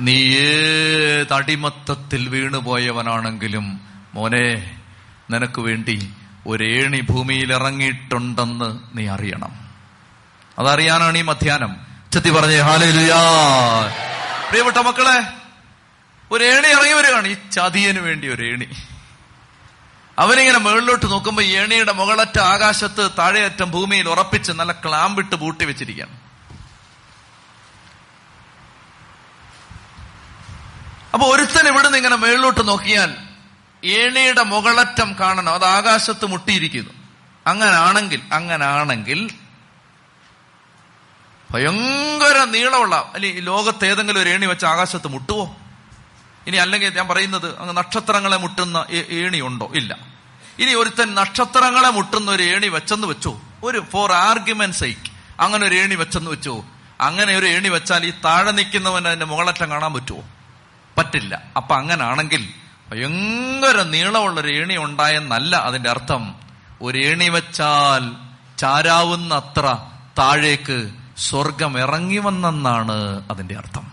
[0.00, 3.80] നീ ഏതടിമത്തത്തിൽ വീണുപോയവനാണെങ്കിലും
[4.14, 4.76] മോനെ
[5.30, 6.12] നിനക്ക് വേണ്ടി
[6.46, 9.63] ഒരേണി ഭൂമിയിൽ ഇറങ്ങിയിട്ടുണ്ടെന്ന് നീ അറിയണം.
[10.58, 11.76] അതറിയാനാണ് ഈ മധ്യാനം.
[12.12, 13.16] ചെത്തി പറഞ്ഞേ ഹാലുയാ
[14.48, 15.22] പ്രിയപ്പെട്ട മക്കളെ
[16.30, 17.28] ഒരു ഏണി ഇറങ്ങി വരികയാണ്.
[17.28, 18.66] ഈ ചതിയന് വേണ്ടി ഒരു ഏണി.
[20.18, 26.20] അവനിങ്ങനെ മുകളിലോട്ട് നോക്കുമ്പോ ഈ ഏണിയുടെ മുകളറ്റ ആകാശത്ത് താഴെയറ്റം ഭൂമിയിൽ ഉറപ്പിച്ച് നല്ല ക്ലാമ്പിട്ട് പൂട്ടി വെച്ചിരിക്കുകയാണ്.
[31.14, 33.14] അപ്പൊ ഒരുത്തൻ ഇവിടുന്ന് ഇങ്ങനെ മേളിലോട്ട് നോക്കിയാൽ
[33.84, 35.54] ഏണിയുടെ മുകളറ്റം കാണണം.
[35.54, 36.90] അത് ആകാശത്ത് മുട്ടിയിരിക്കുന്നു.
[37.46, 39.30] അങ്ങനാണെങ്കിൽ അങ്ങനാണെങ്കിൽ
[41.54, 45.56] ഭയങ്കര നീളമുള്ള അല്ലെ ലോകത്ത് ഏതെങ്കിലും ഒരു ഏണി വെച്ച് ആകാശത്ത് മുട്ടുവോ?
[46.46, 49.98] ഇനി അല്ലെങ്കിൽ ഞാൻ പറയുന്നത് അങ്ങ് നക്ഷത്രങ്ങളെ മുട്ടുന്ന ഏണി ഉണ്ടോ ഇല്ല.
[50.58, 53.40] ഇനി ഒരുത്തൻ നക്ഷത്രങ്ങളെ മുട്ടുന്ന ഒരു ഏണി വെച്ചെന്ന് വെച്ചു?
[53.64, 56.64] ഒരു ഫോർ ആർഗ്യുമെന്റ് സൈക്ക് അങ്ങനെ ഒരു ഏണി വെച്ചെന്ന് വെച്ചു?
[57.00, 60.24] അങ്ങനെ ഒരു ഏണി വെച്ചാൽ ഈ താഴെ നിൽക്കുന്നവൻ അതിന്റെ മുകളറ്റം കാണാൻ പറ്റുമോ
[60.98, 61.42] പറ്റില്ല.
[61.56, 62.42] അപ്പൊ അങ്ങനാണെങ്കിൽ
[62.90, 66.34] ഭയങ്കര നീളമുള്ള ഒരു ഏണി ഉണ്ടായെന്നല്ല അതിന്റെ അർത്ഥം.
[66.82, 68.14] ഒരു ഏണി വെച്ചാൽ
[68.58, 69.78] ചാരാവുന്ന അത്ര
[70.18, 73.92] താഴേക്ക് സ്വർഗം ഇറങ്ങി വന്നെന്നാണ് അതിന്റെ അർത്ഥം.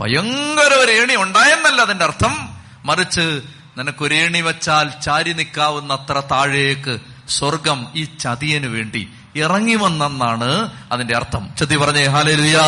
[0.00, 2.54] ഭയങ്കര ഒരു ഏണി ഉണ്ടായെന്നല്ല അതിന്റെ അർത്ഥം.
[2.84, 3.40] മറിച്ച്
[3.78, 6.98] നിനക്കൊരു ഏണി വെച്ചാൽ ചാരി നിൽക്കാവുന്ന അത്ര താഴേക്ക്
[7.28, 11.54] സ്വർഗം ഈ ചതിയന് വേണ്ടി ഇറങ്ങി വന്നെന്നാണ് അതിന്റെ അർത്ഥം.
[11.58, 12.64] ചതി പറഞ്ഞേ ഹാലരുയാ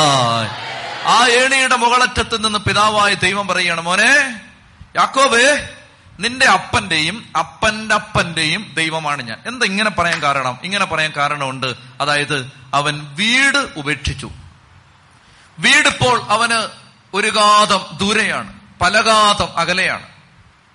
[1.07, 4.40] ആ ഏണിയുടെ മുകളറ്റത്ത് നിന്ന് പിതാവായ ദൈവം പറയുകയാണ് മോനെ
[4.96, 5.68] യാക്കോബേ
[6.20, 9.42] നിന്റെ അപ്പന്റെയും അപ്പന്റെ അപ്പന്റെയും ദൈവമാണ് ഞാൻ.
[9.46, 10.58] എന്താ ഇങ്ങനെ പറയാൻ കാരണം?
[10.64, 11.66] ഇങ്ങനെ പറയാൻ കാരണമുണ്ട്.
[12.00, 14.30] അതായത് അവൻ വീട് ഉപേക്ഷിച്ചു.
[15.58, 16.68] വീടിപ്പോൾ അവന്
[17.14, 18.60] ഒരു ഗാതം ദൂരെയാണ്.
[18.80, 20.06] പലഗാതം അകലെയാണ്.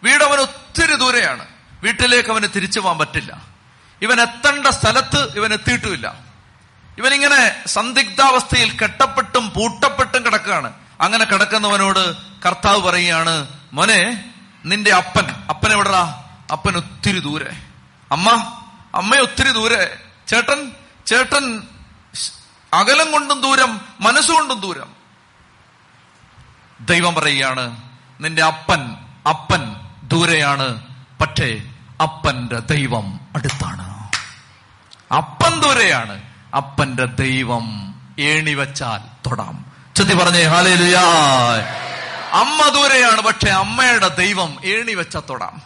[0.03, 1.45] വീട് അവൻ ഒത്തിരി ദൂരെയാണ്.
[1.83, 3.41] വീട്ടിലേക്ക് അവന് തിരിച്ചു പോകാൻ പറ്റില്ല.
[4.01, 6.15] ഇവൻ എത്തേണ്ട സ്ഥലത്ത് ഇവൻ എത്തിയിട്ടുമില്ല.
[6.97, 10.73] ഇവനിങ്ങനെ സന്ദിഗ്ധാവസ്ഥയിൽ കെട്ടപ്പെട്ടും പൂട്ടപ്പെട്ടും കിടക്കുകയാണ്.
[11.01, 12.15] അങ്ങനെ കിടക്കുന്നവനോട്
[12.45, 14.29] കർത്താവ് പറയുകയാണ് മോനെ
[14.65, 15.29] നിന്റെ അപ്പൻ.
[15.49, 17.51] അപ്പൻ എവിടാ അപ്പൻ ഒത്തിരി ദൂരെ.
[18.11, 18.29] അമ്മ
[18.95, 19.99] അമ്മ ഒത്തിരി ദൂരെ.
[20.27, 20.71] ചേട്ടൻ
[21.05, 21.63] ചേട്ടൻ
[22.73, 24.93] അകലം കൊണ്ടും ദൂരം മനസ്സുകൊണ്ടും ദൂരം.
[26.79, 27.77] ദൈവം പറയുകയാണ്
[28.21, 28.97] നിന്റെ അപ്പൻ
[29.29, 30.81] അപ്പൻ ദൂരെയാണ്
[31.21, 31.57] പക്ഷേ
[32.01, 34.09] അപ്പന്റെ ദൈവം അടുത്താണ്.
[35.13, 36.21] അപ്പൻ ദൂരെയാണ്
[36.55, 39.65] അപ്പന്റെ ദൈവം ഏണിവച്ചാൽ തൊടാം.
[39.95, 41.03] ചെത്തി പറഞ്ഞേ ഹാലേലുയാ
[42.33, 45.61] അമ്മ ദൂരെയാണ് പക്ഷെ അമ്മയുടെ ദൈവം ഏണി വെച്ച തൊടാം.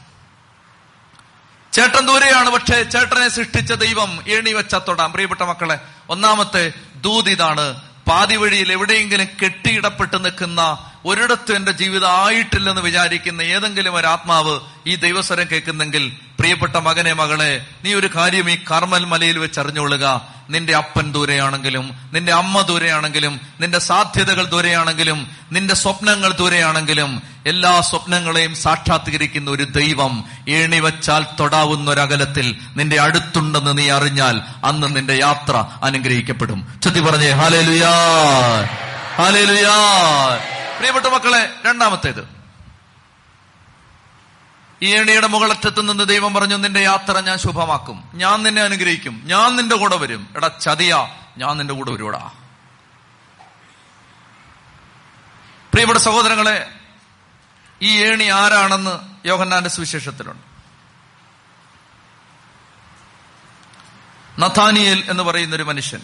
[1.74, 5.12] ചേട്ടൻ ദൂരെയാണ് പക്ഷെ ചേട്ടനെ സൃഷ്ടിച്ച ദൈവം ഏണി വെച്ച തൊടാം.
[5.12, 13.96] പ്രിയപ്പെട്ട മക്കളെ ഒന്നാമത്തെ ദൂതിതാണ് പാതി വഴിയിൽ എവിടെയെങ്കിലും കെട്ടിയിടപ്പെട്ട് നിൽക്കുന്ന ഒരിടത്തും എന്റെ ജീവിതം ആയിട്ടില്ലെന്ന് വിചാരിക്കുന്ന ഏതെങ്കിലും
[13.96, 19.60] ഒരു ആത്മാവ് ഈ ദൈവസ്വരം കേൾക്കുന്നെങ്കിൽ പ്രിയപ്പെട്ട മകനെ മകളെ നീ ഒരു കാര്യം ഈ കർമ്മൽ മലയിൽ വെച്ച്
[19.60, 28.56] അറിഞ്ഞുകൊള്ളുക നിന്റെ അപ്പൻ ദൂരെയാണെങ്കിലും നിന്റെ അമ്മ ദൂരെയാണെങ്കിലും നിന്റെ സാധ്യതകൾ ദൂരെയാണെങ്കിലും നിന്റെ സ്വപ്നങ്ങൾ ദൂരെയാണെങ്കിലും എല്ലാ സ്വപ്നങ്ങളെയും
[28.56, 36.80] സാക്ഷാത്കരിക്കുന്ന ഒരു ദൈവം എണിവച്ചാൽ തൊടാവുന്ന ഒരകലത്തിൽ നിന്റെ അടുത്തുണ്ടെന്ന് നീ അറിഞ്ഞാൽ അന്ന് നിന്റെ യാത്ര അനുഗ്രഹിക്കപ്പെടും.
[36.84, 37.94] ചുറ്റി പറഞ്ഞേ ഹാലേലുയാ!
[39.16, 39.78] ഹാലേലുയാ!
[40.84, 42.28] പ്രിയപ്പെട്ട മക്കളെ രണ്ടാമത്തേത്.
[44.82, 48.12] ഈ ഏണിയുടെ മുകളറ്റത്ത് നിന്ന് ദൈവം പറഞ്ഞു നിന്റെ യാത്ര ഞാൻ ശുഭമാക്കും.
[48.14, 49.22] ഞാൻ നിന്നെ അനുഗ്രഹിക്കും.
[49.26, 50.34] ഞാൻ നിന്റെ കൂടെ വരും.
[50.36, 51.08] എടാ ചതിയ.
[51.38, 52.32] ഞാൻ നിന്റെ കൂടെ വരുവടാ.
[55.72, 56.74] പ്രിയപ്പെട്ട സഹോദരങ്ങളെ
[57.82, 60.44] ഈ ഏണി ആരാണെന്ന് യോഹന്നാന്റെ സുവിശേഷത്തിലുണ്ട്.
[64.42, 66.02] നഥാനിയൽ എന്ന് പറയുന്ന ഒരു മനുഷ്യൻ.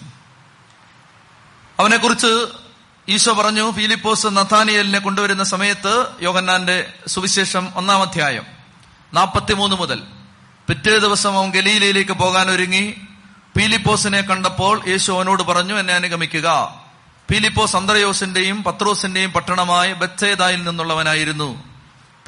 [1.80, 2.69] അവനെക്കുറിച്ച്
[3.10, 8.44] ഈശോ പറഞ്ഞു ഫിലിപ്പോസ് നഥാനിയലിനെ കൊണ്ടുവരുന്ന സമയത്ത് യോഗന്നാന്റെ സുവിശേഷം ഒന്നാം അധ്യായം
[9.14, 10.02] നാൽപ്പത്തിമൂന്ന് മുതൽ.
[10.68, 12.96] പിറ്റേ ദിവസം അവൻ ഗലീലയിലേക്ക് പോകാൻ ഒരുങ്ങി
[13.58, 16.76] ഫിലിപ്പോസിനെ കണ്ടപ്പോൾ യേശു അവനോട് പറഞ്ഞു എന്നെ അനുഗമിക്കുക.
[17.32, 21.64] ഫിലിപ്പോസ് അന്തരയോസിന്റെയും പത്രോസിന്റെയും പട്ടണമായ ബത്തേദായിൽ നിന്നുള്ളവനായിരുന്നു.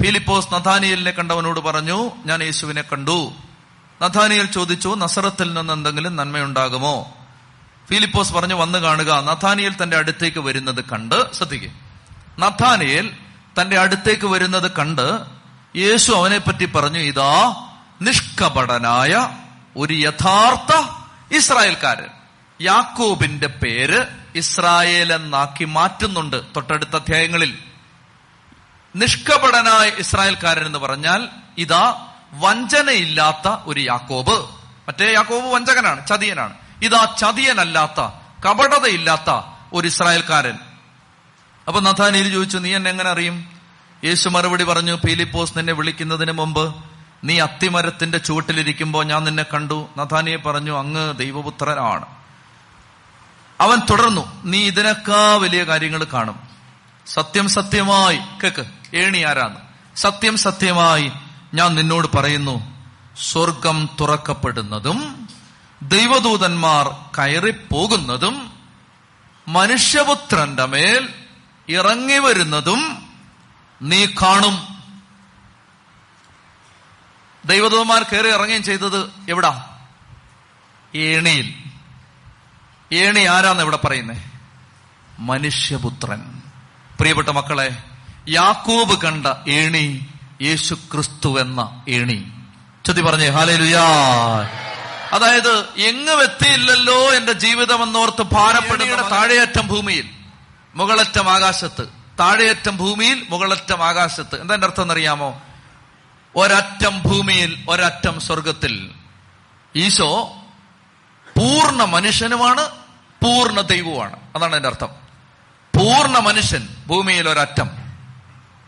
[0.02, 3.32] ഫിലിപ്പോസ് നഥാനിയലിനെ കണ്ടവനോട് പറഞ്ഞു ഞാൻ യേശുവിനെ കണ്ടു.
[4.02, 7.21] നഥാനിയൽ ചോദിച്ചു നസറത്തിൽ നിന്ന് എന്തെങ്കിലും നന്മയുണ്ടാകുമോ?
[7.90, 9.10] ഫിലിപ്പോസ് പറഞ്ഞു വന്നു കാണുക.
[9.22, 11.70] നഥാനിയൽ തന്റെ അടുത്തേക്ക് വരുന്നത് കണ്ട് ശ്രദ്ധിക്കുക
[12.40, 13.10] നഥാനിയൽ
[13.60, 15.20] തന്റെ അടുത്തേക്ക് വരുന്നത് കണ്ട്
[15.76, 17.64] യേശു അവനെ പറ്റി പറഞ്ഞു ഇതാ
[18.02, 19.28] നിഷ്കപടനായ
[19.76, 20.88] ഒരു യഥാർത്ഥ
[21.36, 22.06] ഇസ്രായേൽക്കാരൻ.
[22.60, 26.42] യാക്കോബിന്റെ പേര് ഇസ്രായേൽ എന്നാക്കി മാറ്റുന്നുണ്ട്.
[26.56, 27.58] തൊട്ടടുത്ത അധ്യായങ്ങളിൽ
[28.96, 31.28] നിഷ്കപടനായ ഇസ്രായേൽക്കാരൻ എന്ന് പറഞ്ഞാൽ
[31.58, 34.36] ഇതാ വഞ്ചനയില്ലാത്ത ഒരു യാക്കോബ്.
[34.88, 36.54] മറ്റേ യാക്കോബ് വഞ്ചകനാണ് ചതിയനാണ്.
[36.82, 38.00] ഇതാ ചതിയനല്ലാത്ത
[38.48, 40.58] കപടതയില്ലാത്ത ഒരു ഇസ്രായേൽക്കാരൻ.
[41.68, 43.44] അപ്പൊ നഥാനിയിൽ ചോദിച്ചു നീ എന്നെ എങ്ങനെ അറിയും?
[44.04, 46.74] യേശു മറുപടി പറഞ്ഞു പീലിപ്പോസ് നിന്നെ വിളിക്കുന്നതിന് മുമ്പ്
[47.24, 49.88] നീ അത്തിമരത്തിന്റെ ചുവട്ടിലിരിക്കുമ്പോൾ ഞാൻ നിന്നെ കണ്ടു.
[49.98, 52.06] നഥാനിയെ പറഞ്ഞു അങ്ങ് ദൈവപുത്രനാണ്.
[53.60, 56.40] അവൻ തുടർന്നു നീ ഇതിനേക്കാ വലിയ കാര്യങ്ങൾ കാണും.
[57.06, 59.60] സത്യം സത്യമായി കേക്ക് ഏണി ആരാന്ന്.
[59.96, 61.12] സത്യം സത്യമായി
[61.54, 62.72] ഞാൻ നിന്നോട് പറയുന്നു
[63.32, 65.21] സ്വർഗം തുറക്കപ്പെടുന്നതും
[65.82, 68.52] ദൈവദൂതന്മാർ കയറിപ്പോകുന്നതും
[69.48, 71.08] മനുഷ്യപുത്രന്റെ മേൽ
[71.68, 73.12] ഇറങ്ങി വരുന്നതും
[73.82, 74.68] നീ കാണും.
[77.44, 79.78] ദൈവദൂതന്മാർ കയറി ഇറങ്ങുകയും ചെയ്തത് എവിടാ?
[80.94, 81.54] ഏണിയിൽ.
[82.92, 84.24] ഏണി ആരാന്ന് ഇവിടെ പറയുന്നേ?
[85.18, 86.42] മനുഷ്യപുത്രൻ.
[87.00, 87.82] പ്രിയപ്പെട്ട മക്കളെ
[88.28, 90.06] യാക്കോബ് കണ്ട ഏണി
[90.42, 92.32] യേശു ക്രിസ്തു എന്ന ഏണി.
[92.86, 93.82] ചൊത്തി പറഞ്ഞേ ഹാലേലുയാ.
[95.12, 100.10] അതായത് എങ്ങും എത്തിയില്ലല്ലോ എന്റെ ജീവിതം എന്നോർത്ത് ഭാരപ്പെടുന്ന താഴെയറ്റം ഭൂമിയിൽ
[100.74, 101.88] മുകളറ്റം ആകാശത്ത്.
[102.20, 104.40] താഴെയറ്റം ഭൂമിയിൽ മുകളറ്റം ആകാശത്ത്.
[104.40, 105.42] എന്താ എന്റെ അർത്ഥം എന്നറിയാമോ?
[106.36, 108.90] ഒരറ്റം ഭൂമിയിൽ ഒരറ്റം സ്വർഗത്തിൽ
[109.76, 110.24] ഈശോ
[111.38, 112.70] പൂർണ മനുഷ്യനുമാണ്
[113.24, 114.16] പൂർണ ദൈവവുമാണ്.
[114.36, 114.88] അതാണ് എന്റെ അർത്ഥം.
[115.78, 117.70] പൂർണ മനുഷ്യൻ ഭൂമിയിൽ ഒരറ്റം.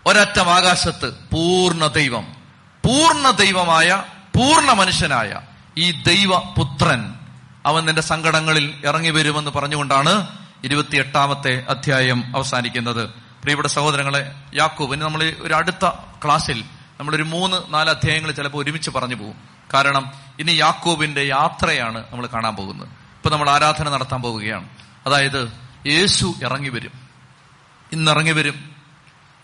[0.06, 2.36] ഒരറ്റം ആകാശത്ത് പൂർണ ദൈവം.
[2.84, 4.04] പൂർണ ദൈവമായ
[4.36, 5.40] പൂർണ മനുഷ്യനായ
[5.78, 7.14] ഈ ദൈവപുത്രൻ
[7.66, 10.26] അവൻ നിന്റെ സങ്കടങ്ങളിൽ ഇറങ്ങി വരുമെന്ന് പറഞ്ഞുകൊണ്ടാണ്
[10.64, 13.08] ഇരുപത്തിയെട്ടാമത്തെ അധ്യായം അവസാനിക്കുന്നത്.
[13.08, 15.88] പ്രിയപ്പെട്ട സഹോദരങ്ങളെ യാക്കൂബ് ഇനി നമ്മൾ ഒരു അടുത്ത
[16.24, 16.64] ക്ലാസ്സിൽ
[17.00, 19.34] നമ്മളൊരു മൂന്ന് നാല് അധ്യായങ്ങൾ ചിലപ്പോൾ ഒരുമിച്ച് പറഞ്ഞു പോകും.
[19.74, 22.88] കാരണം ഇനി യാക്കൂബിന്റെ യാത്രയാണ് നമ്മൾ കാണാൻ പോകുന്നത്.
[22.88, 24.68] ഇപ്പൊ നമ്മൾ ആരാധന നടത്താൻ പോവുകയാണ്.
[25.06, 25.52] അതായത്
[25.86, 26.92] യേശു ഇറങ്ങി വരും.
[27.92, 28.70] ഇന്നിറങ്ങി വരും.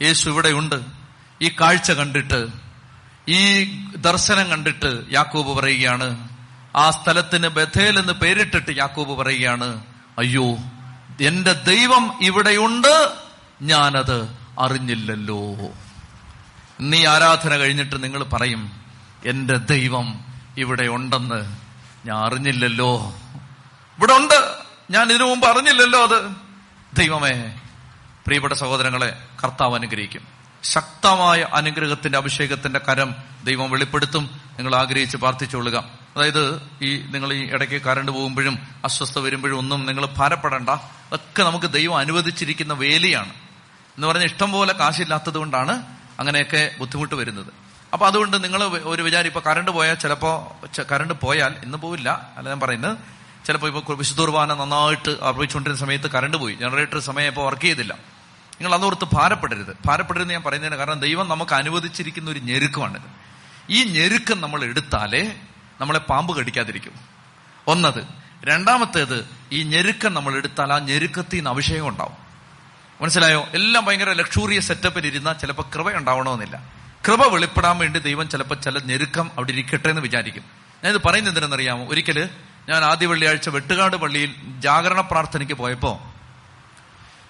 [0.03, 0.81] യേശു ഇവിടെയുണ്ട്.
[1.43, 2.70] ഈ കാഴ്ച കണ്ടിട്ട്
[3.31, 6.29] ഈ ദർശനം കണ്ടിട്ട് യാക്കൂബ് പറയുകയാണ്
[6.77, 9.85] ആ സ്ഥലത്തിന് ബഥേൽ എന്ന് പേരിട്ടിട്ട് യാക്കൂബ് പറയുകയാണ്
[10.19, 10.59] അയ്യോ
[11.21, 13.11] എന്റെ ദൈവം ഇവിടെയുണ്ട്
[13.63, 15.41] ഞാനത് അറിഞ്ഞില്ലല്ലോ.
[16.81, 18.73] നീ ആരാധന കഴിഞ്ഞിട്ട് നിങ്ങൾ പറയും
[19.27, 20.25] എന്റെ ദൈവം
[20.57, 21.57] ഇവിടെ ഉണ്ടെന്ന്
[22.07, 23.15] ഞാൻ അറിഞ്ഞില്ലല്ലോ.
[23.99, 24.55] ഇവിടെ ഉണ്ട്
[24.91, 26.33] ഞാൻ ഇതിനു മുമ്പ് അറിഞ്ഞില്ലല്ലോ അത്.
[26.97, 27.59] ദൈവമേ
[28.25, 30.40] പ്രിയപ്പെട്ട സഹോദരങ്ങളെ കർത്താവ് അനുഗ്രഹിക്കും.
[30.63, 34.41] ശക്തമായ അനുഗ്രഹത്തിന്റെ അഭിഷേകത്തിന്റെ കരം ദൈവം വെളിപ്പെടുത്തും.
[34.59, 35.85] നിങ്ങൾ ആഗ്രഹിച്ച് പ്രാർത്ഥിച്ചുകൊള്ളുക.
[36.17, 40.71] അതായത് ഈ നിങ്ങൾ ഈ ഇടയ്ക്ക് കരണ്ട് പോകുമ്പോഴും അസ്വസ്ഥ വരുമ്പോഴും ഒന്നും നിങ്ങൾ ഭാരപ്പെടേണ്ട.
[41.13, 43.31] ഒക്കെ നമുക്ക് ദൈവം അനുവദിച്ചിരിക്കുന്ന വേലിയാണ്.
[43.97, 45.83] എന്ന് പറഞ്ഞ ഇഷ്ടം പോലെ കാശില്ലാത്തത് കൊണ്ടാണ്
[46.21, 47.47] അങ്ങനെയൊക്കെ ബുദ്ധിമുട്ട് വരുന്നത്.
[47.93, 50.57] അപ്പൊ അതുകൊണ്ട് നിങ്ങൾ ഒരു വിചാരം ഇപ്പൊ കറണ്ട് പോയാൽ ചിലപ്പോ
[50.93, 52.33] കറണ്ട് പോയാൽ ഇന്ന് പോവില്ല.
[52.37, 52.99] അല്ല ഞാൻ പറയുന്നത്
[53.47, 56.55] ചിലപ്പോൾ ഇപ്പൊ വിശുദ്ധുർബാന നന്നായിട്ട് അർപ്പിച്ചുകൊണ്ടിരുന്ന സമയത്ത് കറണ്ട് പോയി.
[56.55, 58.20] ജനറേറ്റർ സമയം ഇപ്പോൾ വർക്ക് ചെയ്തില്ല.
[58.61, 59.77] നിങ്ങൾ അതോർത്ത് ഭാരപ്പെടരുത്.
[59.87, 63.03] ഭാരപ്പെടരുത് ഞാൻ പറയുന്നതിന് കാരണം ദൈവം നമുക്ക് അനുവദിച്ചിരിക്കുന്ന ഒരു ഞെരുക്കമാണിത്
[63.71, 65.37] ഈ ഞെരുക്കം നമ്മൾ എടുത്താലേ
[65.81, 66.93] നമ്മളെ പാമ്പ് കടിക്കാതിരിക്കും.
[67.67, 68.05] ഒന്നത്.
[68.45, 72.13] രണ്ടാമത്തേത് ഈ ഞെരുക്കം നമ്മൾ എടുത്താൽ ആ ഞെരുക്കത്തിൽ നിന്ന് അഭിഷേകം ഉണ്ടാവും.
[73.01, 73.49] മനസ്സിലായോ?
[73.55, 76.63] എല്ലാം ഭയങ്കര ലക്ഷൂറിയ സെറ്റപ്പിൽ ഇരുന്നാൽ ചിലപ്പോൾ കൃപ ഉണ്ടാവണമെന്നില്ല.
[77.09, 80.45] കൃപ വെളിപ്പെടാൻ വേണ്ടി ദൈവം ചിലപ്പോൾ ചില ഞെരുക്കം അവിടെ ഇരിക്കട്ടെ എന്ന് വിചാരിക്കും.
[80.85, 81.87] ഞാനിത് പറയുന്നത് എന്തിനെന്നറിയാമോ?
[81.87, 82.31] ഒരിക്കൽ
[82.69, 86.10] ഞാൻ ആദ്യ വെള്ളിയാഴ്ച വെട്ടുകാട് പള്ളിയിൽ ജാഗരണ പ്രാർത്ഥനയ്ക്ക് പോയപ്പോ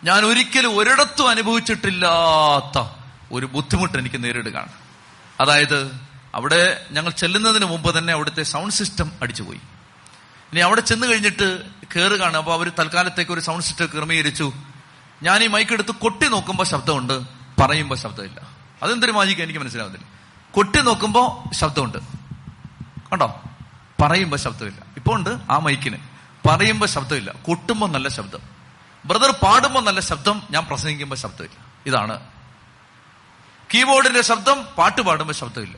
[0.05, 2.89] ഞാൻ ഒരിക്കലും ഒരിടത്തും അനുഭവിച്ചിട്ടില്ലാത്ത
[3.33, 4.69] ഒരു ബുദ്ധിമുട്ട് എനിക്ക് നേരിടുകയാണ്.
[5.41, 6.01] അതായത്
[6.35, 9.61] അവിടെ ഞങ്ങൾ ചെല്ലുന്നതിന് മുമ്പ് തന്നെ അവിടുത്തെ സൗണ്ട് സിസ്റ്റം അടിച്ചുപോയി.
[10.53, 11.63] ഇനി അവിടെ ചെന്ന് കഴിഞ്ഞിട്ട്
[11.97, 14.53] കയറുകയാണ് അപ്പോൾ അവർ തൽക്കാലത്തേക്ക് ഒരു സൗണ്ട് സിസ്റ്റം ക്രമീകരിച്ചു.
[15.23, 17.23] ഞാൻ ഈ മൈക്ക് എടുത്ത് കൊട്ടി നോക്കുമ്പോൾ ശബ്ദമുണ്ട്
[17.61, 18.41] പറയുമ്പോൾ ശബ്ദമില്ല.
[18.83, 20.07] അതെന്തൊരു മാജിക്ക് എനിക്ക് മനസ്സിലാവുന്നില്ല.
[20.53, 21.99] കൊട്ടി നോക്കുമ്പോൾ ശബ്ദമുണ്ട്.
[23.13, 23.43] കണ്ടോ?
[24.03, 24.81] പറയുമ്പോൾ ശബ്ദമില്ല.
[24.97, 25.97] ഇപ്പൊ ഉണ്ട് ആ മൈക്കിന്
[26.47, 27.33] പറയുമ്പോൾ ശബ്ദമില്ല.
[27.33, 28.50] കൊട്ടുമ്പോൾ നല്ല ശബ്ദം.
[29.05, 31.67] ബ്രദർ പാടുമ്പോൾ നല്ല ശബ്ദം ഞാൻ പ്രസംഗിക്കുമ്പോൾ ശബ്ദമില്ല.
[31.87, 32.21] ഇതാണ്.
[33.75, 35.77] കീബോർഡിന്റെ ശബ്ദം പാട്ട് പാടുമ്പോൾ ശബ്ദമില്ല.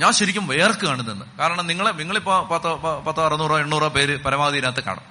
[0.00, 2.74] ഞാൻ ശരിക്കും വേർക്ക് കാണുന്നെന്ന് കാരണം നിങ്ങളെ നിങ്ങളിപ്പോ പത്ത്
[3.06, 5.02] പത്തോ അറുന്നൂറോ എണ്ണൂറോ പേര് പരമാവധി ഇതിനകത്ത് കാണും.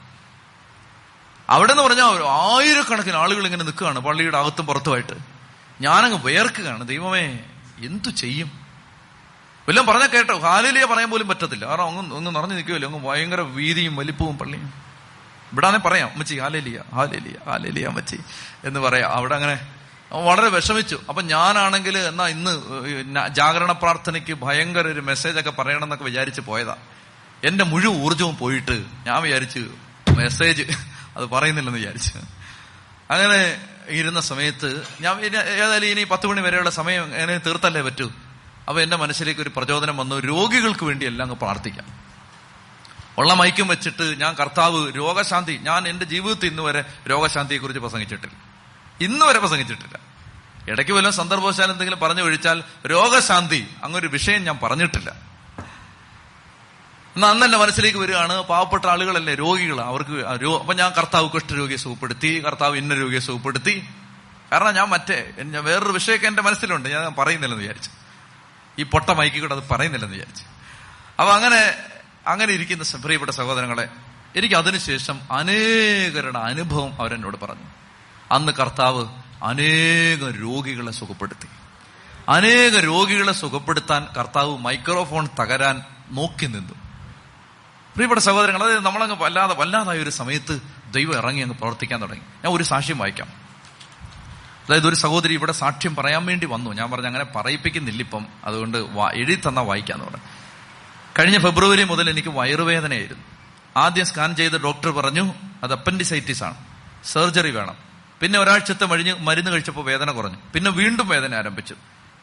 [1.49, 5.13] അവിടെ എന്ന് പറഞ്ഞാൽ ആയിരക്കണക്കിന് ആളുകൾ ഇങ്ങനെ നിൽക്കുകയാണ് പള്ളിയുടെ അകത്തും പുറത്തുമായിട്ട്.
[5.81, 6.87] ഞാനങ്ങ് വേർക്കുകയാണ്.
[6.87, 7.39] ദൈവമേ
[7.77, 8.51] എന്തു ചെയ്യും?
[9.67, 10.39] വല്ലതും പറഞ്ഞ കേട്ടോ.
[10.39, 11.67] ഹാലിലിയ പറയാൻ പോലും പറ്റത്തില്ല.
[11.67, 14.90] കാരണം അങ്ങ് ഒന്ന് നിറഞ്ഞു നിൽക്കുമല്ലോ അങ്ങ് ഭയങ്കര വീതിയും വലിപ്പവും പള്ളിയും.
[15.51, 18.17] ഇവിടാന്നെ പറയാം അമ്മച്ചി ഹാലേലിയ ഹാലേലിയ ഹാലേലിയ അമ്മച്ചി
[18.63, 19.11] എന്ന് പറയാം.
[19.11, 19.67] അവിടെ അങ്ങനെ
[20.11, 20.99] വളരെ വിഷമിച്ചു.
[21.09, 22.53] അപ്പൊ ഞാനാണെങ്കിൽ എന്നാ ഇന്ന്
[23.27, 26.75] ജാഗരണ പ്രാർത്ഥനയ്ക്ക് ഭയങ്കര ഒരു മെസ്സേജ് ഒക്കെ പറയണം എന്നൊക്കെ വിചാരിച്ച് പോയതാ.
[27.43, 29.59] എന്റെ മുഴുവൻ ഊർജവും പോയിട്ട് ഞാൻ വിചാരിച്ചു
[30.17, 30.63] മെസ്സേജ്
[31.17, 32.17] അത് പറയുന്നില്ലെന്ന് വിചാരിച്ചു.
[33.11, 33.57] അങ്ങനെ
[33.89, 38.11] ഇരുന്ന സമയത്ത് ഞാൻ ഏതായാലും ഇനി പത്ത് മണി വരെയുള്ള സമയം എങ്ങനെ തീർത്തല്ലേ പറ്റൂ.
[38.67, 40.19] അപ്പൊ എന്റെ മനസ്സിലേക്ക് ഒരു പ്രചോദനം വന്നു.
[40.19, 42.00] രോഗികൾക്ക് വേണ്ടി എല്ലാം അങ്ങ് പ്രാർത്ഥിക്കാം.
[43.17, 48.35] ഉള്ള മൈക്കും വെച്ചിട്ട് ഞാൻ കർത്താവ് രോഗശാന്തി ഞാൻ എന്റെ ജീവിതത്തിൽ ഇന്ന് വരെ രോഗശാന്തിയെ കുറിച്ച് പ്രസംഗിച്ചിട്ടില്ല.
[49.01, 49.99] ഇന്ന് വരെ പ്രസംഗിച്ചിട്ടില്ല.
[50.67, 55.09] ഇടയ്ക്ക് വല്ലതും സന്ദർഭവശാൽ എന്തെങ്കിലും പറഞ്ഞു ഒഴിച്ചാൽ രോഗശാന്തി അങ്ങൊരു വിഷയം ഞാൻ പറഞ്ഞിട്ടില്ല.
[57.15, 59.81] എന്നാൽ അന്ന് മനസ്സിലേക്ക് വരികയാണ് പാവപ്പെട്ട ആളുകളല്ലേ രോഗികൾ.
[59.81, 60.25] അവർക്ക്
[60.59, 63.89] അപ്പൊ ഞാൻ കർത്താവ് കുഷ്ഠരോഗിയെ സുഖപ്പെടുത്തി കർത്താവ് ഇന്ന രോഗിയെ സുഖപ്പെടുത്തി.
[64.51, 67.89] കാരണം ഞാൻ മറ്റേ വേറൊരു വിഷയമൊക്കെ എന്റെ മനസ്സിലുണ്ട് ഞാൻ പറയുന്നില്ലെന്ന് വിചാരിച്ചു.
[68.79, 70.43] ഈ പൊട്ട മൈക്കി കൂടെ അത് പറയുന്നില്ലെന്ന് വിചാരിച്ചു.
[71.19, 71.73] അപ്പൊ അങ്ങനെ
[72.27, 73.89] അങ്ങനെ ഇരിക്കുന്ന പ്രിയപ്പെട്ട സഹോദരങ്ങളെ
[74.35, 77.63] എനിക്ക് അതിനുശേഷം അനേകരുടെ അനുഭവം അവരെന്നോട് പറഞ്ഞു.
[78.31, 79.05] അന്ന് കർത്താവ്
[79.43, 81.47] അനേക രോഗികളെ സുഖപ്പെടുത്തി.
[82.29, 86.73] അനേക രോഗികളെ സുഖപ്പെടുത്താൻ കർത്താവ് മൈക്രോഫോൺ തകരാൻ നോക്കി നിന്നു.
[87.93, 90.61] പ്രിയപ്പെട്ട സഹോദരങ്ങൾ അതായത് നമ്മളങ്ങ് വല്ലാതെ വല്ലാതായ ഒരു സമയത്ത്
[90.91, 92.21] ദൈവം ഇറങ്ങി അങ്ങ് പ്രവർത്തിക്കാൻ തുടങ്ങി.
[92.45, 93.27] ഞാൻ ഒരു സാക്ഷ്യം വായിക്കാം.
[94.69, 96.71] അതായത് ഒരു സഹോദരി ഇവിടെ സാക്ഷ്യം പറയാൻ വേണ്ടി വന്നു.
[96.71, 98.77] ഞാൻ പറഞ്ഞു അങ്ങനെ പറയിപ്പിക്കുന്നില്ല ഇപ്പം അതുകൊണ്ട്
[99.13, 100.40] എഴുതി തന്നാ വായിക്കാന്ന് പറഞ്ഞു.
[101.19, 103.23] കഴിഞ്ഞ ഫെബ്രുവരി മുതൽ എനിക്ക് വയറുവേദനയായിരുന്നു.
[103.77, 105.33] ആദ്യം സ്കാൻ ചെയ്ത ഡോക്ടർ പറഞ്ഞു
[105.63, 106.55] അത് അപ്പൻഡിസൈറ്റിസ് ആണ്.
[107.03, 107.75] സർജറി വേണം.
[108.21, 110.37] പിന്നെ ഒരാഴ്ചത്തെ മഴിഞ്ഞ് മരുന്ന് കഴിച്ചപ്പോൾ വേദന കുറഞ്ഞു.
[110.53, 111.75] പിന്നെ വീണ്ടും വേദന ആരംഭിച്ചു.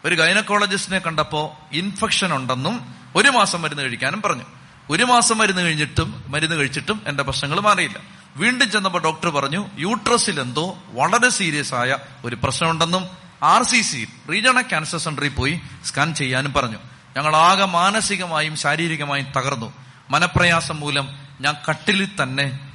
[0.05, 4.45] ഒരു ഗൈനക്കോളജിസ്റ്റിനെ കണ്ടപ്പോൾ ഇൻഫെക്ഷൻ ഉണ്ടെന്നും ഒരു മാസം മരുന്ന് കഴിക്കാനും പറഞ്ഞു.
[4.91, 8.01] ഒരു മാസം മരുന്ന് കഴിഞ്ഞിട്ടും മരുന്ന് കഴിച്ചിട്ടും എന്റെ പ്രശ്നങ്ങൾ മാറിയില്ല.
[8.37, 13.07] വീണ്ടും ചെന്നപ്പോൾ ഡോക്ടർ പറഞ്ഞു യൂട്രസിൽ എന്തോ വളരെ സീരിയസ് ആയ ഒരു പ്രശ്നമുണ്ടെന്നും
[13.43, 16.79] R C C regional cancer സെന്ററിൽ പോയി സ്കാൻ ചെയ്യാനും പറഞ്ഞു.
[17.17, 19.73] ഞങ്ങൾ ആകെ മാനസികമായും ശാരീരികമായും തകർന്നു.
[20.11, 22.73] മനപ്രയാസം മൂലം ഞാൻ കട്ടിലിൽ തന്നെ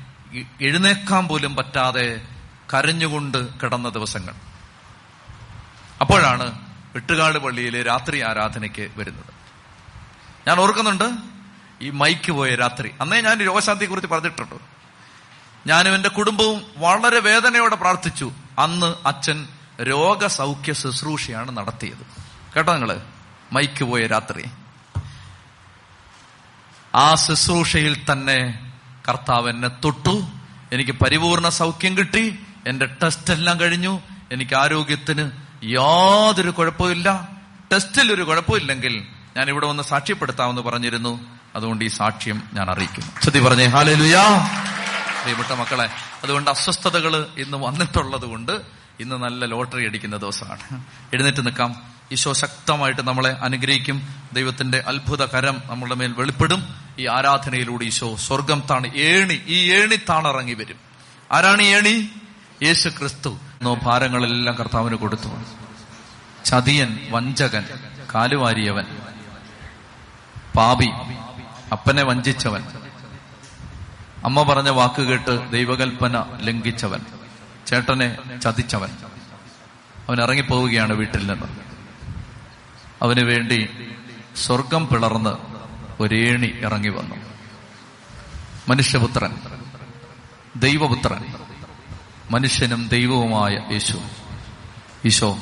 [0.61, 2.21] എഴുന്നേക്കാൻ പോലും പറ്റാതെ
[2.73, 4.34] കരഞ്ഞുകൊണ്ട് കിടന്ന ദിവസങ്ങൾ.
[6.01, 6.59] അപ്പോഴാണ്
[6.95, 9.34] വെട്ടുകാട് പള്ളിയിലെ രാത്രി ആരാധനയ്ക്ക് വരുന്നത്.
[10.47, 11.09] ഞാൻ ഓർക്കുന്നുണ്ട്
[11.81, 12.91] ഈ മൈക്ക് പോയ രാത്രി.
[13.01, 14.55] അന്നേ ഞാൻ രോഗശാന്തിയെ കുറിച്ച് പറഞ്ഞിട്ടുണ്ട്.
[15.67, 18.31] ഞാനും എന്റെ കുടുംബവും വളരെ വേദനയോടെ പ്രാർത്ഥിച്ചു.
[18.59, 19.47] അന്ന് അച്ഛൻ
[19.81, 22.05] രോഗസൗഖ്യ ശുശ്രൂഷയാണ് നടത്തിയത്.
[22.55, 23.12] കേട്ടോ നിങ്ങൾ?
[23.53, 24.43] മൈക്ക് പോയ രാത്രി.
[26.95, 28.71] ആ ശുശ്രൂഷയിൽ തന്നെ
[29.09, 30.27] കർത്താവ് എന്നെ തൊട്ടു.
[30.71, 32.39] എനിക്ക് പരിപൂർണ സൗഖ്യം കിട്ടി.
[32.67, 34.01] എന്റെ ടെസ്റ്റ് എല്ലാം കഴിഞ്ഞു.
[34.31, 35.31] എനിക്ക് ആരോഗ്യത്തിന്
[35.63, 37.27] യാതൊരു കുഴപ്പമില്ല
[37.71, 41.37] ടെസ്റ്റിൽ ഒരു കുഴപ്പമില്ലെങ്കിൽ ഞാൻ ഇവിടെ വന്ന് സാക്ഷ്യപ്പെടുത്താമെന്ന് പറഞ്ഞിരുന്നു.
[41.55, 43.21] അതുകൊണ്ട് ഈ സാക്ഷ്യം ഞാൻ അറിയിക്കുന്നു.
[43.21, 44.23] ശ്രുതി പറഞ്ഞേ ഹാലലുയാ
[45.21, 45.89] പ്രിയപ്പെട്ട മക്കളെ
[46.23, 48.61] അതുകൊണ്ട് അസ്വസ്ഥതകൾ ഇന്ന് വന്നിട്ടുള്ളത് കൊണ്ട്
[48.99, 50.83] ഇന്ന് നല്ല ലോട്ടറി അടിക്കുന്ന ദിവസമാണ്.
[51.13, 51.92] എഴുന്നേറ്റ് നിൽക്കാം.
[52.11, 54.07] ഈശോ ശക്തമായിട്ട് നമ്മളെ അനുഗ്രഹിക്കും.
[54.33, 56.75] ദൈവത്തിന്റെ അത്ഭുത കരം നമ്മളുടെ മേൽ വെളിപ്പെടും.
[56.99, 60.75] ഈ ആരാധനയിലൂടെ ഈശോ സ്വർഗം താണ് ഏണി ഈ ഏണി താണിറങ്ങി വരും.
[61.31, 62.09] ആരാണ് ഏണി?
[62.63, 63.29] യേശു ക്രിസ്തു.
[63.29, 65.29] എന്നോ ഭാരങ്ങളെല്ലാം കർത്താവിന് കൊടുത്തു.
[66.45, 67.65] ചതിയൻ വഞ്ചകൻ
[68.15, 68.85] കാലുവാരിയവൻ
[70.55, 70.89] പാപി
[71.71, 72.63] അപ്പനെ വഞ്ചിച്ചവൻ
[74.25, 76.99] അമ്മ പറഞ്ഞ വാക്ക് കേട്ട് ദൈവകൽപ്പന ലംഘിച്ചവൻ
[77.67, 78.89] ചേട്ടനെ ചതിച്ചവൻ.
[80.09, 81.72] അവൻ ഇറങ്ങിപ്പോവുകയാണ് വീട്ടിൽ നിന്ന്.
[83.03, 83.69] അവന് വേണ്ടി
[84.35, 85.29] സ്വർഗം പിളർന്ന്
[85.99, 87.15] ഒരേണി ഇറങ്ങി വന്നു.
[88.69, 89.35] മനുഷ്യപുത്രൻ
[90.55, 91.25] ദൈവപുത്രൻ
[92.31, 93.99] മനുഷ്യനും ദൈവവുമായ യേശു.
[95.05, 95.37] ഈശോ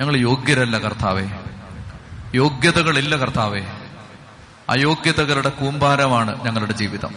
[0.00, 1.28] ഞങ്ങൾ യോഗ്യരല്ല കർത്താവേ.
[2.34, 3.60] യോഗ്യതകളില്ല കർത്താവേ.
[4.70, 7.14] അയോഗ്യതകളുടെ കൂമ്പാരമാണ് ഞങ്ങളുടെ ജീവിതം.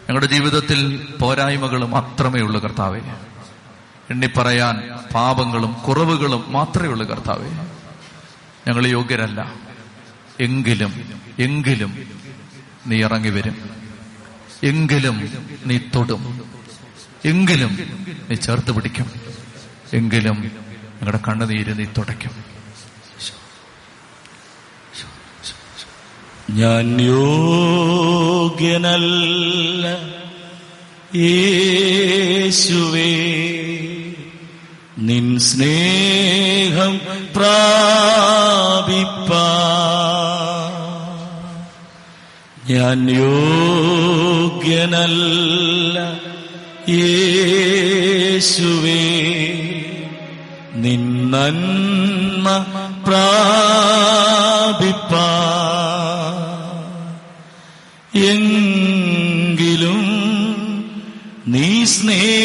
[0.00, 3.00] ഞങ്ങളുടെ ജീവിതത്തിൽ പോരായ്മകൾ മാത്രമേ ഉള്ളൂ കർത്താവെ.
[4.10, 7.77] എണ്ണിപ്പറയാൻ പാപങ്ങളും കുറവുകളും മാത്രമേ ഉള്ളൂ കർത്താവെ.
[8.68, 9.54] ഞങ്ങൾ യോഗ്യരല്ല.
[10.40, 12.10] എങ്കിലും എങ്കിലും
[12.86, 13.70] നീ ഇറങ്ങി വരും.
[14.62, 16.50] എങ്കിലും നീ തൊടും.
[17.24, 17.72] എങ്കിലും
[18.30, 19.10] നീ ചേർത്ത് പിടിക്കും.
[19.92, 20.42] എങ്കിലും
[20.94, 22.30] ഞങ്ങളുടെ കണ്ണുനീര് നീ തുടയ്ക്കും.
[26.50, 28.58] ഞാൻ യോഗ്യനല്ല.
[31.14, 33.08] യേശുവേ
[34.98, 37.00] നിൻ സ്നേഹം
[38.88, 39.30] പ്രാപിപ്പ
[42.70, 43.36] ഞാൻ യോഗ്യനല്ല
[46.94, 49.02] യേശുവേ.
[50.84, 52.46] നിന്നന്മ
[53.06, 55.12] പ്രാപിപ്പ
[58.30, 60.02] എങ്കിലും
[61.48, 62.37] നീ സ്നേഹ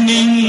[0.07, 0.40] burning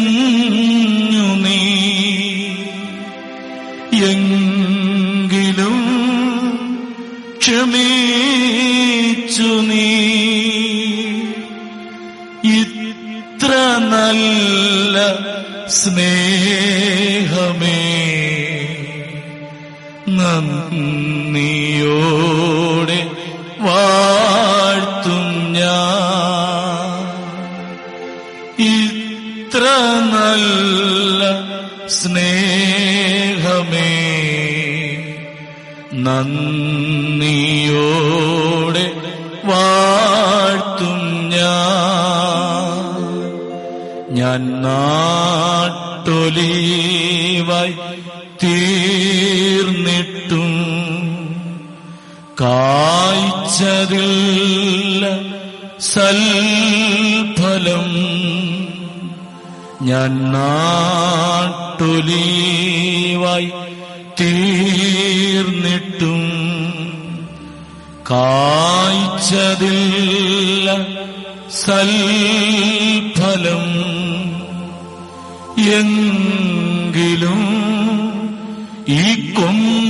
[78.93, 79.80] 一共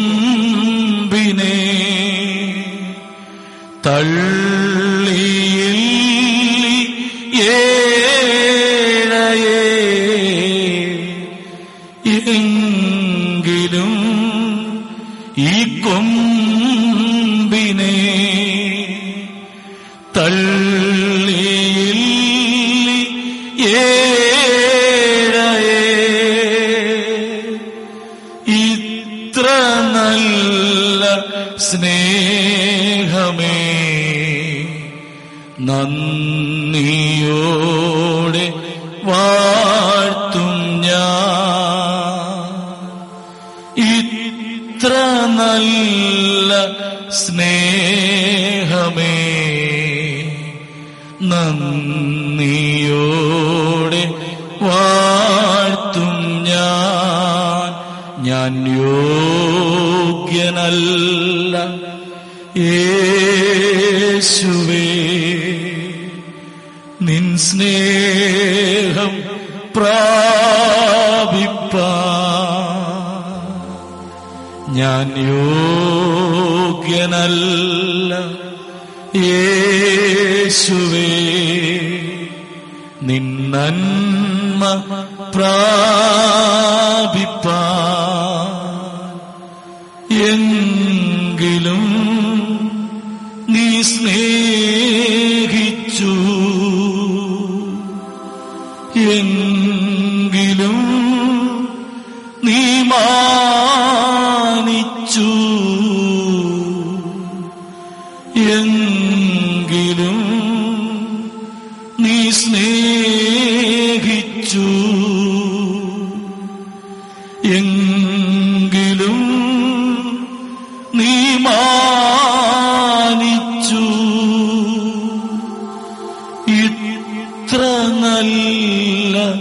[128.12, 129.34] നല്ല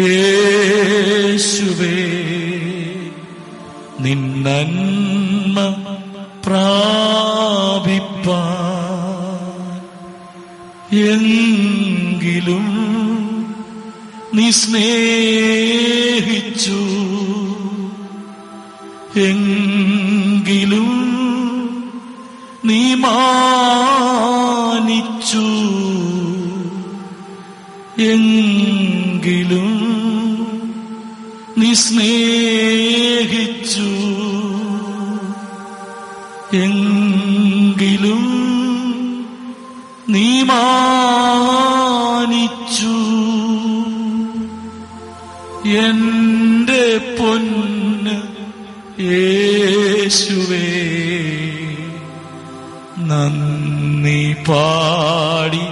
[0.00, 1.98] യേശുവേ
[4.00, 5.58] നിന്നന്മ
[6.46, 8.40] പ്രാപിപ്പാ
[11.12, 12.66] എങ്കിലും
[14.34, 16.80] നീ സ്നേഹിച്ചു.
[47.76, 48.14] പൊന്ന്
[49.06, 50.66] യേശുവേ
[53.10, 55.64] നന്ദി പാടി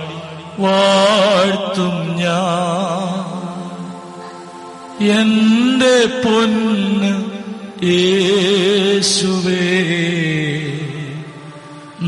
[0.59, 3.23] വാഴ്ത്തും ഞാൻ.
[5.19, 7.13] എന്റെ പൊന്ന്
[7.87, 9.65] യേശുവേ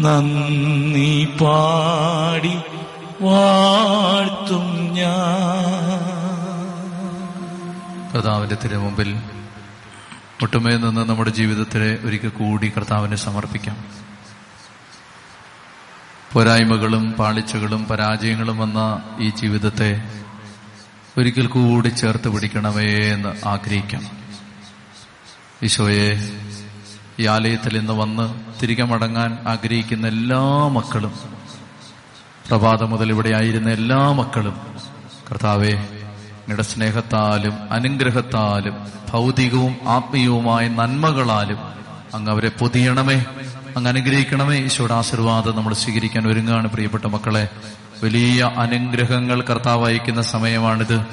[0.05, 2.55] നന്ദി പാടി
[3.21, 6.03] വാഴ്ത്തും ഞാൻ.
[8.13, 9.11] കർത്താവിന്റെ തിരുമുമ്പിൽ
[10.41, 13.85] മുട്ടുമേ നിന്ന് നമ്മുടെ ജീവിതത്തിലെ ഒരിക്കൽ കൂടി കർത്താവിനെ സമർപ്പിക്കാം.
[16.33, 20.03] പോരായ്മകളും പാളിച്ചകളും പരാജയങ്ങളും വന്ന ഈ ജീവിതത്തെ
[21.19, 24.11] ഒരിക്കൽ കൂടി ചേർത്ത് പിടിക്കണമേ എന്ന് ആഗ്രഹിക്കാം.
[25.63, 26.31] ഈശോയെ
[27.19, 31.13] ഈ ആലയത്തിൽ ഇന്ന് വന്ന് തിരികെ മടങ്ങാൻ ആഗ്രഹിക്കുന്ന എല്ലാ മക്കളും
[32.49, 34.77] പ്രഭാതം മുതൽ ഇവിടെ ആയിരുന്ന എല്ലാ മക്കളും
[35.31, 35.96] കർത്താവെ
[36.49, 38.75] നിങ്ങളുടെ സ്നേഹത്താലും അനുഗ്രഹത്താലും
[39.13, 41.59] ഭൗതികവും ആത്മീയവുമായ നന്മകളാലും
[42.15, 43.25] അങ്ങ് അവരെ പൊതിയണമേ.
[43.77, 44.59] അങ്ങ് അനുഗ്രഹിക്കണമേ.
[44.59, 47.49] ഈശോയുടെ ആശീർവാദം നമ്മൾ സ്വീകരിക്കാൻ ഒരുങ്ങാണ് പ്രിയപ്പെട്ട മക്കളെ.
[48.05, 51.07] വലിയ അനുഗ്രഹങ്ങൾ കർത്താവ് അയക്കുന്ന സമയമാണിത്.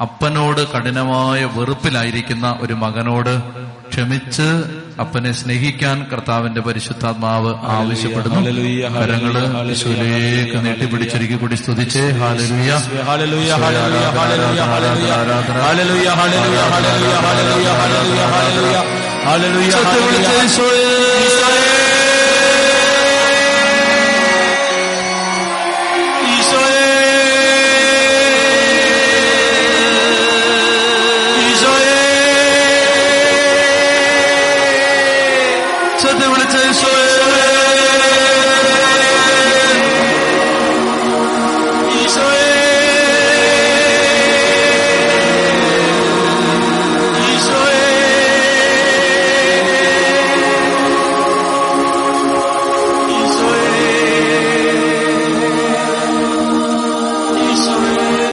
[0.00, 3.42] അപ്പനോട് കഠിനമായ വെറുപ്പിലായിരിക്കുന്ന ഒരു മകനോട്
[3.94, 4.46] ക്ഷമിച്ച്
[5.00, 8.40] അപ്പനെ സ്നേഹിക്കാൻ കർത്താവിന്റെ പരിശുദ്ധാത്മാവ് ആവശ്യപ്പെടുന്നു.
[8.96, 9.34] കരങ്ങൾ
[9.68, 12.02] യേശുവിലേക്ക് നീട്ടിപ്പിടിച്ചൊരുക്കി കൂടി സ്തുതിച്ച്.
[12.22, 12.70] ഹാലലുയ
[13.08, 14.10] ഹല്ലേലൂയ, ഹല്ലേലൂയ,
[19.26, 19.72] ഹല്ലേലൂയ,